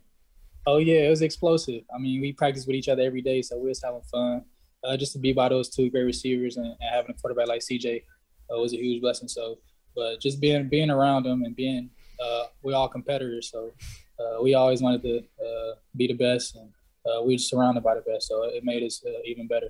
[0.67, 1.83] Oh yeah, it was explosive.
[1.93, 4.43] I mean, we practice with each other every day, so we was having fun
[4.83, 7.61] uh, just to be by those two great receivers and, and having a quarterback like
[7.61, 8.03] CJ
[8.51, 9.27] uh, was a huge blessing.
[9.27, 9.57] So,
[9.95, 11.89] but just being being around them and being
[12.19, 13.71] uh, we're all competitors, so
[14.19, 16.69] uh, we always wanted to uh, be the best, and
[17.05, 18.27] uh, we were surrounded by the best.
[18.27, 19.69] So it made us even better.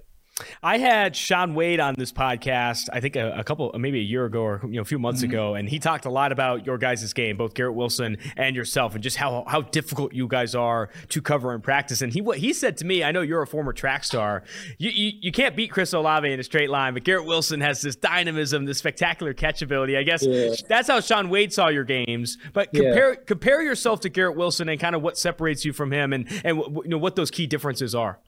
[0.63, 4.25] I had Shaun Wade on this podcast, I think a, a, couple, maybe a year
[4.25, 5.31] ago or you know a few months mm-hmm.
[5.31, 8.93] ago, and he talked a lot about your guys' game, both Garrett Wilson and yourself,
[8.95, 12.01] and just how how difficult you guys are to cover in practice.
[12.01, 14.43] And he what he said to me, I know you're a former track star,
[14.77, 17.81] you you, you can't beat Chris Olave in a straight line, but Garrett Wilson has
[17.81, 19.97] this dynamism, this spectacular catchability.
[19.97, 20.53] I guess yeah.
[20.67, 22.37] that's how Shaun Wade saw your games.
[22.53, 23.19] But compare yeah.
[23.25, 26.57] compare yourself to Garrett Wilson and kind of what separates you from him, and and
[26.57, 28.19] you know what those key differences are.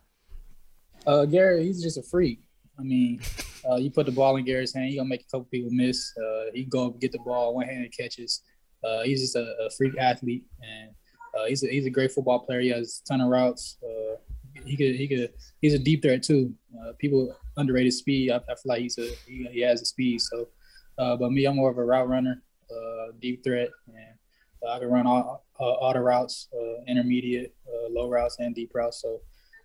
[1.06, 2.40] Uh, Gary, he's just a freak.
[2.80, 3.22] I mean,
[3.70, 6.12] uh, you put the ball in Gary's hand, he gonna make a couple people miss.
[6.18, 8.42] Uh, he go up, get the ball, one handed catches.
[8.84, 10.90] Uh, he's just a, a, freak athlete, and
[11.38, 12.62] uh, he's a he's a great football player.
[12.62, 13.78] He has a ton of routes.
[13.84, 14.16] Uh,
[14.66, 16.54] he could he could he's a deep threat too.
[16.80, 18.32] Uh, people underrated speed.
[18.32, 20.22] I, I, feel like he's a he, he has a speed.
[20.22, 20.48] So,
[20.98, 22.42] but me, I'm more of a route runner,
[23.20, 26.48] deep threat, and I can run all, all the routes,
[26.88, 27.54] intermediate,
[27.90, 29.02] low routes, and deep routes.
[29.02, 29.22] So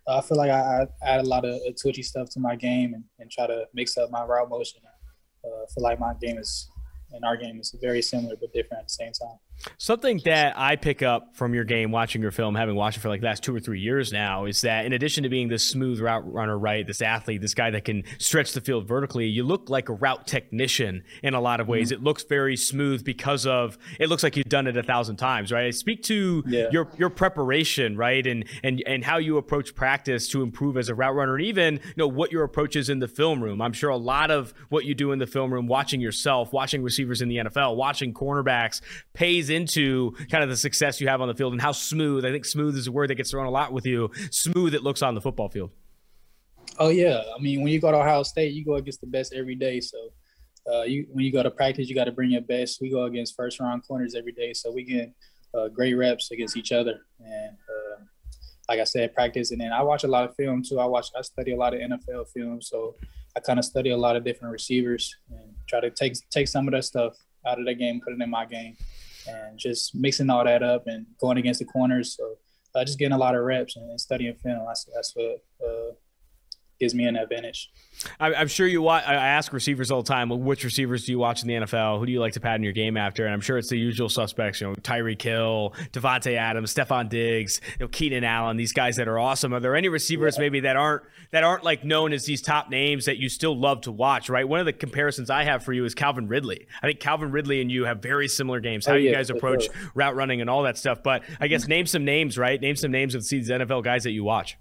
[0.07, 3.03] I feel like I, I add a lot of twitchy stuff to my game and,
[3.19, 4.81] and try to mix up my route motion.
[5.43, 6.69] Uh, I feel like my game is
[7.11, 9.37] and our game is very similar but different at the same time.
[9.77, 13.09] Something that I pick up from your game, watching your film, having watched it for
[13.09, 15.63] like the last two or three years now, is that in addition to being this
[15.63, 19.43] smooth route runner, right, this athlete, this guy that can stretch the field vertically, you
[19.43, 21.87] look like a route technician in a lot of ways.
[21.91, 22.01] Mm-hmm.
[22.01, 25.51] It looks very smooth because of it looks like you've done it a thousand times,
[25.51, 25.73] right?
[25.73, 26.67] Speak to yeah.
[26.71, 30.95] your your preparation, right, and and and how you approach practice to improve as a
[30.95, 33.61] route runner, and even you know what your approach is in the film room.
[33.61, 36.83] I'm sure a lot of what you do in the film room, watching yourself, watching
[36.83, 38.81] receivers in the NFL, watching cornerbacks,
[39.13, 42.25] pays plays into kind of the success you have on the field and how smooth.
[42.25, 44.11] I think smooth is a word that gets thrown a lot with you.
[44.31, 45.71] Smooth it looks on the football field.
[46.79, 49.33] Oh yeah, I mean when you go to Ohio State, you go against the best
[49.33, 49.79] every day.
[49.79, 49.97] So
[50.71, 52.81] uh, you when you go to practice, you got to bring your best.
[52.81, 55.11] We go against first round corners every day, so we get
[55.53, 56.99] uh, great reps against each other.
[57.19, 58.03] And uh,
[58.69, 60.79] like I said, practice, and then I watch a lot of film too.
[60.79, 62.95] I watch, I study a lot of NFL film, so
[63.35, 66.67] I kind of study a lot of different receivers and try to take take some
[66.67, 67.13] of that stuff
[67.45, 68.75] out of the game, put it in my game
[69.27, 72.15] and just mixing all that up and going against the corners.
[72.15, 72.35] So
[72.75, 74.65] uh, just getting a lot of reps and studying film.
[74.67, 75.93] That's that's what uh,
[76.79, 77.71] gives me an advantage.
[78.19, 79.05] I'm sure you watch.
[79.07, 81.99] I ask receivers all the time, which receivers do you watch in the NFL?
[81.99, 83.25] Who do you like to pattern your game after?
[83.25, 87.59] And I'm sure it's the usual suspects, you know, Tyreek Hill, Davante Adams, Stefon Diggs,
[87.79, 89.51] you know, Keenan Allen, these guys that are awesome.
[89.53, 90.41] Are there any receivers yeah.
[90.41, 93.81] maybe that aren't that aren't like known as these top names that you still love
[93.81, 94.29] to watch?
[94.29, 94.47] Right.
[94.47, 96.67] One of the comparisons I have for you is Calvin Ridley.
[96.83, 98.87] I think Calvin Ridley and you have very similar games.
[98.87, 99.73] Oh, how oh, yeah, you guys approach sure.
[99.95, 101.01] route running and all that stuff.
[101.01, 102.61] But I guess name some names, right?
[102.61, 104.57] Name some names of these NFL guys that you watch.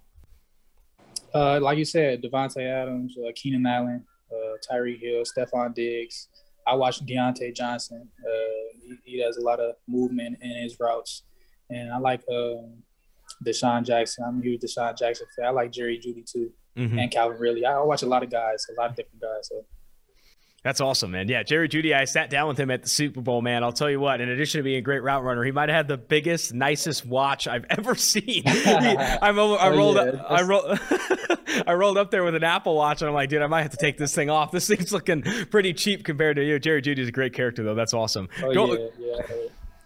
[1.37, 4.03] Uh, like you said, Davante Adams, uh, Keenan Allen,
[4.33, 6.29] uh, Tyreek Hill, Stefon Diggs.
[6.67, 8.09] I watch Diontae Johnson.
[8.25, 11.25] Uh, he, he, does a lot of movement in his routes,
[11.69, 12.83] and I like um,
[13.45, 14.25] DeSean Jackson.
[14.27, 15.47] I'm a huge DeSean Jackson fan.
[15.47, 16.99] I like Jerry Jeudy too, mm-hmm.
[16.99, 17.67] and Calvin Ridley.
[17.67, 19.49] I watch a lot of guys, a lot of different guys.
[19.49, 19.63] So
[20.67, 21.29] That's awesome, man.
[21.29, 23.63] Yeah, Jerry Jeudy, I sat down with him at the Super Bowl, man.
[23.63, 25.77] I'll tell you what, in addition to being a great route runner, he might have
[25.77, 28.43] had the biggest, nicest watch I've ever seen.
[28.45, 30.11] I'm over, I oh, rolled oh, yeah.
[30.11, 30.81] up, I rolled
[31.69, 33.71] I rolled up there with an Apple Watch and I'm like, dude, I might have
[33.71, 34.51] to take this thing off.
[34.51, 35.23] This thing's looking
[35.53, 36.59] pretty cheap compared to you.
[36.59, 37.77] Jerry Jeudy is a great character though.
[37.77, 38.29] That's awesome.
[38.43, 39.23] Oh, Go, yeah, yeah.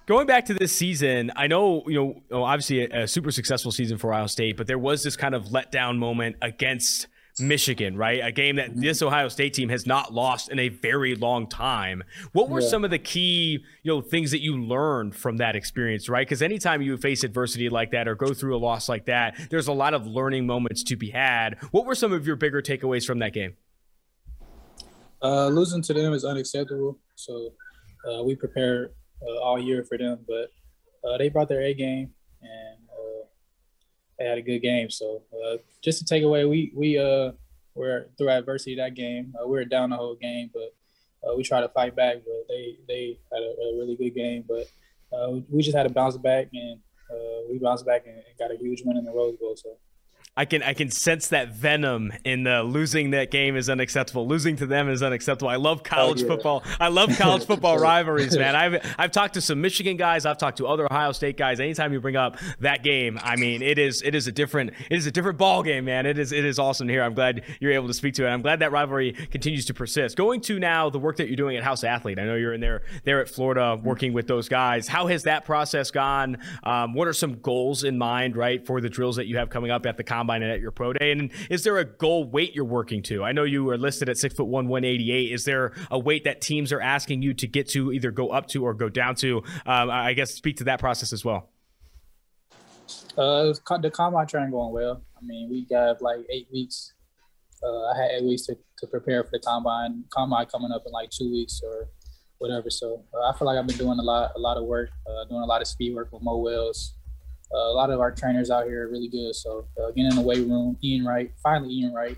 [0.07, 3.99] Going back to this season, I know you know obviously a, a super successful season
[3.99, 7.07] for Ohio State, but there was this kind of letdown moment against
[7.41, 8.25] Michigan, right?
[8.25, 12.03] A game that this Ohio State team has not lost in a very long time.
[12.33, 12.69] What were yeah.
[12.69, 16.27] some of the key, you know, things that you learned from that experience, right?
[16.27, 19.69] Because anytime you face adversity like that or go through a loss like that, there's
[19.69, 21.57] a lot of learning moments to be had.
[21.71, 23.57] What were some of your bigger takeaways from that game?
[25.23, 26.99] Uh, losing to them is unacceptable.
[27.15, 27.53] So
[28.11, 28.91] uh, we prepare
[29.23, 30.51] uh, all year for them, but
[31.09, 32.11] uh, they brought their A game
[32.43, 32.79] and
[34.21, 34.91] they had a good game.
[34.91, 37.33] So uh, just to take away, we we uh
[37.75, 39.35] were through adversity that game.
[39.35, 40.75] Uh, we were down the whole game, but
[41.27, 42.17] uh, we tried to fight back.
[42.17, 44.45] But they they had a, a really good game.
[44.47, 44.71] But
[45.13, 46.79] uh, we just had to bounce back, and
[47.11, 49.57] uh, we bounced back and, and got a huge win in the Rose Bowl.
[49.57, 49.77] So
[50.37, 54.29] I can I can sense that venom in the losing that game is unacceptable.
[54.29, 55.49] Losing to them is unacceptable.
[55.49, 56.29] I love college oh, yeah.
[56.29, 56.65] football.
[56.79, 58.55] I love college football rivalries, man.
[58.55, 60.25] I've I've talked to some Michigan guys.
[60.27, 61.59] I've talked to other Ohio State guys.
[61.59, 64.97] Anytime you bring up that game, I mean, it is it is a different it
[64.97, 66.07] is a different ball game, man.
[66.07, 67.03] It is it is awesome to hear.
[67.03, 68.31] I'm glad you're able to speak to it.
[68.31, 70.17] I'm glad that rivalry continues to persist.
[70.17, 72.21] Going to now the work that you're doing at House Athlete.
[72.21, 74.87] I know you're in there there at Florida working with those guys.
[74.87, 76.39] How has that process gone?
[76.63, 79.73] Um, what are some goals in mind, right, for the drills that you have coming
[79.73, 81.13] up at the combine and at your pro day?
[81.13, 83.25] And is there a goal weight you're working to?
[83.25, 85.33] I know you are listed at six foot one, 188.
[85.33, 88.47] Is there a weight that teams are asking you to get to, either go up
[88.49, 89.39] to or go down to?
[89.67, 91.51] Um, I guess speak to that process as well.
[93.17, 93.53] Uh,
[93.83, 95.03] the combine training going well.
[95.17, 96.93] I mean, we got like eight weeks.
[97.63, 100.05] Uh, I had eight weeks to, to prepare for the combine.
[100.11, 101.89] Combine coming up in like two weeks or
[102.39, 102.71] whatever.
[102.71, 105.29] So uh, I feel like I've been doing a lot, a lot of work, uh,
[105.29, 106.95] doing a lot of speed work with Mo Wells,
[107.53, 109.35] a lot of our trainers out here are really good.
[109.35, 112.17] So uh, getting in the weight room, eating right, finally eating right.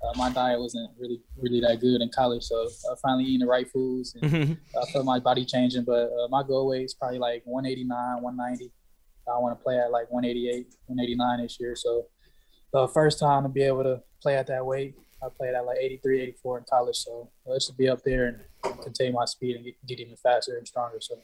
[0.00, 3.46] Uh, my diet wasn't really really that good in college, so uh, finally eating the
[3.46, 4.52] right foods and mm-hmm.
[4.80, 5.82] I felt my body changing.
[5.82, 8.72] But uh, my goal weight is probably like 189, 190.
[9.26, 11.74] I want to play at like 188, 189 this year.
[11.74, 12.06] So
[12.72, 15.78] the first time to be able to play at that weight, I played at like
[15.78, 16.96] 83, 84 in college.
[16.96, 18.26] So let's just be up there
[18.62, 20.98] and continue my speed and get, get even faster and stronger.
[21.00, 21.16] So.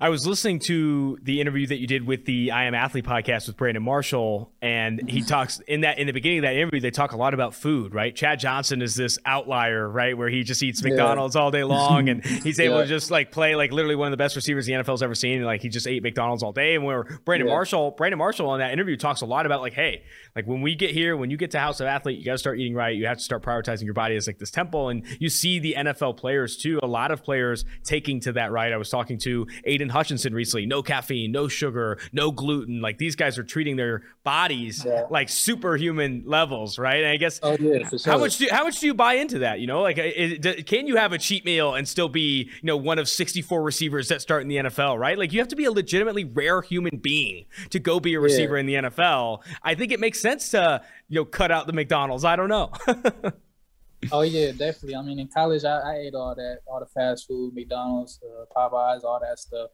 [0.00, 3.46] I was listening to the interview that you did with the I Am Athlete podcast
[3.46, 5.26] with Brandon Marshall, and he mm-hmm.
[5.26, 6.80] talks in that in the beginning of that interview.
[6.80, 8.14] They talk a lot about food, right?
[8.14, 11.42] Chad Johnson is this outlier, right, where he just eats McDonald's yeah.
[11.42, 12.82] all day long, and he's able yeah.
[12.82, 15.38] to just like play like literally one of the best receivers the NFL's ever seen.
[15.38, 16.74] And, like he just ate McDonald's all day.
[16.74, 17.54] And where Brandon yeah.
[17.54, 20.02] Marshall, Brandon Marshall on that interview talks a lot about like, hey,
[20.34, 22.38] like when we get here, when you get to House of Athlete, you got to
[22.38, 22.94] start eating right.
[22.96, 25.74] You have to start prioritizing your body as like this temple, and you see the
[25.78, 26.78] NFL players too.
[26.82, 28.72] A lot of players taking to that right.
[28.72, 30.66] I was talking to Aidan Hutchinson recently.
[30.66, 32.80] No caffeine, no sugar, no gluten.
[32.80, 35.06] Like these guys are treating their bodies yeah.
[35.10, 37.02] like superhuman levels, right?
[37.02, 37.98] And I guess oh, yeah, sure.
[38.04, 39.60] how much do how much do you buy into that?
[39.60, 42.76] You know, like it, can you have a cheat meal and still be you know
[42.76, 45.18] one of 64 receivers that start in the NFL, right?
[45.18, 48.56] Like you have to be a legitimately rare human being to go be a receiver
[48.56, 48.60] yeah.
[48.60, 49.42] in the NFL.
[49.62, 52.24] I think it makes sense to you know cut out the McDonald's.
[52.24, 52.72] I don't know.
[54.12, 54.96] oh yeah, definitely.
[54.96, 58.44] I mean, in college, I, I, ate all that, all the fast food, McDonald's, uh,
[58.54, 59.70] Popeyes, all that stuff.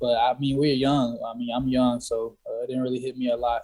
[0.00, 1.18] But I mean, we're young.
[1.26, 3.62] I mean, I'm young, so uh, it didn't really hit me a lot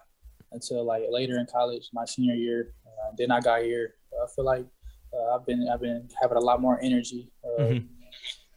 [0.53, 2.75] until like later in college, my senior year.
[2.87, 3.95] Uh, then I got here.
[4.23, 4.67] I feel like
[5.13, 7.87] uh, I've been I've been having a lot more energy, uh, mm-hmm.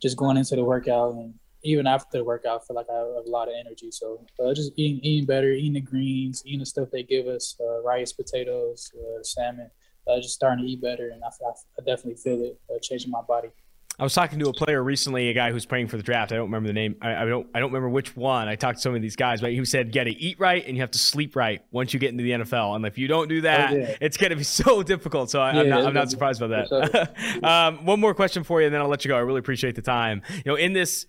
[0.01, 1.33] just going into the workout, and
[1.65, 3.91] even after the workout, I feel like I have a lot of energy.
[3.91, 7.55] So uh, just eating eating better, eating the greens, eating the stuff they give us,
[7.59, 8.91] uh, rice, potatoes,
[9.23, 9.69] salmon.
[10.07, 13.49] just starting to eat better, and I, I definitely feel it changing my body.
[13.97, 16.33] I was talking to a player recently, a guy who's playing for the draft.
[16.33, 16.97] I don't remember the name.
[17.01, 17.47] I, I, don't.
[17.55, 18.49] I don't remember which one.
[18.49, 20.65] I talked to some of these guys, but he said, "You got to eat right
[20.65, 22.75] and you have to sleep right once you get into the NFL.
[22.75, 23.95] And if you don't do that, oh, yeah.
[24.01, 25.85] it's going to be so difficult." So I, am not.
[25.85, 27.39] I'm not surprised by that.
[27.43, 29.15] um, one more question for you, and then I'll let you go.
[29.15, 30.23] I really appreciate the time.
[30.29, 31.05] You know, in this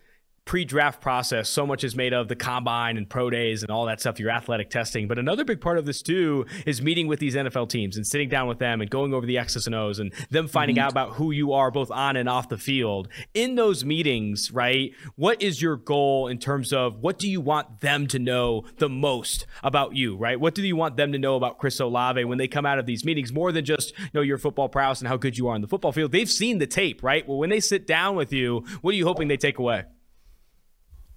[0.46, 4.00] pre-draft process so much is made of the combine and pro days and all that
[4.00, 5.08] stuff your athletic testing.
[5.08, 8.28] But another big part of this too is meeting with these nfl teams and sitting
[8.28, 10.84] down with them and going over the x's and o's and them finding mm-hmm.
[10.84, 13.08] out about who you are both on and off the field.
[13.34, 17.80] In those meetings right what is your goal in terms of what do you want
[17.80, 20.38] them to know the most about you right?
[20.38, 22.86] What do you want them to know about chris olave when they come out of
[22.86, 23.32] these meetings?
[23.32, 25.68] More than just you know your football prowess and how good you are on the
[25.68, 26.12] football field.
[26.12, 27.26] They've seen the tape right?
[27.26, 29.86] Well when they sit down with you what are you hoping they take away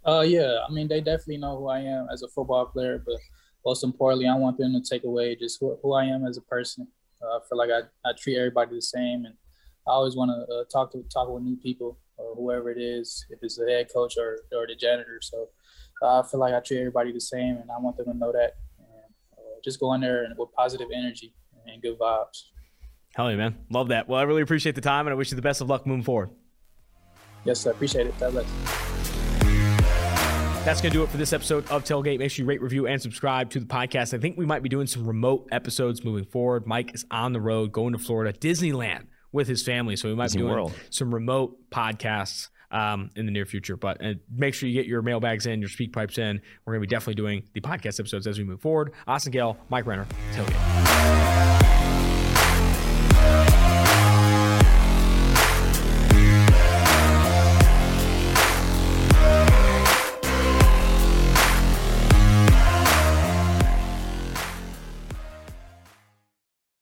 [0.06, 3.18] uh, yeah, I mean, they definitely know who I am as a football player, but
[3.66, 6.42] most importantly, I want them to take away just who, who I am as a
[6.42, 6.88] person.
[7.22, 9.36] Uh, I feel like I, I treat everybody the same, and
[9.88, 13.26] I always want to uh, talk to talk with new people or whoever it is,
[13.30, 15.20] if it's the head coach or or the janitor.
[15.22, 15.50] So
[16.02, 18.32] uh, I feel like I treat everybody the same, and I want them to know
[18.32, 18.56] that.
[18.78, 21.34] And uh, just go in there and, with positive energy
[21.66, 22.44] and good vibes.
[23.16, 23.58] Hell yeah, man.
[23.70, 24.08] Love that.
[24.08, 26.04] Well, I really appreciate the time, and I wish you the best of luck moving
[26.04, 26.30] forward.
[27.44, 27.72] Yes, sir.
[27.72, 28.18] Appreciate it.
[28.20, 28.99] God bless.
[30.66, 32.20] That's going to do it for this episode of Tailgate.
[32.20, 34.14] Make sure you rate, review, and subscribe to the podcast.
[34.14, 36.68] I think we might be doing some remote episodes moving forward.
[36.68, 39.96] Mike is on the road going to Florida, Disneyland with his family.
[39.96, 40.74] So we might Disney be doing World.
[40.92, 43.78] some remote podcasts um, in the near future.
[43.78, 46.42] But uh, make sure you get your mailbags in, your speak pipes in.
[46.66, 48.92] We're going to be definitely doing the podcast episodes as we move forward.
[49.08, 51.49] Austin Gayle, Mike Renner, Tailgate.